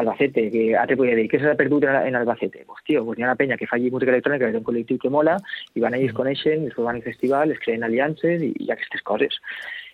Albacete, 0.00 0.46
que 0.54 0.64
altre 0.80 0.96
podria 0.96 1.18
dir, 1.20 1.26
què 1.28 1.42
s'ha 1.42 1.52
perdut 1.58 1.84
en 1.84 2.16
Albacete? 2.16 2.64
Pues, 2.64 2.80
tio, 2.88 3.04
pues 3.04 3.20
hi 3.20 3.26
ha 3.26 3.28
una 3.28 3.36
penya 3.36 3.60
que 3.60 3.68
fa 3.68 3.76
allí 3.76 3.92
música 3.92 4.14
electrònica, 4.14 4.48
que 4.48 4.56
és 4.56 4.62
un 4.62 4.68
col·lectiu 4.70 5.02
que 5.02 5.12
mola, 5.12 5.36
i 5.76 5.84
van 5.84 5.98
ells 5.98 6.14
mm. 6.14 6.20
coneixen, 6.22 6.64
després 6.64 6.88
van 6.88 7.02
al 7.02 7.06
festival, 7.10 7.52
es 7.52 7.60
creen 7.60 7.84
aliances 7.84 8.40
i, 8.40 8.54
i 8.56 8.72
aquestes 8.72 9.04
coses 9.04 9.36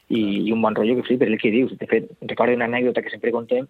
i, 0.09 0.21
i 0.49 0.53
un 0.53 0.63
bon 0.63 0.75
rotllo 0.75 0.97
que 0.97 1.07
flipa, 1.07 1.27
el 1.27 1.39
que 1.39 1.51
dius. 1.53 1.75
De 1.79 1.87
fet, 1.87 2.09
recordo 2.23 2.57
una 2.57 2.69
anècdota 2.69 3.03
que 3.03 3.13
sempre 3.13 3.33
contem, 3.35 3.69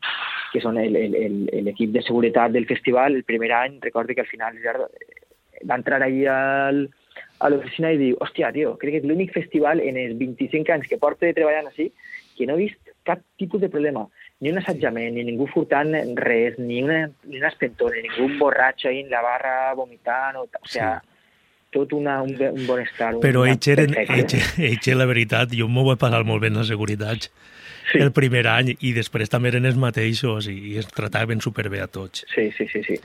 que 0.52 0.62
són 0.62 0.78
l'equip 0.78 1.92
de 1.94 2.04
seguretat 2.06 2.54
del 2.54 2.68
festival, 2.70 3.18
el 3.18 3.26
primer 3.28 3.52
any, 3.52 3.78
recordo 3.82 4.14
que 4.14 4.24
al 4.24 4.30
final 4.30 4.58
d'entrar 5.62 6.02
ahí 6.02 6.24
al, 6.30 6.86
a 7.42 7.50
l'oficina 7.50 7.90
i 7.92 7.98
dir, 7.98 8.12
hòstia, 8.22 8.52
tio, 8.54 8.76
crec 8.78 8.94
que 8.94 9.02
és 9.02 9.10
l'únic 9.10 9.34
festival 9.34 9.82
en 9.82 9.98
els 9.98 10.14
25 10.20 10.74
anys 10.76 10.86
que 10.90 11.00
porto 11.02 11.26
treballant 11.26 11.70
així 11.72 11.90
que 12.38 12.46
no 12.46 12.54
he 12.54 12.68
vist 12.68 12.94
cap 13.02 13.22
tipus 13.40 13.60
de 13.60 13.70
problema. 13.72 14.04
Ni 14.38 14.52
un 14.52 14.60
assetjament, 14.60 15.16
ni 15.16 15.24
ningú 15.26 15.48
furtant 15.50 15.90
res, 16.20 16.58
ni 16.62 16.84
una, 16.84 17.08
ni 17.26 17.40
una 17.40 17.50
espentona, 17.50 17.96
ni 17.96 18.06
ningú 18.06 18.36
borratxo 18.38 18.92
ahí 18.92 19.00
en 19.02 19.10
la 19.10 19.22
barra 19.24 19.74
vomitant, 19.74 20.38
o, 20.38 20.46
o 20.46 20.68
sea, 20.70 21.00
sí 21.02 21.17
tot 21.74 21.92
una, 21.92 22.20
un, 22.24 22.34
un 22.34 22.66
bon 22.66 22.80
estar. 22.82 23.12
Però 23.22 23.44
ells, 23.48 23.68
ells, 23.68 24.90
la 24.96 25.08
veritat, 25.08 25.54
jo 25.56 25.68
m'ho 25.68 25.84
vaig 25.90 26.00
pagar 26.00 26.24
molt 26.28 26.44
bé 26.44 26.52
en 26.52 26.60
la 26.62 26.66
seguretat 26.68 27.28
sí. 27.92 27.98
el 27.98 28.12
primer 28.12 28.44
any 28.50 28.72
i 28.78 28.92
després 28.96 29.30
també 29.32 29.52
eren 29.52 29.68
els 29.68 29.78
mateixos 29.80 30.48
i, 30.50 30.56
i 30.72 30.78
es 30.80 30.88
trataven 30.92 31.42
superbé 31.44 31.82
a 31.84 31.88
tots. 31.90 32.24
Sí, 32.34 32.48
sí, 32.56 32.68
sí, 32.72 32.82
sí. 32.86 32.98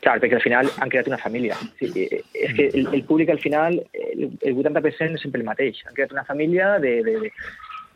Clar, 0.00 0.16
perquè 0.22 0.38
al 0.38 0.44
final 0.44 0.70
han 0.80 0.92
creat 0.92 1.10
una 1.10 1.20
família. 1.20 1.56
Sí, 1.80 1.90
és 1.92 2.54
que 2.56 2.70
el, 2.72 2.86
el 2.96 3.02
públic 3.08 3.32
al 3.32 3.40
final, 3.42 3.76
el, 3.92 4.30
el 4.40 4.54
80% 4.56 5.18
és 5.18 5.26
sempre 5.26 5.42
el 5.42 5.48
mateix. 5.48 5.82
Han 5.86 5.96
creat 5.96 6.14
una 6.16 6.24
família 6.28 6.78
de, 6.80 6.94
de, 7.04 7.18
de 7.26 7.32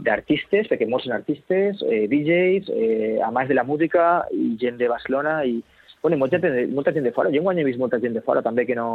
d'artistes, 0.05 0.67
perquè 0.69 0.89
molts 0.91 1.07
són 1.07 1.15
artistes, 1.17 1.81
eh, 1.87 2.05
DJs, 2.11 2.73
eh, 2.75 3.15
amants 3.25 3.49
de 3.49 3.57
la 3.57 3.65
música 3.65 4.25
i 4.35 4.53
gent 4.61 4.77
de 4.81 4.91
Barcelona 4.91 5.39
i, 5.47 5.61
bueno, 6.05 6.19
molta, 6.19 6.37
gent, 6.37 6.69
molta 6.77 6.93
gent 6.93 7.07
de 7.07 7.15
fora. 7.17 7.31
Jo 7.33 7.41
enguany 7.41 7.63
he 7.63 7.65
vist 7.65 7.79
molta 7.81 7.97
gent 7.97 8.13
de 8.13 8.21
fora 8.21 8.43
també 8.45 8.67
que 8.69 8.75
no, 8.77 8.89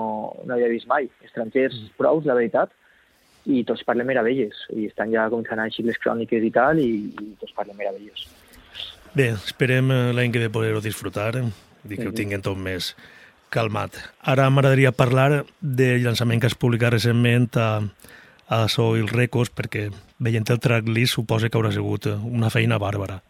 no 0.46 0.54
havia 0.54 0.68
vist 0.70 0.86
mai. 0.86 1.08
Estrangers 1.26 1.74
mm. 1.74 1.96
prou, 1.98 2.20
la 2.22 2.36
veritat, 2.38 2.76
i 3.50 3.64
tots 3.66 3.82
parlen 3.88 4.06
meravelles. 4.06 4.60
I 4.78 4.86
estan 4.92 5.10
ja 5.10 5.24
començant 5.34 5.58
a 5.58 5.66
així 5.66 5.82
les 5.88 5.98
cròniques 5.98 6.46
i 6.46 6.52
tal, 6.54 6.78
i, 6.78 7.10
i 7.10 7.32
tots 7.42 7.56
parlen 7.58 7.80
meravelles. 7.80 8.28
Bé, 9.18 9.32
esperem 9.34 9.90
eh, 9.90 9.98
l'any 10.14 10.36
que 10.36 10.44
de 10.44 10.52
poder-ho 10.54 10.84
disfrutar, 10.86 11.32
i 11.34 11.42
que 11.42 11.42
mm 11.42 11.98
-hmm. 11.98 12.12
ho 12.12 12.14
tinguin 12.14 12.46
tot 12.46 12.62
més 12.62 12.94
calmat. 13.50 13.98
Ara 14.22 14.46
m'agradaria 14.52 14.92
parlar 14.92 15.46
del 15.60 16.04
llançament 16.04 16.40
que 16.40 16.46
has 16.46 16.54
publicat 16.54 16.94
recentment 16.94 17.58
a, 17.58 17.82
a 18.48 18.68
Soil 18.70 19.08
Records, 19.08 19.50
perquè 19.50 19.90
veient 20.20 20.46
el 20.50 20.60
tracklist 20.60 21.14
suposa 21.14 21.50
que 21.50 21.58
haurà 21.58 21.72
sigut 21.72 22.06
una 22.06 22.52
feina 22.52 22.78
bàrbara. 22.78 23.24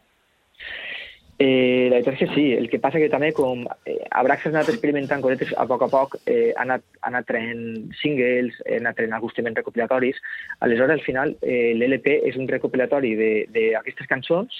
Eh, 1.39 1.87
la 1.87 2.01
veritat 2.01 2.17
és 2.17 2.19
que 2.19 2.33
sí, 2.35 2.45
el 2.51 2.67
que 2.67 2.81
passa 2.83 2.99
que 2.99 3.07
també 3.07 3.29
com 3.31 3.61
eh, 3.87 3.93
Abrax 4.19 4.43
ha 4.43 4.49
anat 4.51 4.71
experimentant 4.73 5.21
cosetes 5.23 5.53
a 5.55 5.63
poc 5.69 5.85
a 5.85 5.87
poc, 5.87 6.17
eh, 6.27 6.49
ha, 6.51 6.65
anat, 6.65 6.83
ha 6.99 7.07
anat 7.07 7.29
traient 7.29 7.93
singles, 8.01 8.57
ha 8.65 8.81
anat 8.81 8.97
traient 8.97 9.15
alguns 9.15 9.39
recopilatoris, 9.39 10.19
aleshores 10.67 10.97
al 10.97 11.05
final 11.05 11.31
eh, 11.39 11.71
l'LP 11.77 12.17
és 12.27 12.35
un 12.35 12.51
recopilatori 12.51 13.13
d'aquestes 13.55 14.11
cançons 14.11 14.59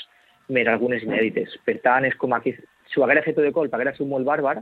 més 0.56 0.72
algunes 0.72 1.04
inèdites. 1.04 1.60
Per 1.68 1.82
tant, 1.84 2.08
és 2.08 2.16
com 2.16 2.32
aquí, 2.34 2.56
si 2.88 3.00
ho 3.00 3.04
haguera 3.04 3.28
fet 3.28 3.44
de 3.44 3.52
colp, 3.52 3.76
haguera 3.76 3.92
sigut 3.98 4.14
molt 4.16 4.32
bàrbar, 4.32 4.62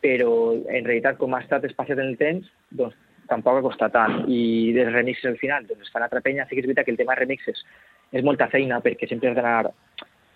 però 0.00 0.32
en 0.54 0.86
realitat 0.86 1.18
com 1.18 1.34
ha 1.34 1.42
estat 1.42 1.66
espaciat 1.66 1.98
en 1.98 2.12
el 2.14 2.18
temps, 2.20 2.46
doncs 2.70 2.94
tampoc 3.30 3.58
ha 3.58 3.66
costat 3.66 3.92
tant. 3.98 4.20
I 4.30 4.70
dels 4.76 4.94
remixes 4.94 5.26
al 5.34 5.38
final, 5.42 5.66
doncs 5.66 5.82
es 5.82 5.92
fan 5.92 6.06
altra 6.06 6.22
penya. 6.22 6.46
Sí 6.46 6.54
que 6.54 6.62
és 6.62 6.70
veritat 6.70 6.86
que 6.86 6.94
el 6.94 7.02
tema 7.02 7.18
remixes 7.18 7.66
és 8.10 8.24
molta 8.26 8.48
feina 8.50 8.80
perquè 8.82 9.06
sempre 9.06 9.30
has 9.30 9.36
d'anar 9.38 9.70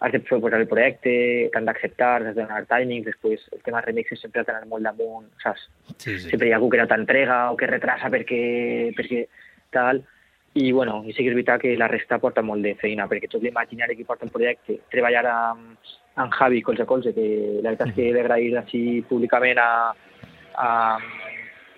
has 0.00 0.12
de 0.12 0.20
proposar 0.20 0.60
el 0.60 0.68
projecte, 0.68 1.12
t'han 1.52 1.68
d'acceptar, 1.68 2.22
has 2.22 2.34
de 2.34 2.42
donar 2.42 2.64
timings, 2.70 3.06
després 3.06 3.44
el 3.52 3.62
tema 3.64 3.80
de 3.80 3.86
remixes 3.88 4.20
sempre 4.20 4.42
has 4.42 4.48
d'anar 4.48 4.66
molt 4.68 4.84
damunt, 4.84 5.30
saps? 5.42 5.68
Sí, 5.96 6.18
sí. 6.18 6.30
Sempre 6.30 6.48
hi 6.48 6.52
ha 6.52 6.58
algú 6.58 6.70
que 6.72 6.80
no 6.80 6.88
t'entrega 6.90 7.38
o 7.52 7.56
que 7.56 7.70
retrasa 7.70 8.10
perquè, 8.12 8.40
perquè 8.98 9.24
tal, 9.74 10.02
i 10.54 10.70
bueno, 10.72 11.00
i 11.02 11.12
sí 11.12 11.22
que 11.22 11.32
és 11.32 11.36
veritat 11.36 11.62
que 11.62 11.74
la 11.78 11.88
resta 11.90 12.20
porta 12.22 12.42
molt 12.46 12.62
de 12.62 12.74
feina, 12.78 13.08
perquè 13.10 13.30
tot 13.30 13.42
l'imaginari 13.42 13.96
que 13.98 14.06
porta 14.06 14.26
el 14.26 14.34
projecte, 14.34 14.78
treballar 14.92 15.24
amb, 15.30 15.94
amb 16.22 16.34
Javi 16.36 16.62
colze 16.62 16.84
a 16.84 16.90
colze, 16.90 17.14
que 17.14 17.28
la 17.62 17.72
veritat 17.72 17.90
és 17.90 17.96
que 17.96 18.08
he 18.08 18.12
d'agrair 18.14 18.52
així 18.60 18.82
públicament 19.08 19.58
a, 19.58 19.70
a, 20.54 20.68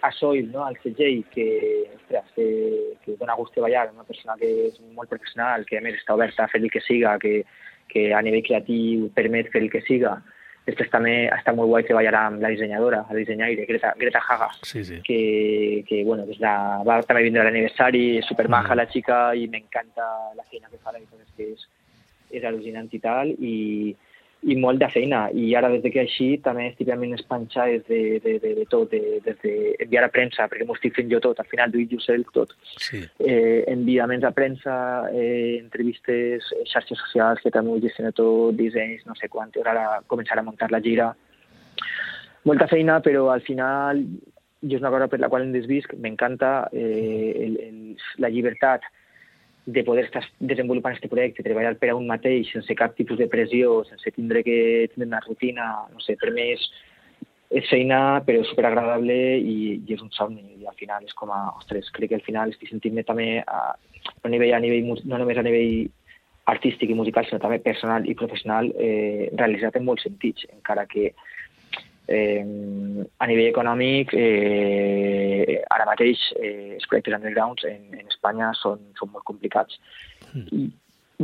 a 0.03 0.11
Soil, 0.13 0.51
no? 0.53 0.67
al 0.67 0.77
CJ, 0.83 1.23
que, 1.33 1.47
ostres, 1.95 2.29
que, 2.35 2.49
que 3.05 3.17
dona 3.21 3.39
gust 3.39 3.55
treballar, 3.57 3.89
una 3.95 4.05
persona 4.05 4.37
que 4.41 4.51
és 4.67 4.77
molt 4.93 5.09
professional, 5.09 5.65
que 5.65 5.79
a 5.79 5.85
més 5.85 5.97
està 5.97 6.19
oberta 6.19 6.45
a 6.45 6.53
fer 6.53 6.61
el 6.61 6.71
que 6.71 6.85
siga, 6.85 7.17
que, 7.23 7.47
que 7.89 8.09
a 8.15 8.23
nivell 8.25 8.45
creatiu 8.47 9.11
permet 9.15 9.51
fer 9.53 9.63
el 9.65 9.71
que 9.73 9.83
siga. 9.87 10.17
Després 10.67 10.91
també 10.91 11.15
està 11.31 11.53
molt 11.55 11.71
guai 11.71 11.85
treballar 11.87 12.15
amb 12.19 12.43
la 12.43 12.51
dissenyadora, 12.51 13.05
la 13.07 13.17
dissenyaire, 13.21 13.69
Greta, 13.69 13.93
Greta 14.01 14.19
Haga, 14.19 14.49
sí, 14.67 14.83
sí. 14.85 14.99
que, 15.07 15.85
que 15.87 16.03
bueno, 16.05 16.25
des 16.27 16.41
la, 16.43 16.83
va 16.87 16.99
també 17.07 17.23
vindre 17.23 17.45
l'aniversari, 17.47 18.19
és 18.19 18.27
supermaja 18.27 18.73
mm. 18.73 18.79
la 18.81 18.87
xica 18.91 19.21
i 19.39 19.47
m'encanta 19.53 20.09
la 20.35 20.47
feina 20.51 20.67
que 20.73 20.81
fa, 20.81 20.91
la 20.91 20.99
veritat 20.99 21.23
és 21.23 21.37
que 21.37 21.49
és, 21.53 21.69
és 22.41 22.49
al·lucinant 22.51 22.91
i 22.91 23.01
tal, 23.05 23.31
i, 23.39 23.55
i 24.47 24.55
molt 24.63 24.79
de 24.79 24.87
feina. 24.93 25.25
I 25.35 25.49
ara, 25.59 25.69
des 25.73 25.83
de 25.83 25.91
que 25.91 26.05
així, 26.05 26.29
també 26.43 26.69
estic 26.71 26.91
amb 26.95 27.07
les 27.09 27.23
panxades 27.27 27.83
de, 27.89 28.01
de, 28.23 28.37
de, 28.43 28.53
de 28.61 28.67
tot, 28.71 28.93
de, 28.93 29.19
des 29.25 29.41
d'enviar 29.43 30.05
a 30.07 30.11
premsa, 30.15 30.47
perquè 30.51 30.67
m'ho 30.67 30.77
estic 30.79 30.95
fent 30.99 31.11
jo 31.11 31.19
tot, 31.25 31.41
al 31.43 31.49
final 31.51 31.73
do 31.73 31.83
it 31.83 31.95
yourself 31.95 32.31
tot. 32.37 32.55
Sí. 32.79 33.03
Eh, 33.19 33.65
enviaments 33.73 34.27
a 34.29 34.31
premsa, 34.37 34.77
eh, 35.11 35.59
entrevistes, 35.59 36.47
eh, 36.55 36.63
xarxes 36.71 37.03
socials, 37.03 37.43
que 37.43 37.51
també 37.55 37.75
ho 37.75 37.83
gestiono 37.83 38.15
tot, 38.15 38.55
dissenys, 38.61 39.03
no 39.11 39.19
sé 39.19 39.31
quant, 39.33 39.51
ara 39.65 40.03
començar 40.07 40.39
a 40.39 40.47
muntar 40.47 40.71
la 40.71 40.83
gira. 40.85 41.11
Molta 42.47 42.71
feina, 42.71 43.01
però 43.03 43.27
al 43.33 43.43
final 43.43 44.05
jo 44.63 44.79
és 44.79 44.83
una 44.83 44.95
cosa 44.95 45.11
per 45.11 45.19
la 45.21 45.29
qual 45.33 45.43
em 45.43 45.51
desvisc, 45.55 45.99
m'encanta 45.99 46.69
eh, 46.73 47.33
el, 47.49 47.59
el, 47.67 48.07
la 48.23 48.31
llibertat 48.31 48.87
de 49.67 49.83
poder 49.83 50.05
estar 50.07 50.23
desenvolupant 50.39 50.95
aquest 50.95 51.11
projecte, 51.11 51.43
treballar 51.43 51.75
per 51.81 51.91
a 51.91 51.97
un 51.99 52.07
mateix, 52.07 52.53
sense 52.55 52.75
cap 52.79 52.95
tipus 52.95 53.19
de 53.19 53.27
pressió, 53.31 53.81
sense 53.89 54.13
tindre 54.15 54.45
que 54.47 54.59
tindre 54.93 55.09
una 55.11 55.23
rutina, 55.25 55.67
no 55.93 56.03
sé, 56.05 56.15
per 56.21 56.31
mi 56.31 56.53
és, 56.53 56.63
és 57.51 57.67
feina 57.71 58.23
però 58.27 58.45
és 58.45 58.51
superagradable 58.53 59.17
i, 59.43 59.57
i 59.83 59.97
és 59.97 60.03
un 60.05 60.13
somni. 60.15 60.45
I 60.63 60.71
al 60.71 60.79
final 60.79 61.05
és 61.05 61.19
com 61.19 61.35
a, 61.35 61.43
ostres, 61.59 61.91
crec 61.99 62.15
que 62.15 62.21
al 62.21 62.27
final 62.27 62.55
estic 62.55 62.71
sentint-me 62.71 63.03
també 63.07 63.29
a, 63.43 63.61
a 63.75 64.31
nivell, 64.31 64.55
a 64.55 64.63
nivell, 64.63 64.95
no 65.05 65.19
només 65.19 65.43
a 65.43 65.47
nivell 65.47 65.89
artístic 66.47 66.93
i 66.95 66.99
musical, 66.99 67.27
sinó 67.27 67.43
també 67.43 67.59
personal 67.59 68.07
i 68.07 68.15
professional 68.15 68.71
eh, 68.79 69.33
realitzat 69.35 69.81
en 69.81 69.89
molts 69.89 70.07
sentits, 70.07 70.47
encara 70.55 70.87
que 70.87 71.11
Eh, 72.07 72.43
a 73.19 73.27
nivell 73.27 73.51
econòmic, 73.51 74.15
eh, 74.15 75.61
ara 75.75 75.89
mateix 75.89 76.23
eh, 76.39 76.77
els 76.79 76.87
projectes 76.87 77.17
undergrounds 77.19 77.67
en, 77.67 77.87
en 77.99 78.07
Espanya 78.07 78.53
són, 78.61 78.83
són 78.99 79.11
molt 79.15 79.27
complicats. 79.27 79.81
Mm. 80.33 80.47
I 80.53 80.67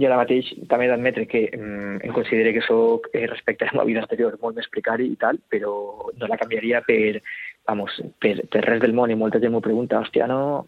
jo 0.01 0.09
ara 0.09 0.19
mateix 0.23 0.49
també 0.71 0.87
he 0.87 0.91
d'admetre 0.91 1.27
que 1.29 1.43
mm, 1.53 2.03
em 2.07 2.13
considero 2.17 2.53
que 2.57 2.65
sóc, 2.65 3.09
eh, 3.13 3.27
respecte 3.29 3.69
a 3.69 3.77
la 3.77 3.85
vida 3.85 4.01
anterior, 4.01 4.39
molt 4.41 4.57
més 4.57 4.69
precari 4.73 5.11
i 5.13 5.19
tal, 5.21 5.39
però 5.53 5.73
no 6.17 6.31
la 6.31 6.39
canviaria 6.41 6.81
per, 6.87 7.21
vamos, 7.69 7.99
per, 8.19 8.39
per 8.49 8.65
res 8.65 8.81
del 8.81 8.97
món 8.97 9.13
i 9.13 9.19
molta 9.19 9.41
gent 9.43 9.53
m'ho 9.53 9.61
pregunta, 9.65 10.01
hòstia, 10.01 10.27
no, 10.31 10.65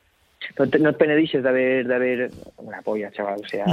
no, 0.59 0.67
no 0.81 0.93
et 0.93 1.01
penedixes 1.01 1.45
d'haver... 1.45 2.31
Una 2.65 2.81
polla, 2.83 3.11
xaval, 3.15 3.43
o 3.45 3.49
sea, 3.49 3.67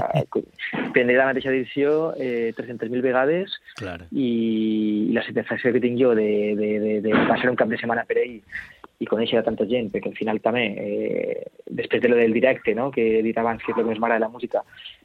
prendre 0.95 1.17
la 1.17 1.29
mateixa 1.29 1.51
edició 1.53 2.13
eh, 2.17 2.51
300.000 2.57 3.01
vegades 3.05 3.55
claro. 3.79 4.07
i, 4.11 5.07
i 5.07 5.15
la 5.15 5.23
satisfacció 5.25 5.71
que 5.73 5.83
tinc 5.83 5.99
jo 6.01 6.13
de, 6.17 6.29
de, 6.59 6.71
de, 6.83 6.93
de 7.05 7.15
passar 7.29 7.51
un 7.51 7.59
cap 7.59 7.71
de 7.71 7.79
setmana 7.79 8.05
per 8.09 8.19
ell 8.23 8.39
i 9.01 9.07
conèixer 9.09 9.39
a 9.39 9.45
tanta 9.45 9.65
gent, 9.65 9.89
perquè 9.89 10.11
al 10.11 10.17
final 10.17 10.39
també, 10.45 10.63
eh, 10.77 11.45
després 11.65 12.03
de 12.03 12.11
lo 12.11 12.19
del 12.19 12.35
directe, 12.35 12.75
no? 12.77 12.91
que 12.93 13.05
he 13.17 13.23
dit 13.25 13.37
abans 13.41 13.63
que 13.63 13.73
és 13.73 13.79
el 13.81 13.87
més 13.87 13.99
mare 13.99 14.19
de 14.19 14.21
la 14.21 14.29
música, 14.29 14.61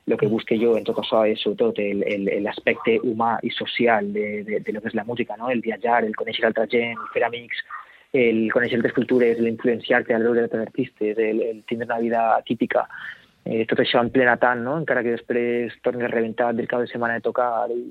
el 0.06 0.18
que 0.20 0.28
busque 0.28 0.58
jo 0.60 0.74
en 0.76 0.84
tot 0.84 1.00
això 1.00 1.22
és 1.24 1.40
sobretot 1.40 1.80
l'aspecte 2.44 2.98
humà 3.08 3.36
i 3.42 3.50
social 3.56 4.12
de, 4.12 4.42
de, 4.44 4.60
de 4.60 4.74
lo 4.76 4.82
que 4.84 4.92
és 4.92 4.98
la 4.98 5.06
música, 5.08 5.38
no? 5.40 5.48
el 5.50 5.64
viatjar, 5.64 6.04
el 6.04 6.16
conèixer 6.18 6.44
altra 6.44 6.68
gent, 6.68 7.00
el 7.00 7.12
fer 7.14 7.24
amics, 7.24 7.64
el 8.30 8.40
conèixer 8.54 8.80
altres 8.80 8.96
cultures, 8.96 9.38
l'influenciar-te 9.42 10.14
al 10.14 10.24
veure 10.26 10.46
altres 10.46 10.66
artistes, 10.68 11.18
el, 11.18 11.42
el 11.42 11.62
tindre 11.68 11.88
una 11.88 12.00
vida 12.02 12.24
típica, 12.46 12.86
eh, 13.44 13.64
tot 13.70 13.80
això 13.82 14.02
en 14.02 14.10
plena 14.10 14.36
tant, 14.42 14.64
no? 14.66 14.76
encara 14.80 15.04
que 15.06 15.14
després 15.14 15.76
tornis 15.86 16.08
a 16.08 16.12
rebentar 16.12 16.50
del 16.54 16.68
cap 16.70 16.82
de 16.82 16.90
setmana 16.90 17.20
de 17.20 17.26
tocar 17.28 17.68
i 17.70 17.82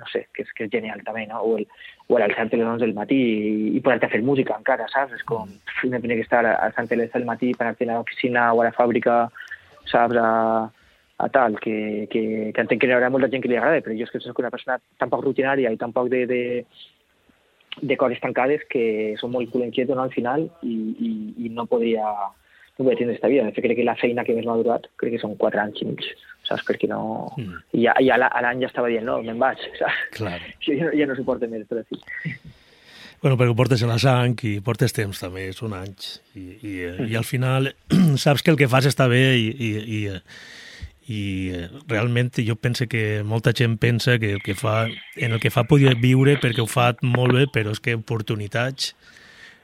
no 0.00 0.08
sé, 0.08 0.26
que 0.34 0.42
és, 0.42 0.50
que 0.56 0.64
és 0.66 0.72
genial 0.72 1.02
també, 1.04 1.26
no? 1.28 1.42
O 1.44 1.58
el, 1.60 1.66
o 2.08 2.16
el 2.16 2.24
alçar-te 2.24 2.56
a 2.56 2.60
les 2.62 2.66
11 2.66 2.86
del 2.86 2.96
matí 2.96 3.18
i, 3.20 3.40
i 3.76 3.82
poder-te 3.84 4.08
fer 4.10 4.22
música 4.24 4.56
encara, 4.56 4.88
saps? 4.90 5.14
És 5.18 5.24
com, 5.28 5.50
no 5.92 6.00
tenir 6.00 6.16
que 6.18 6.26
estar 6.26 6.42
alçant-te 6.48 6.96
a 6.96 7.00
les 7.02 7.12
del 7.12 7.28
matí 7.28 7.52
per 7.54 7.68
anar 7.68 7.98
a 7.98 7.98
l'oficina 8.00 8.46
o 8.54 8.62
a 8.62 8.70
la 8.70 8.76
fàbrica, 8.76 9.22
saps? 9.92 10.16
A, 10.16 10.30
a 11.20 11.28
tal, 11.28 11.58
que, 11.60 12.08
que, 12.10 12.22
que 12.56 12.62
entenc 12.64 12.80
que 12.80 12.88
hi 12.88 12.94
haurà 12.96 13.10
molta 13.12 13.28
gent 13.28 13.44
que 13.44 13.50
li 13.52 13.58
agrada, 13.60 13.82
però 13.84 13.92
jo 13.92 14.06
és 14.08 14.12
que 14.14 14.22
soc 14.24 14.40
una 14.40 14.50
persona 14.52 14.78
tan 14.98 15.12
poc 15.12 15.20
rutinària 15.26 15.68
i 15.68 15.76
tan 15.76 15.92
poc 15.92 16.08
de, 16.08 16.24
de, 16.30 16.40
de 17.80 17.96
coses 17.96 18.20
tancades 18.22 18.64
que 18.70 19.14
són 19.20 19.32
molt 19.34 19.50
culenquietes 19.52 19.96
no, 19.96 20.04
al 20.04 20.14
final 20.14 20.48
i, 20.66 20.76
i, 20.98 21.10
i 21.46 21.52
no 21.54 21.66
podria 21.70 22.04
no 22.10 22.84
podria 22.84 22.98
tindre 22.98 23.14
aquesta 23.14 23.30
vida. 23.30 23.44
De 23.46 23.54
fet, 23.54 23.64
crec 23.66 23.78
que 23.78 23.86
la 23.86 23.96
feina 24.00 24.24
que 24.26 24.34
més 24.36 24.46
m'ha 24.48 24.58
durat 24.58 24.88
crec 25.00 25.16
que 25.16 25.22
són 25.22 25.36
quatre 25.40 25.62
anys 25.62 25.82
i 25.82 25.90
mig, 25.90 26.06
saps? 26.48 26.64
Perquè 26.68 26.88
no... 26.90 27.02
Mm. 27.36 27.60
I, 27.76 27.84
ja, 27.84 27.96
ja 28.04 28.16
l'any 28.20 28.64
ja 28.64 28.70
estava 28.70 28.90
dient, 28.92 29.06
no, 29.06 29.20
me'n 29.26 29.40
vaig, 29.40 29.62
saps? 29.78 30.00
Clar. 30.16 30.38
Ja, 30.66 30.78
no, 30.86 30.94
ja 30.96 31.08
no 31.10 31.18
suporto 31.18 31.50
més, 31.50 31.66
però 31.70 31.84
sí. 31.86 32.00
Bueno, 33.20 33.36
perquè 33.36 33.52
portes 33.56 33.82
en 33.84 33.92
la 33.92 33.98
sang 34.00 34.38
i 34.48 34.54
portes 34.64 34.96
temps 34.96 35.20
també, 35.20 35.50
són 35.52 35.76
anys. 35.76 36.14
I, 36.32 36.46
i, 36.56 36.72
mm. 36.88 37.10
i 37.12 37.20
al 37.20 37.28
final 37.28 37.70
saps 38.24 38.42
que 38.42 38.54
el 38.54 38.58
que 38.60 38.70
fas 38.72 38.88
està 38.88 39.10
bé 39.12 39.22
i, 39.36 39.50
i, 39.52 39.70
i 39.84 40.00
i 41.10 41.50
realment 41.90 42.38
jo 42.46 42.54
penso 42.54 42.86
que 42.86 43.22
molta 43.26 43.52
gent 43.56 43.78
pensa 43.82 44.18
que 44.22 44.36
el 44.36 44.42
que 44.42 44.54
fa, 44.54 44.84
en 45.16 45.32
el 45.32 45.40
que 45.42 45.50
fa 45.50 45.64
poder 45.66 45.96
viure 45.98 46.36
perquè 46.38 46.62
ho 46.62 46.68
fa 46.70 46.92
molt 47.02 47.34
bé, 47.34 47.48
però 47.50 47.74
és 47.74 47.82
que 47.82 47.96
oportunitats 47.98 48.92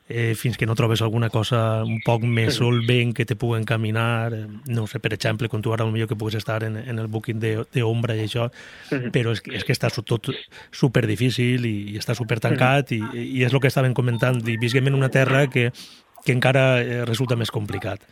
eh, 0.09 0.35
fins 0.35 0.57
que 0.57 0.67
no 0.67 0.75
trobes 0.75 1.03
alguna 1.03 1.31
cosa 1.31 1.85
un 1.85 2.01
poc 2.05 2.25
més 2.27 2.59
solvent 2.59 3.13
que 3.15 3.27
te 3.27 3.37
pugui 3.39 3.61
encaminar, 3.61 4.35
eh, 4.35 4.43
no 4.67 4.87
sé, 4.91 4.99
per 5.03 5.13
exemple, 5.15 5.49
com 5.49 5.63
tu 5.63 5.75
ara 5.75 5.87
millor 5.87 6.11
que 6.11 6.19
puguis 6.19 6.39
estar 6.39 6.63
en, 6.67 6.77
en 6.83 6.99
el 6.99 7.07
booking 7.07 7.39
d'ombra 7.75 8.17
i 8.17 8.27
això, 8.27 8.49
però 9.15 9.35
és, 9.35 9.43
és 9.47 9.67
que 9.67 9.75
està 9.75 9.91
tot 9.91 10.31
super 10.71 11.07
difícil 11.07 11.67
i, 11.67 11.77
i 11.95 11.99
està 12.03 12.15
super 12.19 12.41
tancat 12.43 12.91
i, 12.97 13.03
i 13.15 13.47
és 13.47 13.53
el 13.55 13.63
que 13.63 13.71
estaven 13.71 13.95
comentant, 13.95 14.43
i 14.47 14.59
visquem 14.59 14.91
en 14.91 14.99
una 14.99 15.11
terra 15.15 15.47
que, 15.51 15.71
que 16.25 16.35
encara 16.35 16.69
eh, 16.83 17.05
resulta 17.07 17.39
més 17.39 17.55
complicat. 17.55 18.03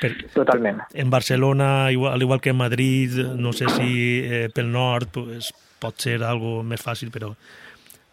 Per, 0.00 0.12
Totalment. 0.34 0.84
En 0.94 1.10
Barcelona, 1.10 1.90
igual, 1.92 2.14
al 2.14 2.22
igual 2.22 2.40
que 2.40 2.50
en 2.50 2.56
Madrid, 2.56 3.18
no 3.36 3.52
sé 3.52 3.68
si 3.76 4.22
eh, 4.24 4.48
pel 4.54 4.70
nord 4.72 5.10
pues, 5.14 5.52
pot 5.78 5.98
ser 5.98 6.22
algo 6.22 6.62
més 6.62 6.82
fàcil, 6.82 7.10
però 7.14 7.32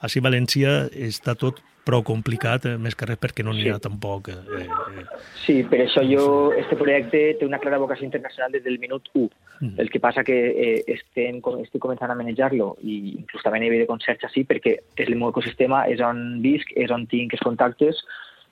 així 0.05 0.21
València 0.21 0.85
està 0.91 1.35
tot 1.39 1.61
prou 1.85 2.01
complicat, 2.01 2.65
eh, 2.65 2.79
més 2.81 2.97
que 2.97 3.05
res 3.05 3.19
perquè 3.21 3.45
no 3.45 3.53
n'hi 3.53 3.69
ha 3.69 3.77
sí. 3.77 3.83
tampoc. 3.85 4.31
Eh, 4.33 4.65
eh, 4.65 5.05
sí, 5.43 5.59
per 5.69 5.83
això 5.83 6.01
jo, 6.05 6.25
este 6.57 6.77
projecte 6.79 7.21
té 7.39 7.45
una 7.45 7.61
clara 7.61 7.79
vocació 7.81 8.07
internacional 8.07 8.51
des 8.55 8.63
del 8.65 8.79
minut 8.81 9.11
1. 9.13 9.29
Mm. 9.59 9.79
El 9.83 9.91
que 9.93 10.01
passa 10.03 10.25
que 10.27 10.35
eh, 10.49 10.79
estem, 10.95 11.39
estic 11.61 11.81
començant 11.83 12.11
a 12.11 12.17
manejar-lo 12.17 12.73
i 12.81 12.97
inclús 13.19 13.45
també 13.45 13.61
a 13.61 13.65
nivell 13.67 13.85
de 13.85 13.89
concerts 13.91 14.25
així 14.27 14.43
perquè 14.49 14.79
és 14.97 15.07
el 15.07 15.19
meu 15.19 15.29
ecosistema, 15.29 15.85
és 15.91 16.01
on 16.03 16.41
visc, 16.43 16.73
és 16.75 16.91
on 16.91 17.05
tinc 17.11 17.37
els 17.37 17.45
contactes, 17.45 18.01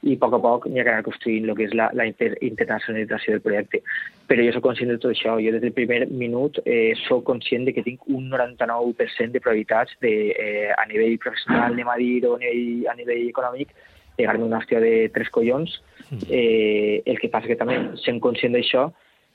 i 0.03 0.15
a 0.15 0.19
poc 0.19 0.35
a 0.35 0.39
poc 0.43 0.65
n'hi 0.67 0.81
ha 0.81 0.85
que 0.85 0.91
anar 0.93 1.05
construint 1.05 1.47
el 1.47 1.55
que 1.57 1.67
és 1.69 1.75
la, 1.79 1.87
la 1.95 2.05
inter, 2.09 2.33
internacionalització 2.43 3.37
del 3.37 3.43
projecte. 3.45 3.81
Però 4.27 4.43
jo 4.45 4.55
sóc 4.55 4.65
conscient 4.67 4.91
de 4.91 4.97
tot 4.99 5.13
això. 5.13 5.37
Jo 5.43 5.53
des 5.55 5.63
del 5.63 5.75
primer 5.75 6.01
minut 6.11 6.59
eh, 6.65 6.91
sóc 7.05 7.23
conscient 7.29 7.67
de 7.67 7.73
que 7.75 7.85
tinc 7.85 8.03
un 8.11 8.29
99% 8.31 9.31
de 9.31 9.41
probabilitats 9.43 9.95
de, 10.03 10.13
eh, 10.33 10.69
a 10.75 10.85
nivell 10.91 11.17
professional, 11.23 11.71
anem 11.71 11.91
a 11.91 11.97
dir, 12.01 12.17
o 12.27 12.35
a 12.35 12.41
nivell, 12.43 12.87
a 12.91 12.97
nivell 12.99 13.29
econòmic, 13.29 13.73
pegar-me 14.17 14.45
una 14.45 14.59
hòstia 14.59 14.81
de 14.83 15.09
tres 15.15 15.31
collons. 15.33 15.79
Mm. 16.09 16.27
Eh, 16.29 17.01
el 17.05 17.19
que 17.21 17.31
passa 17.33 17.49
que 17.49 17.59
també, 17.59 17.79
sent 18.03 18.19
conscient 18.23 18.53
d'això, 18.57 18.89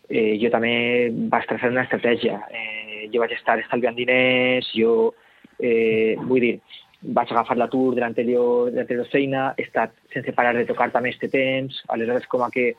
eh, 0.09 0.37
jo 0.43 0.51
també 0.53 0.75
vaig 1.33 1.49
traçar 1.49 1.73
una 1.73 1.87
estratègia. 1.89 2.43
Eh, 2.53 3.09
jo 3.13 3.25
vaig 3.25 3.33
estar 3.37 3.59
estalviant 3.63 3.97
diners, 3.97 4.69
jo, 4.77 5.15
eh, 5.59 6.17
vull 6.21 6.45
dir, 6.45 6.55
vaig 7.03 7.31
agafar 7.31 7.57
l'atur 7.57 7.95
de 7.95 8.03
l'anterior 8.03 8.73
feina, 9.13 9.53
he 9.57 9.67
estat 9.69 9.95
sense 10.13 10.33
parar 10.35 10.55
de 10.57 10.67
tocar 10.67 10.91
també 10.91 11.11
este 11.11 11.29
temps, 11.29 11.83
aleshores 11.89 12.27
com 12.27 12.43
a 12.43 12.51
que 12.51 12.73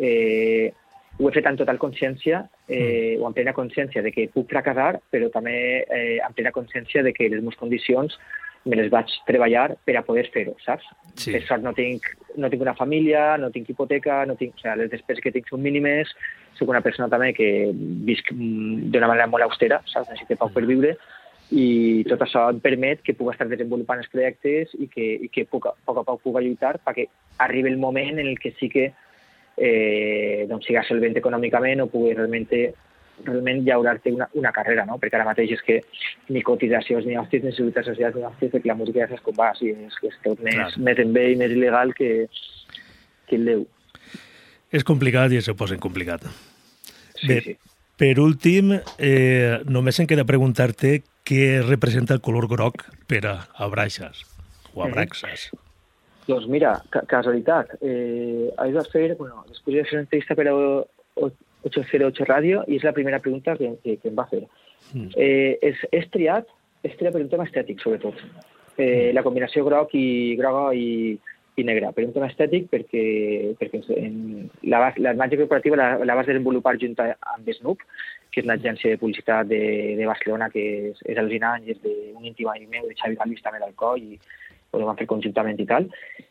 eh, 0.00 0.72
ho 1.18 1.28
he 1.28 1.34
fet 1.34 1.46
amb 1.46 1.58
total 1.60 1.78
consciència 1.78 2.46
eh, 2.68 3.18
o 3.20 3.26
amb 3.26 3.36
plena 3.36 3.52
consciència 3.52 4.02
de 4.02 4.12
que 4.14 4.30
puc 4.32 4.48
fracassar, 4.48 5.00
però 5.12 5.28
també 5.32 5.84
eh, 5.84 6.18
amb 6.24 6.36
plena 6.36 6.54
consciència 6.56 7.02
de 7.02 7.12
que 7.12 7.28
les 7.28 7.42
meves 7.42 7.60
condicions 7.60 8.16
me 8.64 8.76
les 8.76 8.90
vaig 8.92 9.08
treballar 9.28 9.70
per 9.88 9.96
a 9.96 10.02
poder 10.04 10.26
fer-ho, 10.32 10.52
saps? 10.64 10.84
Sí. 11.16 11.32
Per 11.32 11.40
sort 11.46 11.64
no 11.64 11.72
tinc, 11.76 12.04
no 12.36 12.50
tinc 12.52 12.64
una 12.64 12.76
família, 12.76 13.38
no 13.40 13.48
tinc 13.52 13.70
hipoteca, 13.72 14.22
no 14.28 14.36
tinc, 14.36 14.56
o 14.56 14.60
sigui, 14.60 14.76
les 14.82 14.90
despeses 14.92 15.24
que 15.24 15.32
tinc 15.32 15.48
són 15.48 15.64
mínimes, 15.64 16.12
soc 16.58 16.68
una 16.68 16.82
persona 16.84 17.08
també 17.12 17.32
que 17.36 17.48
visc 18.08 18.32
mm, 18.34 18.90
d'una 18.92 19.08
manera 19.08 19.30
molt 19.32 19.48
austera, 19.48 19.80
saps? 19.88 20.12
Necessito 20.12 20.36
poc 20.42 20.52
per 20.56 20.66
viure, 20.68 20.92
i 21.50 22.04
tot 22.06 22.20
això 22.22 22.44
em 22.52 22.60
permet 22.62 23.00
que 23.02 23.14
pugui 23.18 23.34
estar 23.34 23.48
desenvolupant 23.50 23.98
els 24.02 24.10
projectes 24.12 24.74
i 24.78 24.86
que, 24.90 25.06
i 25.26 25.30
que 25.32 25.46
poc, 25.50 25.66
a 25.66 25.74
poc 25.86 25.98
a 25.98 26.04
poc 26.06 26.20
pugui 26.22 26.44
lluitar 26.46 26.76
perquè 26.84 27.08
arribi 27.42 27.72
el 27.72 27.80
moment 27.82 28.20
en 28.20 28.28
el 28.28 28.38
que 28.38 28.52
sí 28.58 28.68
que 28.70 28.92
eh, 29.56 30.46
doncs 30.50 30.68
siga 30.70 30.84
solvent 30.86 31.18
econòmicament 31.18 31.82
o 31.82 31.90
pugui 31.90 32.14
realment 32.14 32.46
realment 33.24 33.64
llaurar-te 33.66 34.12
una, 34.14 34.28
una 34.38 34.52
carrera, 34.52 34.86
no? 34.88 34.96
perquè 35.00 35.18
ara 35.18 35.26
mateix 35.28 35.52
és 35.56 35.64
que 35.66 35.80
ni 36.32 36.42
cotitzacions, 36.46 37.04
ni 37.04 37.18
hòsties, 37.20 37.44
ni 37.44 37.52
seguretat 37.56 37.90
social, 37.90 38.14
ni 38.16 38.24
hòsties, 38.24 38.52
perquè 38.54 38.70
la 38.70 38.78
música 38.78 39.02
ja 39.02 39.10
saps 39.10 39.26
com 39.26 39.36
va, 39.36 39.50
sí, 39.58 39.72
és, 39.74 39.98
és 40.08 40.16
tot 40.24 40.40
més, 40.46 40.56
Clar. 40.56 40.70
més 40.86 41.02
en 41.04 41.12
bé 41.16 41.26
i 41.32 41.36
més 41.40 41.52
il·legal 41.52 41.92
que, 41.98 42.10
que 43.28 43.36
el 43.36 43.50
Déu. 43.50 43.66
És 44.72 44.86
complicat 44.86 45.34
i 45.34 45.40
això 45.40 45.56
posa 45.58 45.76
complicat. 45.82 46.24
Sí, 47.18 47.28
Bé, 47.28 47.40
sí. 47.44 47.56
Per 48.00 48.14
últim, 48.16 48.72
eh, 48.96 49.60
només 49.68 49.98
em 50.00 50.06
queda 50.08 50.24
preguntar-te 50.24 51.02
què 51.28 51.60
representa 51.66 52.14
el 52.16 52.22
color 52.24 52.46
groc 52.48 52.86
per 53.06 53.26
a 53.28 53.34
Abraxas 53.60 54.22
o 54.72 54.82
Abraxas? 54.86 55.50
Mm 55.52 55.56
-hmm. 55.56 55.66
Doncs 56.30 56.46
mira, 56.46 56.82
ca 56.90 57.02
casualitat. 57.06 57.76
Eh, 57.82 58.48
ahir 58.56 58.74
vas 58.74 58.88
fer, 58.92 59.16
bueno, 59.16 59.44
després 59.48 59.76
de 59.76 59.84
fer 59.84 59.94
una 59.98 60.04
entrevista 60.06 60.34
per 60.34 60.48
a 60.48 60.54
808 61.62 62.24
Ràdio 62.24 62.64
i 62.68 62.76
és 62.76 62.84
la 62.84 62.92
primera 62.92 63.18
pregunta 63.18 63.56
que, 63.56 63.74
que, 63.82 63.96
que 63.96 64.08
em 64.08 64.16
va 64.16 64.28
fer. 64.30 64.46
Mm. 64.94 65.10
Eh, 65.16 65.58
és, 65.60 65.76
és 65.92 66.06
triat, 66.10 66.46
és 66.82 66.96
triat 66.96 67.12
per 67.12 67.22
un 67.22 67.28
tema 67.28 67.44
estètic, 67.44 67.80
sobretot. 67.80 68.14
Eh, 68.78 69.10
mm. 69.10 69.14
La 69.14 69.22
combinació 69.22 69.64
groc 69.64 69.94
i 69.94 70.36
groga 70.38 70.72
i, 70.74 71.18
i 71.60 71.66
negra, 71.68 71.92
per 71.96 72.06
un 72.06 72.14
tema 72.14 72.28
estètic, 72.30 72.68
perquè, 72.72 73.04
perquè 73.60 73.80
en 73.98 74.48
la, 74.72 74.90
la 74.96 75.14
imatge 75.16 75.38
corporativa 75.40 75.78
la, 75.78 75.88
la 76.04 76.16
vas 76.18 76.28
desenvolupar 76.28 76.76
junt 76.80 76.96
amb 77.00 77.50
Snoop, 77.58 77.84
que 78.30 78.42
és 78.42 78.46
una 78.46 78.56
agència 78.58 78.94
de 78.94 79.00
publicitat 79.00 79.48
de, 79.50 79.62
de 79.98 80.06
Barcelona 80.08 80.50
que 80.52 80.66
és, 80.90 81.00
és 81.06 81.18
al·lucinant 81.18 81.66
i 81.66 81.74
és 81.74 81.80
d'un 81.82 82.26
íntim 82.26 82.50
amic 82.50 82.70
meu, 82.70 82.86
de 82.88 82.96
Xavi 82.98 83.18
Galvis, 83.18 83.42
també 83.44 83.62
d'Alcó, 83.62 83.96
i 83.98 84.20
ho 84.70 84.84
vam 84.86 84.98
fer 84.98 85.08
conjuntament 85.10 85.58
i 85.58 85.66
tal. 85.66 85.88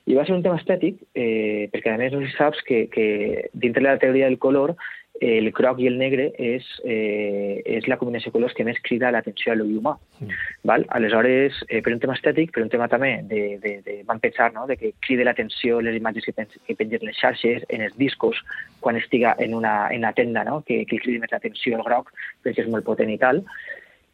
I 0.07 0.15
va 0.15 0.23
ser 0.25 0.37
un 0.37 0.45
tema 0.45 0.59
estètic, 0.61 1.01
eh, 1.13 1.67
perquè 1.73 1.93
a 1.93 1.99
més 1.99 2.15
no 2.15 2.23
saps 2.37 2.63
que, 2.67 2.85
que 2.93 3.49
dintre 3.53 3.83
de 3.83 3.89
la 3.89 3.99
teoria 4.01 4.29
del 4.29 4.39
color 4.39 4.75
el 5.19 5.51
groc 5.51 5.79
i 5.83 5.87
el 5.89 5.97
negre 5.99 6.29
és, 6.39 6.65
eh, 6.83 7.61
és 7.65 7.87
la 7.91 7.97
combinació 7.99 8.31
de 8.31 8.37
colors 8.37 8.53
que 8.55 8.63
més 8.63 8.79
crida 8.83 9.11
l'atenció 9.11 9.51
a 9.51 9.55
l'ull 9.55 9.75
humà. 9.79 9.95
Mm. 10.19 10.37
Val? 10.63 10.85
Aleshores, 10.95 11.59
eh, 11.67 11.81
per 11.83 11.93
un 11.93 11.99
tema 11.99 12.15
estètic, 12.15 12.53
per 12.55 12.63
un 12.63 12.71
tema 12.71 12.87
també 12.87 13.11
de, 13.27 13.41
de, 13.63 13.73
de 13.85 13.97
van 14.07 14.21
pensar 14.23 14.53
no? 14.53 14.65
de 14.67 14.77
que 14.79 14.93
cride 15.05 15.27
l'atenció 15.27 15.81
les 15.81 15.97
imatges 15.99 16.25
que, 16.25 16.33
pen, 16.33 16.47
que 16.67 16.75
pengen 16.75 17.03
les 17.03 17.19
xarxes, 17.19 17.65
en 17.69 17.83
els 17.83 17.97
discos, 17.97 18.39
quan 18.79 18.95
estiga 18.95 19.35
en 19.39 19.53
una, 19.53 19.89
en 19.91 20.05
una 20.05 20.13
tenda, 20.13 20.45
no? 20.47 20.61
que, 20.65 20.85
que 20.85 21.01
cridi 21.03 21.19
més 21.19 21.35
l'atenció 21.35 21.75
el 21.75 21.83
groc, 21.83 22.13
perquè 22.43 22.63
és 22.63 22.71
molt 22.71 22.87
potent 22.87 23.11
i 23.11 23.19
tal. 23.19 23.43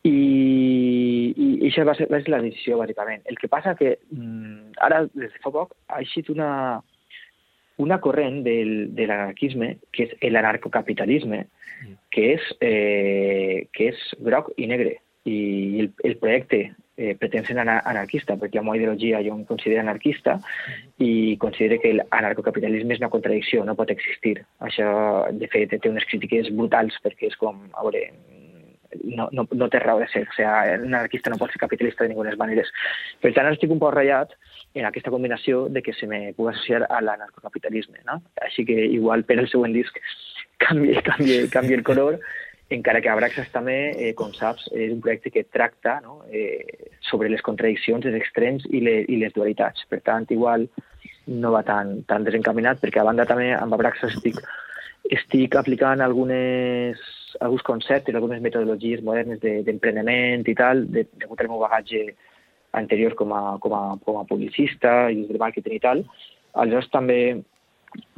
I, 0.06 0.12
i, 1.34 1.46
i 1.66 1.70
això 1.70 1.86
va 1.86 1.96
ser, 1.98 2.10
va 2.12 2.20
ser 2.22 2.34
la 2.34 2.42
decisió, 2.42 2.78
bàsicament. 2.82 3.24
El 3.30 3.38
que 3.42 3.50
passa 3.50 3.74
que 3.78 3.96
mm, 4.12 4.76
ara, 4.86 5.06
des 5.14 5.34
de 5.34 5.42
fa 5.42 5.54
poc, 5.54 5.74
ha 5.90 6.02
eixit 6.02 6.30
una, 6.34 6.50
una 7.78 8.00
corrent 8.02 8.42
del, 8.46 8.96
de 8.96 9.08
l'anarquisme, 9.10 9.76
que 9.92 10.08
és 10.08 10.32
l'anarcocapitalisme, 10.32 11.46
que 12.12 12.32
és, 12.36 12.48
eh, 12.64 13.68
que 13.76 13.92
és 13.92 14.08
groc 14.24 14.54
i 14.58 14.70
negre. 14.72 14.98
I 15.26 15.38
el, 15.82 15.90
el 16.06 16.18
projecte 16.22 16.62
eh, 16.98 17.16
pretén 17.20 17.46
ser 17.46 17.58
anarquista, 17.60 18.38
perquè 18.40 18.62
meva 18.62 18.78
ideologia 18.78 19.24
jo 19.26 19.34
em 19.36 19.44
considero 19.50 19.82
anarquista 19.82 20.38
i 21.02 21.36
considero 21.42 21.82
que 21.82 21.96
l'anarcocapitalisme 21.98 22.96
és 22.96 23.02
una 23.04 23.12
contradicció, 23.12 23.66
no 23.66 23.76
pot 23.76 23.92
existir. 23.92 24.38
Això, 24.64 24.88
de 25.34 25.50
fet, 25.52 25.76
té 25.76 25.92
unes 25.92 26.08
crítiques 26.08 26.54
brutals, 26.56 26.96
perquè 27.04 27.32
és 27.32 27.38
com, 27.42 27.66
a 27.74 27.84
veure, 27.88 28.08
no, 29.04 29.28
no, 29.36 29.48
no 29.52 29.70
té 29.70 29.82
raó 29.84 30.00
de 30.00 30.08
ser. 30.14 30.24
O 30.30 30.36
sigui, 30.38 30.78
un 30.88 30.94
anarquista 30.94 31.34
no 31.34 31.40
pot 31.42 31.52
ser 31.52 31.62
capitalista 31.62 32.06
de 32.06 32.14
ninguna 32.14 32.36
maneres. 32.40 32.72
Per 33.22 33.34
tant, 33.36 33.52
estic 33.52 33.74
un 33.74 33.82
poc 33.82 33.96
ratllat 33.98 34.38
en 34.76 34.86
aquesta 34.86 35.12
combinació 35.12 35.66
de 35.72 35.82
que 35.82 35.94
se 35.94 36.08
me 36.08 36.34
pugui 36.36 36.52
associar 36.52 36.84
a 36.92 37.00
l'anarcocapitalisme. 37.02 38.04
No? 38.06 38.20
Així 38.44 38.66
que 38.68 38.76
igual 38.86 39.24
per 39.24 39.40
el 39.40 39.48
següent 39.50 39.74
disc 39.74 39.98
canvi, 40.66 40.98
canvi, 41.06 41.38
canvi 41.52 41.78
el 41.80 41.84
color, 41.88 42.20
encara 42.76 43.00
que 43.02 43.10
Abraxas 43.10 43.52
també, 43.54 43.78
eh, 43.94 44.12
com 44.18 44.34
saps, 44.34 44.68
és 44.74 44.92
un 44.92 45.02
projecte 45.02 45.32
que 45.32 45.46
tracta 45.46 46.00
no? 46.04 46.20
eh, 46.32 46.92
sobre 47.08 47.30
les 47.30 47.44
contradiccions, 47.46 48.06
els 48.06 48.20
extrems 48.20 48.66
i, 48.72 48.82
le, 48.84 49.00
i 49.08 49.20
les 49.22 49.34
dualitats. 49.34 49.86
Per 49.90 50.02
tant, 50.04 50.28
igual 50.34 50.68
no 51.28 51.52
va 51.56 51.64
tan, 51.66 52.02
tan 52.10 52.26
desencaminat, 52.28 52.82
perquè 52.82 53.02
a 53.02 53.08
banda 53.08 53.28
també 53.30 53.52
amb 53.56 53.78
Abraxas 53.78 54.18
estic, 54.18 54.42
estic 55.14 55.56
aplicant 55.56 56.02
algunes, 56.02 57.00
alguns 57.40 57.64
conceptes, 57.64 58.16
algunes 58.16 58.42
metodologies 58.42 59.04
modernes 59.06 59.40
d'emprenement 59.40 60.44
de, 60.44 60.52
i 60.52 60.58
tal, 60.58 60.86
de, 60.92 61.06
degut 61.22 61.42
al 61.42 61.52
meu 61.54 61.62
bagatge 61.64 62.10
anterior 62.76 63.16
com 63.16 63.34
a, 63.34 63.58
com 63.64 63.74
a, 63.74 63.84
com 64.04 64.20
a 64.20 64.26
publicista 64.30 65.10
i 65.12 65.26
de 65.30 65.42
màrqueting 65.42 65.78
i 65.78 65.84
tal. 65.84 66.04
Aleshores 66.56 66.92
també 66.94 67.20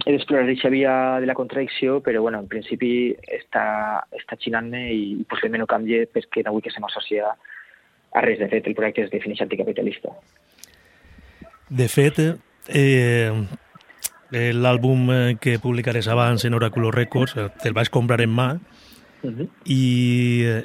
he 0.06 0.14
d'explorar 0.14 0.46
aquesta 0.46 0.72
via 0.74 0.94
de 1.22 1.28
la 1.30 1.36
contradicció, 1.38 2.00
però 2.02 2.22
bueno, 2.22 2.40
en 2.42 2.50
principi 2.50 3.14
està, 3.38 4.02
està 4.16 4.38
xinant-me 4.42 4.84
i 4.94 5.04
possiblement 5.30 5.66
no 5.66 5.70
canvi 5.70 6.04
perquè 6.14 6.46
no 6.46 6.56
vull 6.56 6.66
que 6.66 6.74
se 6.74 6.82
m'associa 6.84 7.30
a 7.30 8.26
res. 8.26 8.40
De 8.40 8.50
fet, 8.50 8.68
el 8.68 8.76
projecte 8.78 9.06
es 9.06 9.14
defineix 9.14 9.44
anticapitalista. 9.46 10.14
De 11.70 11.88
fet, 11.92 12.22
eh, 12.70 13.32
l'àlbum 14.32 15.12
que 15.44 15.58
publicaràs 15.64 16.08
abans 16.12 16.46
en 16.48 16.56
Oraculo 16.58 16.92
Records, 16.96 17.36
te'l 17.62 17.76
vaig 17.76 17.92
comprar 17.94 18.22
en 18.24 18.34
mà, 18.34 18.50
uh 19.24 19.30
-huh. 19.30 19.48
i 19.66 20.44
eh, 20.46 20.64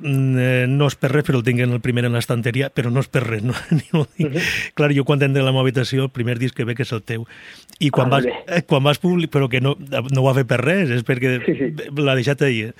no 0.00 0.88
és 0.88 0.96
per 0.96 1.10
res, 1.12 1.24
però 1.26 1.40
el 1.40 1.44
tinc 1.44 1.60
en 1.64 1.74
el 1.76 1.80
primer 1.84 2.04
en 2.08 2.16
l'estanteria, 2.16 2.70
però 2.72 2.92
no 2.92 3.02
és 3.04 3.08
per 3.12 3.24
res. 3.26 3.42
No? 3.44 3.54
Uh 4.00 4.06
-huh. 4.16 4.40
Clar, 4.74 4.92
jo 4.94 5.04
quan 5.04 5.22
entré 5.22 5.42
a 5.42 5.44
la 5.44 5.52
meva 5.52 5.62
habitació, 5.62 6.04
el 6.04 6.10
primer 6.10 6.38
disc 6.38 6.54
que 6.54 6.64
veig 6.64 6.80
és 6.80 6.92
el 6.92 7.02
teu. 7.02 7.26
I 7.78 7.90
quan, 7.90 8.06
ah, 8.06 8.10
vas, 8.10 8.24
eh, 8.26 8.62
quan 8.66 8.82
vas 8.82 8.98
publicar, 8.98 9.30
però 9.30 9.48
que 9.48 9.60
no, 9.60 9.76
no 10.10 10.20
ho 10.20 10.24
va 10.24 10.34
fer 10.34 10.46
per 10.46 10.60
res, 10.60 10.90
és 10.90 11.02
perquè 11.04 11.44
sí, 11.44 11.54
sí. 11.54 11.90
l'ha 11.96 12.14
deixat 12.14 12.42
ahir. 12.42 12.74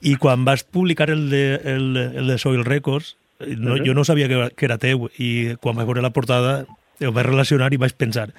I 0.00 0.16
quan 0.16 0.44
vas 0.44 0.64
publicar 0.64 1.10
el 1.10 1.30
de, 1.30 1.60
el, 1.64 1.96
el 1.96 2.26
de 2.26 2.38
Soil 2.38 2.64
Records, 2.64 3.16
no, 3.38 3.74
uh 3.74 3.78
-huh. 3.78 3.86
jo 3.86 3.94
no 3.94 4.04
sabia 4.04 4.28
que, 4.28 4.50
que 4.56 4.64
era 4.64 4.78
teu, 4.78 5.10
i 5.18 5.56
quan 5.60 5.76
vaig 5.76 5.86
veure 5.86 6.02
la 6.02 6.10
portada 6.10 6.66
ho 7.06 7.12
vaig 7.12 7.26
relacionar 7.26 7.72
i 7.72 7.76
vaig 7.76 7.94
pensar, 7.96 8.32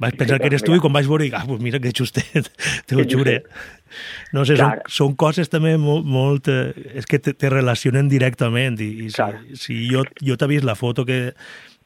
vaig 0.00 0.16
pensar 0.16 0.38
sí, 0.38 0.42
que 0.42 0.50
eres 0.50 0.64
tu 0.64 0.74
i 0.74 0.80
quan 0.82 0.94
vaig 0.96 1.08
veure, 1.10 1.28
ah, 1.36 1.44
pues 1.46 1.60
mira 1.62 1.80
que 1.82 1.92
justet, 1.96 2.48
te 2.86 2.96
ho 2.96 3.04
jure. 3.04 3.40
No 4.32 4.44
sé, 4.46 4.56
són, 4.60 4.78
són 4.88 5.16
coses 5.18 5.50
també 5.52 5.74
molt, 5.80 6.06
molt 6.06 6.48
eh, 6.48 6.70
és 6.96 7.08
que 7.10 7.18
te, 7.22 7.34
te 7.34 7.50
relacionen 7.52 8.08
directament 8.08 8.78
i, 8.80 8.90
i 9.06 9.10
si, 9.12 9.58
si 9.58 9.80
jo, 9.90 10.04
jo 10.24 10.38
t'he 10.38 10.48
vist 10.50 10.66
la 10.66 10.76
foto 10.78 11.04
que, 11.08 11.34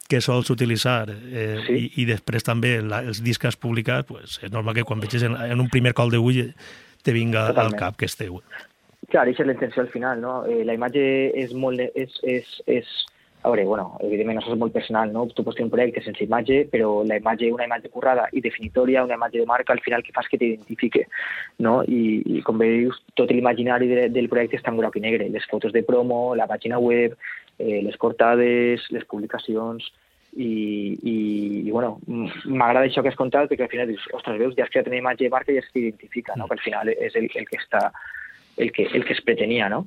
que 0.09 0.21
sols 0.21 0.51
utilitzar 0.53 1.09
eh, 1.11 1.63
sí. 1.67 1.79
i, 1.79 1.89
i 2.03 2.07
després 2.09 2.47
també 2.47 2.77
la, 2.85 3.01
els 3.09 3.23
discs 3.25 3.43
que 3.43 3.51
has 3.51 3.59
publicat, 3.61 4.07
pues, 4.11 4.39
és 4.45 4.53
normal 4.53 4.77
que 4.77 4.87
quan 4.87 5.03
veges 5.03 5.25
en, 5.27 5.37
en 5.41 5.65
un 5.65 5.73
primer 5.73 5.95
col 5.97 6.13
d'ull 6.13 6.53
te 7.05 7.13
vinga 7.17 7.49
Totalment. 7.51 7.75
al 7.75 7.81
cap 7.81 7.99
que 8.01 8.09
és 8.09 8.17
teu. 8.21 8.39
Clar, 9.11 9.27
això 9.29 9.43
és 9.45 9.49
la 9.49 9.57
intenció 9.57 9.83
al 9.83 9.91
final, 9.93 10.21
no? 10.21 10.37
Eh, 10.49 10.63
la 10.65 10.77
imatge 10.77 11.03
és 11.41 11.53
molt... 11.57 11.83
És, 11.95 12.15
és, 12.23 12.55
és, 12.71 12.95
a 13.45 13.51
veure, 13.51 13.65
bueno, 13.69 13.99
evidentment 14.01 14.39
això 14.41 14.55
és 14.55 14.59
molt 14.59 14.73
personal, 14.73 15.11
no? 15.13 15.27
Tu 15.29 15.45
pots 15.45 15.59
tenir 15.59 15.67
un 15.67 15.73
projecte 15.75 16.01
sense 16.01 16.25
imatge, 16.25 16.63
però 16.73 17.03
la 17.05 17.19
imatge, 17.21 17.51
una 17.53 17.67
imatge 17.69 17.91
currada 17.93 18.25
i 18.33 18.41
definitòria, 18.41 19.03
una 19.05 19.19
imatge 19.19 19.43
de 19.43 19.49
marca, 19.51 19.75
al 19.75 19.83
final 19.85 20.03
que 20.03 20.15
fas 20.17 20.31
que 20.33 20.39
t'identifique, 20.41 21.03
no? 21.67 21.75
I, 21.85 22.23
I 22.39 22.41
com 22.47 22.57
veus, 22.63 23.03
tot 23.21 23.29
l'imaginari 23.29 23.91
de, 23.91 24.07
del 24.15 24.31
projecte 24.33 24.57
està 24.57 24.73
en 24.73 24.81
groc 24.81 24.97
i 24.97 25.03
negre. 25.05 25.29
Les 25.35 25.45
fotos 25.51 25.77
de 25.77 25.85
promo, 25.85 26.23
la 26.41 26.49
pàgina 26.49 26.81
web, 26.81 27.19
eh, 27.59 27.83
les 27.85 28.01
portades, 28.01 28.89
les 28.97 29.05
publicacions, 29.13 29.93
i, 30.35 30.97
i, 31.05 31.17
i 31.69 31.71
bueno, 31.71 31.99
m'agrada 32.09 32.89
això 32.89 33.05
que 33.05 33.13
has 33.13 33.19
contat 33.19 33.51
perquè 33.51 33.69
al 33.69 33.75
final 33.75 33.93
dius, 33.93 34.07
ostres, 34.17 34.41
veus, 34.41 34.57
ja 34.57 34.65
has 34.65 34.73
creat 34.73 34.89
una 34.89 35.03
imatge 35.03 35.29
de 35.29 35.35
marca 35.37 35.53
i 35.53 35.61
ja 35.61 35.67
s'identifica, 35.69 36.35
no? 36.41 36.49
que 36.49 36.57
al 36.57 36.65
final 36.65 36.91
és 36.97 37.15
el, 37.21 37.29
el 37.29 37.47
que 37.47 37.61
està 37.61 37.91
el 38.57 38.73
que, 38.73 38.89
el 38.89 39.05
que 39.05 39.13
es 39.13 39.23
pretenia, 39.23 39.69
no? 39.69 39.85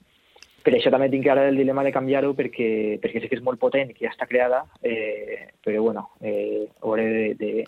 Per 0.67 0.73
això 0.75 0.91
també 0.91 1.07
tinc 1.07 1.23
ara 1.31 1.45
el 1.47 1.55
dilema 1.55 1.79
de 1.85 1.93
canviar-ho 1.95 2.33
perquè, 2.35 2.97
perquè 2.99 3.21
sé 3.23 3.29
que 3.31 3.37
és 3.37 3.43
molt 3.45 3.55
potent, 3.61 3.93
que 3.95 4.03
ja 4.03 4.09
està 4.11 4.25
creada, 4.27 4.65
eh, 4.83 5.45
però 5.63 5.79
bueno, 5.85 6.09
eh, 6.19 6.65
hauré 6.83 7.05
de, 7.13 7.21
de, 7.39 7.67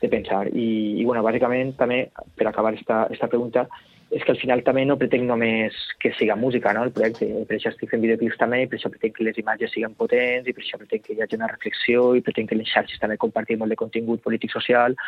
de 0.00 0.08
pensar. 0.08 0.48
I, 0.48 0.66
i 1.00 1.04
bueno, 1.04 1.22
bàsicament 1.26 1.74
també, 1.78 2.06
per 2.36 2.48
acabar 2.48 2.74
esta, 2.74 3.06
esta 3.12 3.28
pregunta, 3.28 3.68
és 4.10 4.24
que 4.24 4.32
al 4.32 4.40
final 4.40 4.64
també 4.66 4.82
no 4.84 4.96
pretenc 4.98 5.22
només 5.28 5.76
que 6.02 6.10
siga 6.18 6.34
música, 6.34 6.72
no?, 6.74 6.82
el 6.82 6.90
projecte. 6.90 7.28
Per 7.46 7.54
això 7.56 7.70
estic 7.70 7.92
fent 7.92 8.02
videoclips 8.02 8.40
també, 8.40 8.64
i 8.64 8.66
per 8.70 8.78
això 8.78 8.90
pretenc 8.90 9.14
que 9.16 9.26
les 9.28 9.38
imatges 9.38 9.70
siguin 9.70 9.94
potents, 9.94 10.48
i 10.50 10.54
per 10.56 10.64
això 10.64 10.80
pretenc 10.80 11.04
que 11.06 11.14
hi 11.14 11.22
hagi 11.22 11.38
una 11.38 11.50
reflexió, 11.52 12.08
i 12.18 12.24
pretenc 12.26 12.50
que 12.50 12.58
les 12.58 12.72
xarxes 12.72 12.98
també 12.98 13.20
compartim 13.22 13.62
molt 13.62 13.70
de 13.70 13.78
contingut 13.78 14.24
polític-social, 14.26 14.98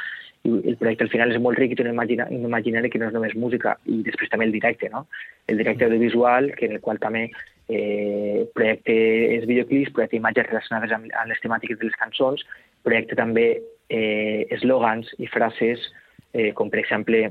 i 0.46 0.54
el 0.54 0.78
projecte 0.78 1.08
al 1.08 1.10
final 1.10 1.34
és 1.34 1.42
molt 1.42 1.58
ric 1.58 1.74
i 1.74 1.80
té 1.80 1.88
un 1.88 2.46
imaginari 2.46 2.90
que 2.90 3.02
no 3.02 3.10
és 3.10 3.16
només 3.18 3.34
música, 3.34 3.74
i 3.90 4.04
després 4.06 4.30
també 4.30 4.46
el 4.46 4.54
directe, 4.54 4.90
no? 4.94 5.08
El 5.50 5.58
directe 5.58 5.90
audiovisual, 5.90 6.52
que 6.54 6.70
en 6.70 6.78
el 6.78 6.84
qual 6.86 7.02
també 7.02 7.26
eh, 7.26 8.46
projecte 8.54 8.96
és 9.34 9.50
videoclips, 9.50 9.90
projecte 9.96 10.20
imatges 10.22 10.46
relacionades 10.46 10.94
amb, 10.94 11.10
amb 11.10 11.34
les 11.34 11.42
temàtiques 11.42 11.82
de 11.82 11.90
les 11.90 11.98
cançons, 11.98 12.46
projecte 12.86 13.18
també 13.18 13.46
eh, 13.88 14.46
eslògans 14.56 15.10
i 15.18 15.28
frases, 15.30 15.84
eh, 16.32 16.52
com 16.54 16.70
per 16.70 16.80
exemple 16.82 17.22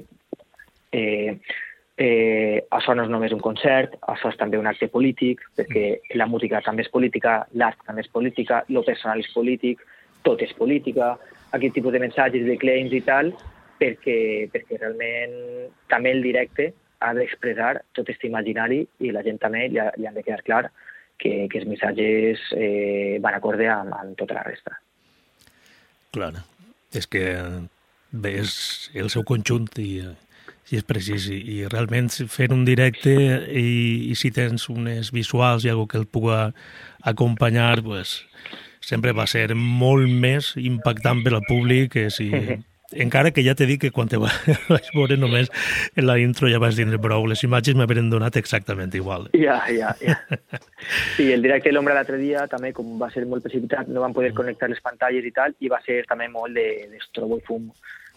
eh, 0.92 1.40
eh, 1.98 2.58
això 2.72 2.96
no 2.96 3.06
és 3.06 3.12
només 3.14 3.34
un 3.36 3.44
concert, 3.44 3.96
això 4.14 4.32
és 4.32 4.38
també 4.40 4.60
un 4.60 4.70
acte 4.70 4.90
polític, 4.92 5.42
perquè 5.58 5.86
la 6.18 6.28
música 6.28 6.62
també 6.66 6.86
és 6.86 6.92
política, 6.92 7.42
l'art 7.54 7.82
també 7.88 8.06
és 8.06 8.12
política, 8.12 8.64
lo 8.70 8.84
personal 8.88 9.22
és 9.22 9.32
polític, 9.34 9.82
tot 10.26 10.42
és 10.42 10.54
política, 10.58 11.16
aquest 11.52 11.76
tipus 11.76 11.94
de 11.94 12.04
missatges, 12.04 12.46
de 12.48 12.58
claims 12.58 12.94
i 12.94 13.02
tal, 13.06 13.34
perquè, 13.82 14.48
perquè 14.54 14.78
realment 14.80 15.36
també 15.90 16.14
el 16.16 16.24
directe 16.24 16.72
ha 17.02 17.14
d'expressar 17.18 17.80
tot 17.98 18.06
aquest 18.06 18.28
imaginari 18.30 18.84
i 19.02 19.12
la 19.14 19.24
gent 19.26 19.40
també 19.42 19.68
li, 19.70 19.82
ha, 19.82 19.90
li 19.98 20.08
han 20.08 20.18
de 20.18 20.24
quedar 20.26 20.46
clar 20.46 20.64
que, 21.22 21.48
que 21.50 21.62
els 21.62 21.68
missatges 21.70 22.46
eh, 22.58 23.18
van 23.22 23.38
acorde 23.38 23.68
amb, 23.70 23.94
amb 23.98 24.18
tota 24.18 24.38
la 24.38 24.46
resta. 24.48 24.78
Clar, 26.12 26.34
és 26.92 27.08
que 27.08 27.24
bé, 28.12 28.34
és 28.42 28.54
el 29.00 29.10
seu 29.14 29.24
conjunt 29.28 29.70
i, 29.80 30.02
si 30.68 30.80
és 30.80 30.88
precís. 30.88 31.28
I, 31.32 31.40
i 31.40 31.60
realment 31.72 32.10
fer 32.32 32.50
un 32.56 32.66
directe 32.68 33.14
i, 33.48 34.12
i 34.12 34.18
si 34.20 34.32
tens 34.36 34.68
unes 34.72 35.14
visuals 35.16 35.66
i 35.66 35.72
algo 35.72 35.88
que 35.88 36.00
el 36.02 36.08
pugui 36.08 36.52
acompanyar, 37.12 37.82
pues, 37.86 38.22
sempre 38.82 39.16
va 39.16 39.28
ser 39.28 39.54
molt 39.56 40.10
més 40.10 40.54
impactant 40.58 41.24
per 41.24 41.38
al 41.38 41.48
públic 41.48 41.96
que 41.98 42.10
si... 42.14 42.32
Encara 42.94 43.32
que 43.32 43.44
ja 43.46 43.56
t'he 43.56 43.68
dit 43.70 43.82
que 43.82 43.92
quan 43.92 44.10
te 44.12 44.20
vaig 44.22 44.90
veure 44.96 45.18
només 45.20 45.52
en 45.96 46.08
la 46.08 46.18
intro 46.20 46.50
ja 46.52 46.60
vas 46.60 46.76
dir 46.76 46.88
prou, 47.02 47.28
les 47.30 47.44
imatges 47.48 47.78
m'haveren 47.78 48.10
donat 48.12 48.38
exactament 48.38 48.94
igual. 48.96 49.30
Ja, 49.38 49.62
ja, 49.72 49.96
ja. 50.02 50.18
Sí, 51.16 51.32
el 51.32 51.42
directe 51.42 51.70
de 51.70 51.76
l'ombra 51.76 51.96
l'altre 51.96 52.18
dia 52.18 52.48
també, 52.52 52.74
com 52.74 52.98
va 53.00 53.12
ser 53.14 53.26
molt 53.26 53.46
precipitat, 53.46 53.88
no 53.88 54.04
van 54.04 54.14
poder 54.14 54.34
connectar 54.38 54.70
les 54.70 54.82
pantalles 54.82 55.26
i 55.26 55.34
tal, 55.36 55.56
i 55.60 55.72
va 55.72 55.82
ser 55.86 56.04
també 56.10 56.28
molt 56.28 56.56
de, 56.58 56.68
d'estrobo 56.92 57.40
i 57.40 57.48
fum 57.48 57.72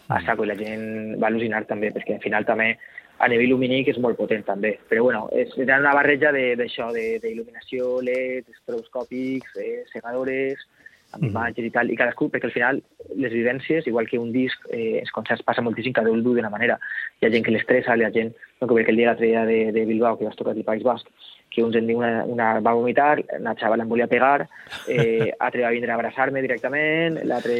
a 0.09 0.19
saco 0.25 0.45
i 0.45 0.51
la 0.51 0.57
gent 0.59 1.15
va 1.21 1.31
al·lucinar 1.31 1.63
també, 1.69 1.89
perquè 1.93 2.17
al 2.17 2.23
final 2.23 2.45
també 2.45 2.75
a 3.17 3.29
nivell 3.31 3.53
lumínic 3.53 3.89
és 3.93 3.99
molt 4.03 4.17
potent 4.19 4.43
també. 4.45 4.75
Però 4.89 5.05
bueno, 5.07 5.25
és, 5.33 5.53
una 5.61 5.93
barreja 5.95 6.33
d'això, 6.35 6.91
d'il·luminació, 6.93 7.99
LED, 8.03 8.51
estroboscòpics, 8.57 9.55
eh, 9.63 9.83
segadores, 9.93 10.65
amb 11.13 11.23
mm. 11.23 11.29
imatges 11.29 11.67
i 11.67 11.71
tal, 11.75 11.91
i 11.91 11.97
cadascú, 11.99 12.29
perquè 12.31 12.49
al 12.49 12.55
final 12.55 12.81
les 13.15 13.33
vivències, 13.33 13.87
igual 13.87 14.09
que 14.09 14.19
un 14.19 14.31
disc, 14.33 14.65
eh, 14.71 14.99
els 15.01 15.13
concerts 15.15 15.45
passa 15.45 15.63
moltíssim, 15.65 15.93
cada 15.93 16.11
un 16.11 16.23
d'una 16.23 16.51
manera. 16.51 16.79
Hi 17.19 17.27
ha 17.27 17.33
gent 17.33 17.45
que 17.45 17.53
l'estressa, 17.55 17.95
hi 17.95 18.05
ha 18.07 18.11
gent, 18.11 18.33
no, 18.61 18.67
que 18.67 18.83
el 18.83 18.99
dia 18.99 19.11
l'altre 19.11 19.31
dia 19.31 19.45
de, 19.45 19.71
de 19.71 19.85
Bilbao, 19.85 20.17
que 20.17 20.25
vas 20.25 20.35
tocar 20.35 20.55
al 20.55 20.67
País 20.67 20.83
Basc, 20.83 21.07
que 21.55 21.63
uns 21.63 21.75
en 21.79 21.87
diu 21.87 22.01
una, 22.01 22.25
una 22.27 22.59
va 22.59 22.73
vomitar, 22.75 23.21
una 23.39 23.55
xavala 23.55 23.85
em 23.85 23.89
volia 23.89 24.09
pegar, 24.11 24.49
eh, 24.87 25.31
altre 25.45 25.63
va 25.63 25.71
vindre 25.71 25.93
a 25.93 25.95
abraçar-me 25.95 26.43
directament, 26.43 27.21
l'altre 27.23 27.55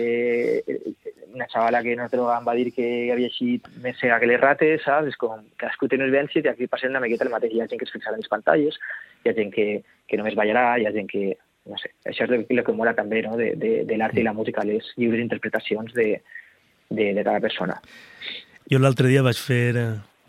una 1.35 1.47
xavala 1.51 1.83
que 1.83 1.95
no 1.95 2.07
droga 2.11 2.37
em 2.39 2.45
va 2.47 2.55
dir 2.55 2.71
que 2.73 2.87
havia 3.13 3.29
eixit 3.29 3.67
més 3.83 3.97
cega 3.99 4.19
que 4.19 4.29
les 4.29 4.41
rates, 4.41 4.83
saps? 4.83 5.11
És 5.11 5.19
com 5.19 5.43
cadascú 5.59 5.87
té 5.87 5.99
unes 5.99 6.11
vivències 6.11 6.45
i 6.45 6.51
aquí 6.51 6.67
passem 6.71 6.93
una 6.93 7.03
miqueta 7.03 7.27
el 7.27 7.33
mateix. 7.33 7.53
Hi 7.53 7.61
ha 7.63 7.67
gent 7.71 7.81
que 7.81 7.87
es 7.87 7.93
fixarà 7.93 8.15
en 8.15 8.23
les 8.23 8.31
pantalles, 8.31 8.79
hi 9.23 9.31
ha 9.31 9.35
gent 9.37 9.51
que, 9.53 9.67
que 10.07 10.19
només 10.19 10.37
ballarà, 10.39 10.67
hi 10.79 10.87
ha 10.87 10.95
gent 10.95 11.11
que... 11.11 11.35
No 11.65 11.77
sé, 11.81 11.89
això 12.05 12.27
és 12.27 12.45
el, 12.49 12.61
que 12.63 12.73
mola 12.77 12.93
també 12.93 13.23
no? 13.25 13.33
de, 13.39 13.53
de, 13.57 13.71
de 13.89 13.97
l'art 13.97 14.17
i 14.17 14.25
la 14.25 14.35
música, 14.37 14.63
les 14.67 14.91
lliures 15.01 15.23
interpretacions 15.23 15.95
de, 15.97 16.21
de, 16.89 17.07
de 17.17 17.23
cada 17.23 17.41
persona. 17.41 17.79
Jo 18.69 18.81
l'altre 18.81 19.09
dia 19.09 19.23
vaig 19.25 19.39
fer, 19.39 19.73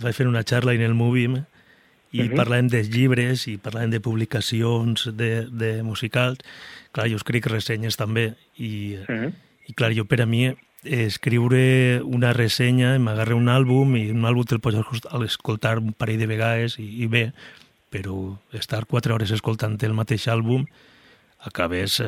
vaig 0.01 0.16
fer 0.16 0.28
una 0.28 0.45
xarra 0.49 0.72
en 0.72 0.84
el 0.87 0.97
Movim 0.97 1.37
i 1.37 2.22
uh 2.22 2.24
-huh. 2.24 2.37
parlàvem 2.37 2.70
dels 2.72 2.89
llibres 2.89 3.47
i 3.49 3.59
parlàvem 3.59 3.91
de 3.91 4.01
publicacions 4.01 5.11
de, 5.12 5.47
de 5.51 5.82
musicals. 5.82 6.39
Clar, 6.93 7.09
jo 7.09 7.16
escric 7.16 7.47
ressenyes 7.47 7.97
també 7.97 8.34
i, 8.57 8.97
uh 8.97 9.07
-huh. 9.07 9.32
i 9.68 9.72
clar, 9.72 9.93
jo 9.93 10.05
per 10.05 10.22
a 10.22 10.26
mi 10.26 10.55
escriure 10.84 12.01
una 12.05 12.32
ressenya, 12.32 12.99
m'agarra 12.99 13.34
un 13.34 13.49
àlbum 13.49 13.97
i 13.97 14.11
un 14.11 14.24
àlbum 14.24 14.45
te'l 14.45 14.61
pots 14.61 14.76
escoltar 15.24 15.78
un 15.78 15.93
parell 15.93 16.18
de 16.18 16.26
vegades 16.26 16.78
i, 16.78 17.03
i 17.03 17.07
bé, 17.07 17.32
però 17.91 18.39
estar 18.53 18.87
quatre 18.87 19.12
hores 19.12 19.30
escoltant 19.30 19.76
el 19.82 19.95
mateix 19.95 20.28
àlbum 20.28 20.66
acabes... 21.47 22.01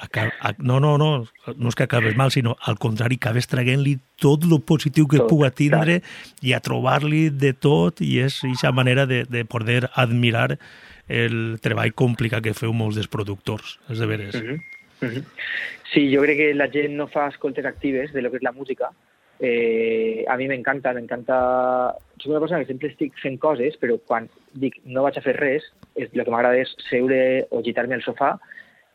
Acab, 0.00 0.30
no, 0.64 0.78
no, 0.80 0.94
no, 0.96 1.26
no 1.60 1.68
és 1.68 1.76
que 1.76 1.84
acabes 1.84 2.14
mal, 2.16 2.30
sinó 2.32 2.54
al 2.64 2.78
contrari, 2.80 3.18
acabes 3.20 3.50
traient-li 3.50 3.98
tot 4.22 4.46
el 4.46 4.54
positiu 4.64 5.04
que 5.04 5.18
tot, 5.20 5.28
puga 5.28 5.50
tindre 5.52 5.98
clar. 6.00 6.30
i 6.40 6.54
a 6.56 6.60
trobar-li 6.64 7.26
de 7.28 7.50
tot 7.52 8.00
i 8.00 8.14
és 8.24 8.38
aquesta 8.40 8.72
manera 8.72 9.04
de, 9.10 9.26
de 9.28 9.44
poder 9.44 9.90
admirar 10.00 10.56
el 11.10 11.58
treball 11.60 11.92
complicat 11.92 12.46
que 12.46 12.56
feu 12.56 12.72
molts 12.72 12.96
dels 12.96 13.12
productors, 13.12 13.76
és 13.92 14.00
de 14.00 14.08
veres. 14.08 14.40
Mm 14.40 14.46
-hmm. 14.46 14.58
Mm 15.00 15.08
-hmm. 15.08 15.24
Sí, 15.92 16.08
jo 16.14 16.22
crec 16.22 16.36
que 16.38 16.54
la 16.54 16.70
gent 16.70 16.94
no 16.96 17.06
fa 17.08 17.28
escoltes 17.28 17.64
actives 17.66 18.12
de 18.12 18.22
lo 18.22 18.30
que 18.30 18.36
és 18.36 18.42
la 18.42 18.52
música. 18.52 18.90
Eh, 19.40 20.24
a 20.28 20.36
mi 20.36 20.46
m'encanta, 20.48 20.92
m'encanta... 20.92 21.96
Soc 22.20 22.30
una 22.30 22.40
persona 22.40 22.60
que 22.60 22.66
sempre 22.66 22.88
estic 22.88 23.12
fent 23.18 23.38
coses, 23.38 23.76
però 23.80 23.98
quan 24.06 24.28
dic 24.52 24.80
no 24.84 25.02
vaig 25.02 25.16
a 25.18 25.22
fer 25.24 25.36
res, 25.36 25.64
el 25.96 26.08
que 26.08 26.30
m'agrada 26.30 26.60
és 26.60 26.74
seure 26.90 27.46
o 27.50 27.62
gitar-me 27.62 27.94
al 27.94 28.02
sofà 28.02 28.38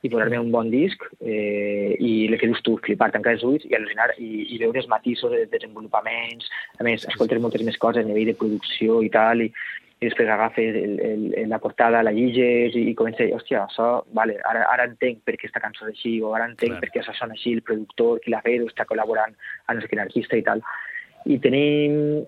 i 0.05 0.09
posar-me 0.11 0.37
un 0.37 0.51
bon 0.53 0.69
disc 0.69 1.01
eh, 1.21 1.95
i 1.97 2.11
el 2.27 2.37
que 2.37 2.49
dius 2.51 2.61
tu, 2.65 2.75
flipar, 2.85 3.09
tancar 3.13 3.33
els 3.35 3.45
ulls 3.47 3.65
i 3.65 3.73
al·lucinar 3.73 4.11
i, 4.21 4.45
i 4.53 4.59
veure 4.61 4.83
els 4.83 4.91
matisos 4.91 5.33
de 5.33 5.45
desenvolupaments. 5.49 6.51
A 6.77 6.85
més, 6.85 7.07
escoltes 7.09 7.41
moltes 7.41 7.65
més 7.65 7.79
coses 7.81 8.05
a 8.05 8.07
nivell 8.07 8.29
de 8.29 8.37
producció 8.37 8.99
i 9.05 9.09
tal, 9.13 9.41
i, 9.47 9.49
i 9.97 10.09
després 10.09 10.29
agafes 10.29 10.77
el, 10.77 10.99
el, 10.99 11.25
el, 11.41 11.49
la 11.49 11.61
portada, 11.63 12.03
la 12.05 12.13
lliges 12.13 12.77
i, 12.77 12.85
i 12.91 12.95
comences, 12.99 13.31
hòstia, 13.33 13.63
això, 13.65 13.89
vale, 14.17 14.37
ara, 14.45 14.65
ara 14.73 14.89
entenc 14.91 15.23
per 15.25 15.33
què 15.35 15.45
aquesta 15.45 15.63
cançó 15.63 15.87
és 15.87 15.95
així, 15.95 16.17
o 16.21 16.35
ara 16.37 16.49
entenc 16.51 16.75
Clar. 16.75 16.81
per 16.83 16.91
què 16.91 17.01
això 17.01 17.15
sona 17.17 17.37
així, 17.37 17.55
el 17.57 17.65
productor, 17.65 18.19
qui 18.21 18.33
l'ha 18.33 18.43
fet, 18.45 18.65
està 18.67 18.85
col·laborant 18.89 19.33
amb 19.65 19.79
no 19.79 19.85
sé 19.85 19.91
quin 19.91 20.03
artista 20.03 20.37
i 20.37 20.45
tal. 20.45 20.61
I 21.25 21.39
tenim 21.41 22.25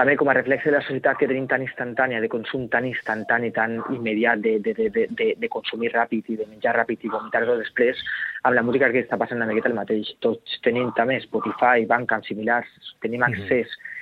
també 0.00 0.16
com 0.16 0.30
a 0.32 0.34
reflex 0.36 0.64
de 0.64 0.72
la 0.72 0.80
societat 0.80 1.18
que 1.20 1.28
tenim 1.28 1.46
tan 1.50 1.60
instantània, 1.66 2.22
de 2.24 2.32
consum 2.32 2.66
tan 2.72 2.86
instantani, 2.88 3.52
tan 3.52 3.76
immediat, 3.92 4.40
de, 4.40 4.56
de, 4.64 4.74
de, 4.78 5.06
de, 5.20 5.28
de 5.36 5.52
consumir 5.52 5.92
ràpid 5.92 6.32
i 6.32 6.38
de 6.40 6.48
menjar 6.48 6.72
ràpid 6.78 7.04
i 7.04 7.12
vomitar-ho 7.12 7.58
després, 7.60 8.00
amb 8.48 8.56
la 8.56 8.64
música 8.64 8.88
que 8.94 9.04
està 9.04 9.20
passant 9.20 9.42
una 9.42 9.50
miqueta 9.50 9.68
el 9.68 9.76
mateix. 9.76 10.14
Tots 10.24 10.60
tenim 10.64 10.94
també 10.96 11.20
Spotify, 11.26 11.84
Bandcamp, 11.90 12.24
similars, 12.24 12.72
tenim 13.04 13.28
accés 13.28 13.68
mm 13.68 13.76
-hmm 13.76 13.98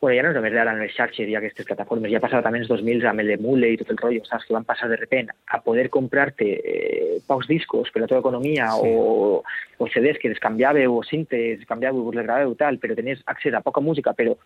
bueno, 0.00 0.16
ja 0.16 0.22
no 0.22 0.32
només 0.32 0.54
ara 0.56 0.72
en 0.72 0.80
les 0.80 0.94
xarxes 0.96 1.28
i 1.28 1.34
aquestes 1.36 1.66
plataformes, 1.68 2.10
ja 2.10 2.22
passava 2.24 2.40
també 2.42 2.62
els 2.62 2.70
2000 2.70 3.04
amb 3.10 3.20
el 3.20 3.34
Mule 3.38 3.68
i 3.68 3.76
tot 3.76 3.90
el 3.92 3.98
rotllo, 4.00 4.22
saps? 4.24 4.46
Que 4.46 4.54
van 4.56 4.64
passar 4.64 4.88
de 4.88 4.96
repent 4.96 5.28
a 5.28 5.60
poder 5.60 5.90
comprar-te 5.90 6.48
eh, 6.56 7.18
pocs 7.28 7.50
discos 7.50 7.90
per 7.92 8.00
la 8.00 8.08
teva 8.08 8.22
economia 8.24 8.70
sí. 8.78 8.88
o, 8.88 9.42
o 9.76 9.88
CDs 9.92 10.16
que 10.22 10.32
les 10.32 10.40
canviàveu 10.40 10.96
o 10.96 11.04
cintes, 11.04 11.66
canviàveu, 11.68 12.08
us 12.08 12.16
les 12.16 12.24
gravàveu 12.24 12.56
tal, 12.56 12.80
però 12.80 12.96
tenies 12.96 13.20
accés 13.26 13.52
a 13.52 13.60
poca 13.60 13.84
música, 13.84 14.16
però 14.16 14.38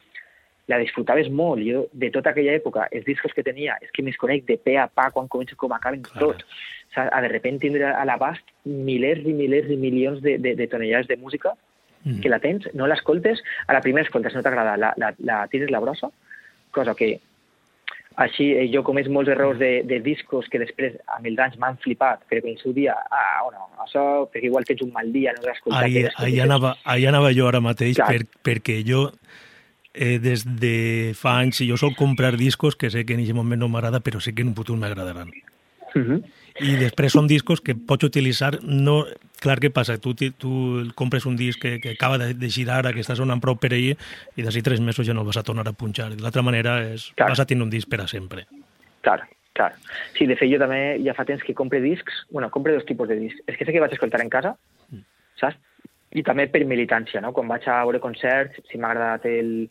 la 0.71 0.79
disfrutaves 0.81 1.29
molt. 1.31 1.63
Jo, 1.67 1.85
de 1.93 2.11
tota 2.15 2.33
aquella 2.33 2.55
època, 2.57 2.89
els 2.93 3.05
discos 3.05 3.35
que 3.37 3.45
tenia, 3.47 3.77
és 3.85 3.93
que 3.93 4.05
me'ls 4.05 4.21
conec 4.21 4.47
de 4.49 4.57
pe 4.57 4.79
a 4.81 4.87
pa 4.89 5.11
quan 5.13 5.29
comença 5.29 5.57
com 5.61 5.73
acaben 5.77 6.03
claro. 6.07 6.33
tot. 6.33 6.45
O 6.45 6.95
sigui, 6.95 7.11
a 7.11 7.21
de 7.25 7.31
repent 7.33 7.61
tindre 7.61 7.91
a 7.91 8.05
l'abast 8.07 8.55
milers 8.65 9.25
i 9.27 9.35
milers 9.35 9.71
i 9.71 9.77
milions 9.77 10.23
de, 10.23 10.39
de, 10.39 10.55
de 10.55 10.69
tonellades 10.71 11.11
de 11.11 11.19
música 11.19 11.57
mm. 12.05 12.21
que 12.23 12.31
la 12.31 12.41
tens, 12.41 12.69
no 12.75 12.87
l'escoltes, 12.87 13.43
a 13.67 13.75
la 13.75 13.83
primera 13.85 14.07
escoltes, 14.07 14.35
no 14.35 14.43
t'agrada, 14.47 14.77
la, 14.79 14.93
la, 14.97 15.15
la 15.19 15.45
tires 15.51 15.73
la 15.75 15.83
brossa, 15.83 16.13
cosa 16.71 16.95
que 16.95 17.17
així 18.23 18.53
eh, 18.55 18.67
jo 18.71 18.85
comès 18.87 19.09
molts 19.11 19.31
errors 19.33 19.59
de, 19.59 19.83
de 19.89 19.99
discos 20.03 20.47
que 20.51 20.61
després 20.63 20.95
amb 21.17 21.27
els 21.27 21.41
anys 21.43 21.57
m'han 21.59 21.81
flipat, 21.83 22.23
però 22.31 22.45
que 22.45 22.53
en 22.53 22.61
seu 22.61 22.75
dia, 22.77 22.95
ah, 23.11 23.41
bueno, 23.43 23.67
això, 23.83 24.05
perquè 24.31 24.47
igual 24.51 24.67
tens 24.69 24.85
un 24.87 24.93
mal 24.95 25.11
dia, 25.15 25.35
no 25.35 25.43
l'has 25.43 25.59
escoltat. 25.59 25.89
Ahí, 26.23 26.39
anava, 26.41 26.77
ahí 26.85 27.09
anava 27.11 27.33
jo 27.35 27.49
ara 27.51 27.63
mateix, 27.65 27.99
per, 27.99 28.23
perquè 28.47 28.81
jo 28.87 29.09
eh, 29.95 30.19
des 30.19 30.45
de 30.45 31.15
fa 31.15 31.39
anys 31.39 31.63
jo 31.63 31.79
sol 31.81 31.95
comprar 31.97 32.37
discos 32.37 32.77
que 32.77 32.91
sé 32.91 33.07
que 33.07 33.15
en 33.15 33.23
aquest 33.23 33.39
moment 33.39 33.61
no 33.63 33.71
m'agrada, 33.71 34.03
però 34.03 34.21
sé 34.21 34.35
que 34.35 34.43
en 34.43 34.53
un 34.53 34.59
futur 34.59 34.77
m'agradaran. 34.77 35.31
Uh 35.95 36.03
-huh. 36.03 36.23
I 36.61 36.77
després 36.79 37.13
són 37.13 37.27
discos 37.27 37.61
que 37.61 37.75
pots 37.75 38.05
utilitzar, 38.05 38.63
no, 38.63 39.07
clar, 39.43 39.59
què 39.59 39.71
passa? 39.71 39.99
Tu, 39.99 40.15
tu 40.15 40.87
compres 40.95 41.27
un 41.27 41.37
disc 41.37 41.61
que, 41.61 41.81
que 41.81 41.91
acaba 41.99 42.19
de, 42.19 42.35
de 42.35 42.49
girar, 42.49 42.87
que 42.95 43.01
està 43.01 43.17
sonant 43.19 43.41
prou 43.41 43.57
per 43.57 43.73
ahir, 43.73 43.97
i 44.37 44.43
d'ací 44.43 44.63
tres 44.63 44.81
mesos 44.81 45.07
ja 45.07 45.15
no 45.15 45.23
el 45.23 45.27
vas 45.27 45.37
a 45.37 45.43
tornar 45.43 45.67
a 45.69 45.73
punxar. 45.73 46.15
De 46.15 46.23
l'altra 46.23 46.43
manera, 46.43 46.79
és, 46.95 47.13
clar. 47.17 47.31
vas 47.31 47.41
a 47.41 47.47
tenir 47.47 47.63
un 47.63 47.71
disc 47.71 47.89
per 47.89 48.01
a 48.01 48.07
sempre. 48.07 48.47
Clar, 49.03 49.27
clar. 49.53 49.73
Sí, 50.17 50.27
de 50.27 50.37
fet, 50.37 50.51
jo 50.51 50.59
també 50.59 50.99
ja 51.03 51.15
fa 51.15 51.25
temps 51.25 51.43
que 51.43 51.55
compre 51.55 51.81
discs, 51.81 52.13
bueno, 52.31 52.51
compre 52.51 52.73
dos 52.73 52.87
tipus 52.87 53.09
de 53.09 53.17
discs. 53.17 53.41
És 53.47 53.57
que 53.57 53.65
sé 53.65 53.73
que 53.73 53.81
vaig 53.81 53.93
escoltar 53.93 54.21
en 54.23 54.31
casa, 54.31 54.57
mm. 54.91 55.03
saps? 55.41 55.59
I 56.15 56.23
també 56.23 56.47
per 56.47 56.65
militància, 56.65 57.21
no? 57.21 57.33
Quan 57.33 57.49
vaig 57.49 57.67
a 57.67 57.83
veure 57.83 57.99
concerts, 57.99 58.63
si 58.71 58.79
m'ha 58.79 58.93
agradat 58.95 59.27
el, 59.27 59.69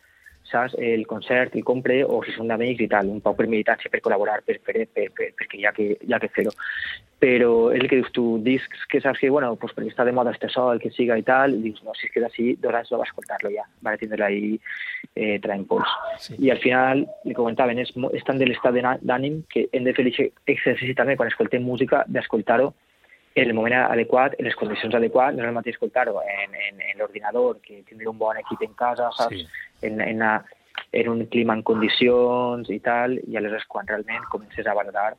saps? 0.50 0.76
el 0.78 1.06
concert, 1.08 1.56
el 1.56 1.64
compre, 1.64 2.02
o 2.04 2.22
si 2.26 2.34
són 2.36 2.52
d'amics 2.52 2.84
i 2.84 2.90
tal, 2.92 3.10
un 3.10 3.22
poc 3.24 3.38
per 3.40 3.48
militància, 3.50 3.92
per 3.92 4.02
col·laborar, 4.04 4.42
per, 4.46 4.60
per, 4.66 4.86
per, 4.94 5.08
per, 5.16 5.32
perquè 5.40 5.60
hi 5.60 5.66
ha 5.66 5.74
que, 5.76 5.90
hi 6.02 6.14
ha 6.14 6.20
que 6.22 6.30
fer-ho. 6.36 6.54
Però 7.24 7.52
és 7.72 7.80
el 7.80 7.88
que 7.88 8.02
dius 8.02 8.12
tu, 8.16 8.26
discs 8.44 8.84
que 8.92 9.00
saps 9.02 9.22
que, 9.22 9.30
bueno, 9.32 9.54
pues 9.60 9.72
perquè 9.76 9.94
està 9.94 10.04
de 10.04 10.12
moda 10.16 10.34
este 10.36 10.50
sol, 10.52 10.82
que 10.84 10.92
siga 10.92 11.18
i 11.18 11.24
tal, 11.24 11.56
i 11.56 11.62
dius, 11.64 11.80
no, 11.88 11.96
si 11.96 12.10
es 12.10 12.16
queda 12.16 12.28
així, 12.28 12.54
dos 12.60 12.76
anys 12.76 12.92
no 12.92 13.00
va 13.00 13.08
escoltar-lo 13.08 13.52
ja, 13.54 13.64
va 13.86 13.96
tindre 14.00 14.26
ahí 14.28 14.56
eh, 15.16 15.40
traient 15.44 15.68
pols. 15.70 15.98
Sí. 16.20 16.36
I 16.44 16.52
al 16.52 16.60
final, 16.64 17.06
li 17.24 17.38
comentaven, 17.38 17.80
és, 17.80 17.94
és 18.12 18.28
tant 18.28 18.42
de 18.42 18.50
l'estat 18.50 18.76
d'ànim 19.02 19.44
que 19.54 19.70
hem 19.72 19.88
de 19.88 19.96
fer 19.96 20.10
exercici 20.12 20.98
també 20.98 21.16
quan 21.16 21.32
escoltem 21.32 21.64
música, 21.64 22.04
d'escoltar-ho 22.12 22.74
en 23.36 23.50
el 23.50 23.54
moment 23.58 23.76
adequat, 23.82 24.36
en 24.38 24.46
les 24.46 24.56
condicions 24.56 24.94
adequades, 24.96 25.38
no 25.38 25.44
és 25.44 25.50
el 25.50 25.56
mateix 25.56 25.76
escoltar-ho 25.76 26.20
en, 26.22 26.58
en, 26.68 26.82
en 26.92 27.00
l'ordinador, 27.00 27.58
que 27.66 27.82
tindre 27.88 28.12
un 28.12 28.20
bon 28.20 28.38
equip 28.38 28.62
en 28.66 28.76
casa, 28.78 29.10
saps? 29.18 29.42
Sí 29.42 29.48
en, 29.84 30.02
en, 30.02 30.22
a, 30.24 30.46
en 30.92 31.10
un 31.10 31.26
clima 31.26 31.54
en 31.54 31.62
condicions 31.62 32.70
i 32.72 32.80
tal, 32.80 33.20
i 33.28 33.38
aleshores 33.38 33.68
quan 33.70 33.88
realment 33.88 34.26
comences 34.32 34.68
a 34.68 34.74
valorar 34.74 35.14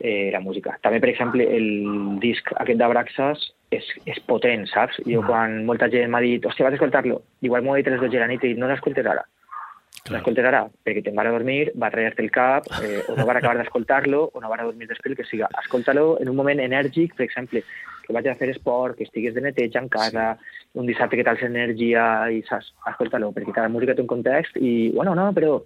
eh, 0.00 0.30
la 0.32 0.40
música. 0.40 0.76
També, 0.82 1.00
per 1.00 1.12
exemple, 1.14 1.46
el 1.56 2.18
disc 2.22 2.50
aquest 2.58 2.80
d'Abraxas 2.80 3.46
és, 3.72 3.88
és 4.10 4.20
potent, 4.28 4.66
saps? 4.70 5.00
Jo 5.06 5.22
mm. 5.22 5.30
quan 5.30 5.62
molta 5.70 5.88
gent 5.92 6.12
m'ha 6.12 6.22
dit, 6.24 6.44
hòstia, 6.44 6.66
vas 6.66 6.76
a 6.76 6.80
escoltar-lo, 6.80 7.22
igual 7.46 7.64
m'ho 7.64 7.74
ha 7.74 7.80
dit 7.80 7.88
a 7.88 7.94
les 7.94 8.02
12 8.02 8.16
de 8.16 8.24
la 8.24 8.30
nit 8.30 8.44
i 8.44 8.54
no 8.58 8.70
l'escoltes 8.70 9.08
ara. 9.14 9.24
Claro. 10.04 10.18
L'escoltes 10.18 10.44
ara 10.44 10.58
perquè 10.84 11.00
te'n 11.00 11.14
vas 11.16 11.30
a 11.30 11.32
dormir, 11.32 11.70
vas 11.80 11.88
a 11.88 11.96
ratllar-te 11.96 12.20
el 12.22 12.30
cap, 12.30 12.66
eh, 12.84 13.00
o 13.08 13.14
no 13.16 13.24
vas 13.24 13.38
acabar 13.38 13.56
d'escoltar-lo, 13.56 14.20
o 14.34 14.40
no 14.42 14.50
vas 14.50 14.60
a 14.60 14.66
dormir 14.68 14.88
després, 14.90 15.16
que 15.16 15.24
siga. 15.24 15.48
Escolta-lo 15.62 16.18
en 16.20 16.28
un 16.28 16.36
moment 16.36 16.60
enèrgic, 16.60 17.14
per 17.16 17.24
exemple, 17.24 17.62
que 18.04 18.12
vaig 18.12 18.28
a 18.28 18.34
fer 18.36 18.50
esport, 18.52 18.98
que 18.98 19.08
estigues 19.08 19.32
de 19.32 19.40
neteja 19.40 19.80
en 19.80 19.88
casa, 19.88 20.26
sí. 20.36 20.68
un 20.82 20.92
dissabte 20.92 21.16
que 21.16 21.24
tals 21.24 21.46
energia 21.48 22.04
i 22.28 22.44
saps, 22.44 22.74
escolta-lo, 22.92 23.32
perquè 23.32 23.56
cada 23.56 23.72
música 23.72 23.96
té 23.96 24.04
un 24.04 24.12
context 24.12 24.60
i, 24.60 24.92
bueno, 24.92 25.16
no, 25.16 25.30
però 25.32 25.56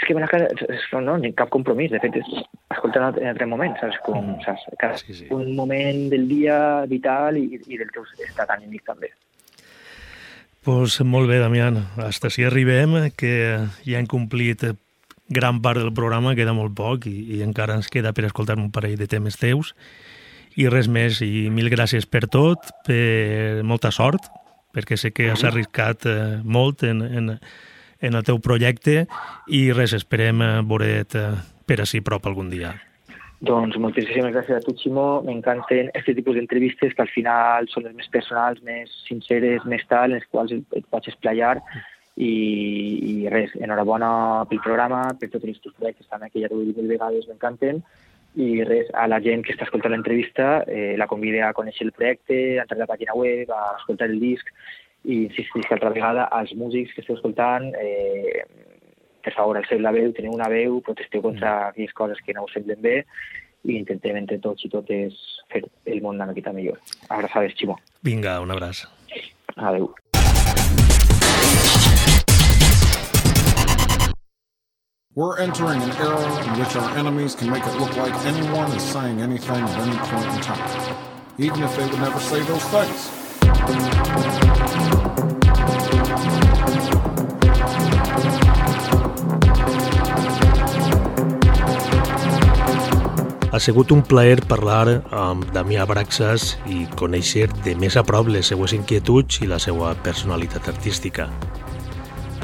és 0.00 0.08
que 0.08 0.18
no, 0.18 1.00
no, 1.06 1.16
ni 1.22 1.30
cap 1.38 1.54
compromís, 1.54 1.94
de 1.94 2.02
fet, 2.02 2.18
és 2.18 2.44
escoltar 2.74 3.12
en 3.12 3.30
altre 3.30 3.46
moment, 3.46 3.78
saps? 3.78 4.02
Com, 4.02 4.32
mm. 4.32 4.42
saps? 4.48 4.66
Cada, 4.82 4.98
sí, 4.98 5.14
sí. 5.14 5.30
Un 5.30 5.54
moment 5.54 6.08
del 6.10 6.26
dia 6.26 6.58
vital 6.90 7.38
i, 7.38 7.46
i 7.68 7.78
del 7.78 7.94
teu 7.94 8.02
estat 8.18 8.50
anímic 8.56 8.82
també. 8.88 9.14
Pues 10.62 11.00
molt 11.00 11.28
bé, 11.28 11.38
Damián. 11.38 11.86
Hasta 11.96 12.28
si 12.28 12.44
arribem, 12.44 13.10
que 13.16 13.64
ja 13.86 13.98
hem 13.98 14.06
complit 14.06 14.64
gran 15.30 15.62
part 15.62 15.80
del 15.80 15.94
programa, 15.96 16.34
queda 16.36 16.52
molt 16.52 16.74
poc 16.76 17.06
i, 17.08 17.14
i 17.38 17.40
encara 17.46 17.78
ens 17.78 17.88
queda 17.88 18.12
per 18.12 18.26
escoltar 18.28 18.58
un 18.60 18.68
parell 18.74 18.98
de 19.00 19.08
temes 19.08 19.38
teus. 19.40 19.72
I 20.60 20.68
res 20.68 20.90
més, 20.90 21.22
i 21.24 21.48
mil 21.48 21.70
gràcies 21.72 22.04
per 22.04 22.26
tot, 22.28 22.68
per 22.84 23.62
molta 23.64 23.88
sort, 23.94 24.28
perquè 24.74 24.98
sé 25.00 25.14
que 25.16 25.30
has 25.32 25.46
arriscat 25.48 26.04
eh, 26.10 26.18
molt 26.44 26.84
en, 26.84 27.00
en, 27.06 27.32
en 28.00 28.20
el 28.20 28.26
teu 28.26 28.42
projecte 28.42 29.06
i 29.48 29.64
res, 29.72 29.96
esperem 29.96 30.44
eh, 30.44 30.52
veure't 30.66 31.16
eh, 31.16 31.32
per 31.64 31.80
així 31.80 32.04
prop 32.04 32.26
algun 32.26 32.52
dia. 32.52 32.74
Doncs 33.40 33.78
moltíssimes 33.80 34.34
gràcies 34.34 34.58
a 34.58 34.64
tu, 34.64 34.74
Ximo. 34.76 35.22
M'encanten 35.24 35.88
aquest 35.94 36.18
tipus 36.18 36.36
d'entrevistes 36.36 36.92
que 36.92 37.04
al 37.06 37.12
final 37.14 37.70
són 37.72 37.86
les 37.86 37.94
més 37.96 38.10
personals, 38.12 38.60
més 38.66 38.92
sinceres, 39.06 39.64
més 39.64 39.86
tal, 39.88 40.12
en 40.12 40.18
les 40.18 40.28
quals 40.28 40.52
et 40.52 40.86
pots 40.92 41.08
esplayar. 41.08 41.56
I, 42.20 42.28
i 42.28 43.14
res, 43.32 43.54
enhorabona 43.56 44.10
pel 44.50 44.60
programa, 44.60 45.06
per 45.16 45.30
tots 45.32 45.48
els 45.48 45.62
teus 45.64 45.72
projectes 45.78 46.10
també, 46.10 46.28
que 46.28 46.42
ja 46.42 46.50
t'ho 46.50 46.60
he 46.60 46.68
dit 46.68 46.80
mil 46.82 46.90
vegades, 46.92 47.24
m'encanten 47.30 47.80
i 48.38 48.62
res, 48.62 48.90
a 48.94 49.06
la 49.10 49.18
gent 49.24 49.42
que 49.42 49.54
està 49.54 49.66
escoltant 49.66 49.90
l'entrevista 49.94 50.60
eh, 50.70 50.94
la 50.98 51.08
convida 51.10 51.48
a 51.48 51.54
conèixer 51.56 51.88
el 51.88 51.94
projecte, 51.96 52.58
a 52.58 52.66
entrar 52.66 52.78
a 52.78 52.84
la 52.84 52.90
pàgina 52.90 53.16
web, 53.18 53.50
a 53.50 53.76
escoltar 53.80 54.10
el 54.10 54.20
disc 54.22 54.52
i 55.02 55.24
insistisc 55.24 55.72
altra 55.72 55.90
vegada 55.90 56.28
als 56.36 56.52
músics 56.54 56.92
que 56.94 57.02
esteu 57.02 57.16
escoltant 57.16 57.72
eh, 57.80 58.44
per 59.22 59.34
favor, 59.36 59.58
alceu 59.60 59.80
la 59.80 59.92
veu, 59.94 60.12
teniu 60.16 60.34
una 60.34 60.48
veu, 60.52 60.80
protesteu 60.86 61.22
contra 61.22 61.50
mm. 61.50 61.68
aquelles 61.70 61.94
coses 61.94 62.20
que 62.24 62.34
no 62.36 62.46
us 62.48 62.54
semblen 62.56 62.80
bé 62.82 62.96
i 63.68 63.76
intentem 63.76 64.16
entre 64.16 64.38
tots 64.40 64.64
i 64.64 64.70
totes 64.72 65.16
fer 65.52 65.64
el 65.86 66.00
món 66.04 66.16
una 66.16 66.28
miqueta 66.30 66.52
millor. 66.56 66.80
Abraçades, 67.08 67.56
Ximo. 67.58 67.78
Vinga, 68.02 68.40
un 68.40 68.50
abraç. 68.50 68.86
Adéu. 69.56 69.92
We're 75.16 75.38
entering 75.40 75.82
an 75.82 75.90
era 75.98 76.44
in 76.46 76.60
which 76.60 76.76
our 76.76 76.96
enemies 76.96 77.34
can 77.34 77.50
make 77.50 77.66
it 77.66 77.74
look 77.80 77.94
like 77.96 78.14
anyone 78.24 78.70
is 78.72 78.82
saying 78.82 79.20
anything 79.20 79.64
at 79.64 79.78
any 79.80 79.96
point 80.08 80.26
in 80.34 80.40
time, 80.40 80.96
even 81.36 81.62
if 81.62 81.76
they 81.76 81.84
would 81.84 81.98
never 81.98 82.20
say 82.20 82.40
those 82.44 82.64
things. 82.70 84.49
Ha 93.50 93.58
sigut 93.58 93.90
un 93.90 94.04
plaer 94.06 94.44
parlar 94.46 95.00
amb 95.10 95.48
Damià 95.50 95.82
Braxas 95.90 96.52
i 96.70 96.84
conèixer 97.00 97.48
de 97.64 97.72
més 97.74 97.96
a 97.98 98.04
prop 98.06 98.28
les 98.30 98.46
seues 98.52 98.70
inquietuds 98.76 99.40
i 99.42 99.48
la 99.50 99.58
seva 99.58 99.88
personalitat 100.04 100.68
artística. 100.70 101.26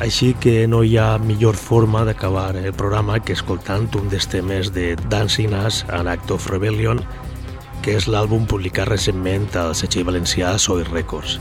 Així 0.02 0.32
que 0.42 0.66
no 0.66 0.82
hi 0.82 0.96
ha 0.98 1.16
millor 1.22 1.54
forma 1.54 2.02
d'acabar 2.04 2.57
el 2.59 2.74
programa 2.74 3.20
que 3.22 3.36
escoltant 3.38 3.86
un 3.94 4.11
dels 4.11 4.26
temes 4.26 4.72
de 4.74 4.96
Dancing 5.07 5.54
Us, 5.54 5.84
An 5.94 6.11
Act 6.11 6.34
of 6.34 6.50
Rebellion, 6.50 6.98
que 7.86 7.94
és 7.94 8.11
l'àlbum 8.11 8.42
publicat 8.50 8.90
recentment 8.90 9.46
al 9.54 9.76
setxell 9.78 10.09
valencià 10.11 10.57
Soy 10.59 10.82
Records. 10.90 11.38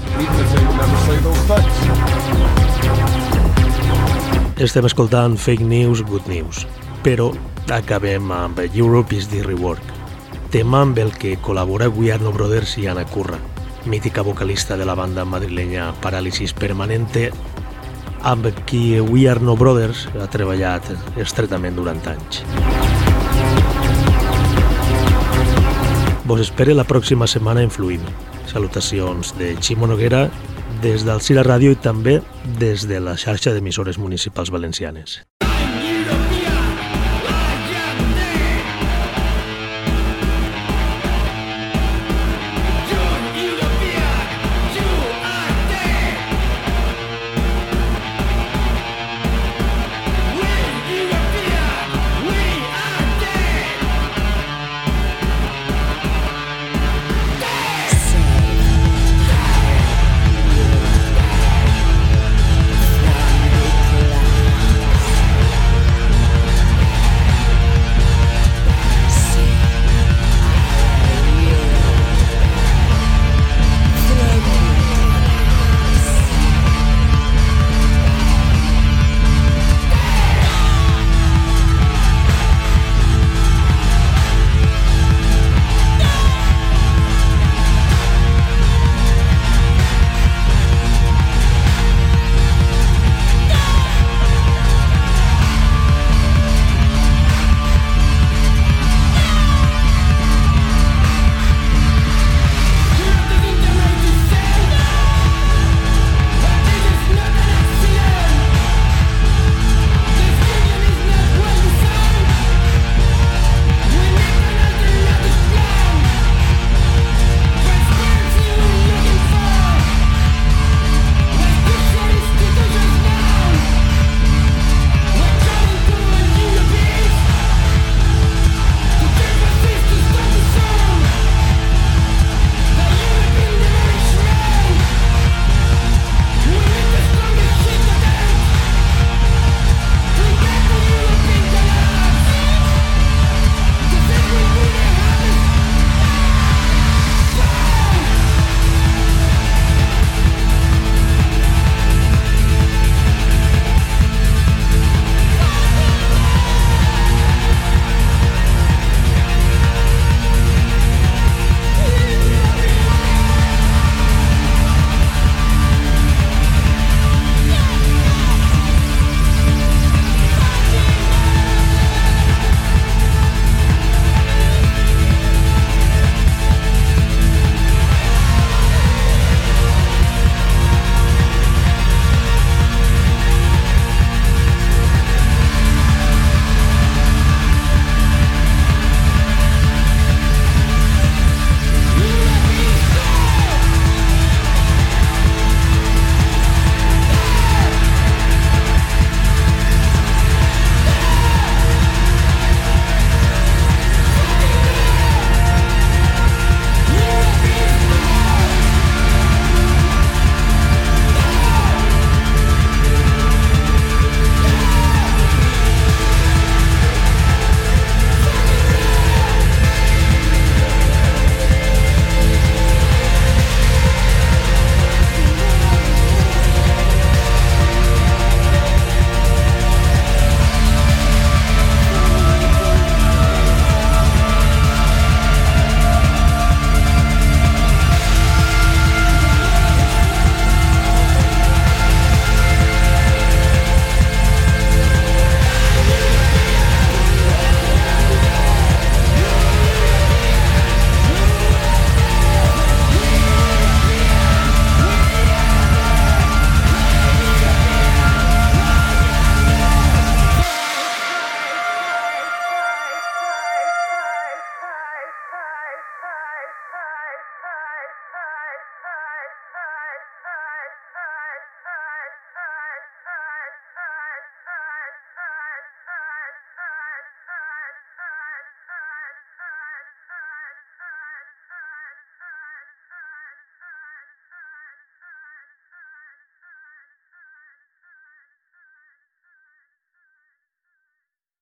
Estem 4.61 4.85
escoltant 4.85 5.41
Fake 5.41 5.65
News, 5.65 6.05
Good 6.05 6.29
News, 6.29 6.67
però 7.01 7.33
acabem 7.69 8.31
amb 8.31 8.59
Europe 8.73 9.15
is 9.15 9.27
the 9.29 9.41
Rework, 9.43 9.81
tema 10.51 10.81
amb 10.81 10.97
el 11.01 11.11
que 11.17 11.37
col·labora 11.41 11.89
Guiarno 11.89 12.31
Brothers 12.31 12.77
i 12.77 12.87
Ana 12.87 13.05
Curra, 13.05 13.39
mítica 13.85 14.21
vocalista 14.21 14.77
de 14.77 14.85
la 14.85 14.95
banda 14.95 15.25
madrilenya 15.25 15.93
Parálisis 16.01 16.53
Permanente 16.53 17.31
amb 18.25 18.47
qui 18.65 18.99
We 18.99 19.29
Are 19.29 19.39
No 19.39 19.55
Brothers 19.55 20.07
ha 20.17 20.25
treballat 20.33 20.87
estretament 21.21 21.77
durant 21.77 22.01
anys. 22.09 22.41
Vos 26.25 26.41
espere 26.41 26.73
la 26.73 26.87
pròxima 26.89 27.27
setmana 27.29 27.61
en 27.61 27.69
Fluim. 27.69 28.01
Salutacions 28.49 29.35
de 29.37 29.53
Ximo 29.61 29.85
Noguera 29.85 30.25
des 30.81 31.05
del 31.05 31.21
Cira 31.21 31.45
Ràdio 31.45 31.75
i 31.75 31.77
també 31.77 32.17
des 32.59 32.87
de 32.89 32.99
la 32.99 33.13
xarxa 33.13 33.53
d'emissores 33.53 34.01
municipals 34.01 34.49
valencianes. 34.49 35.21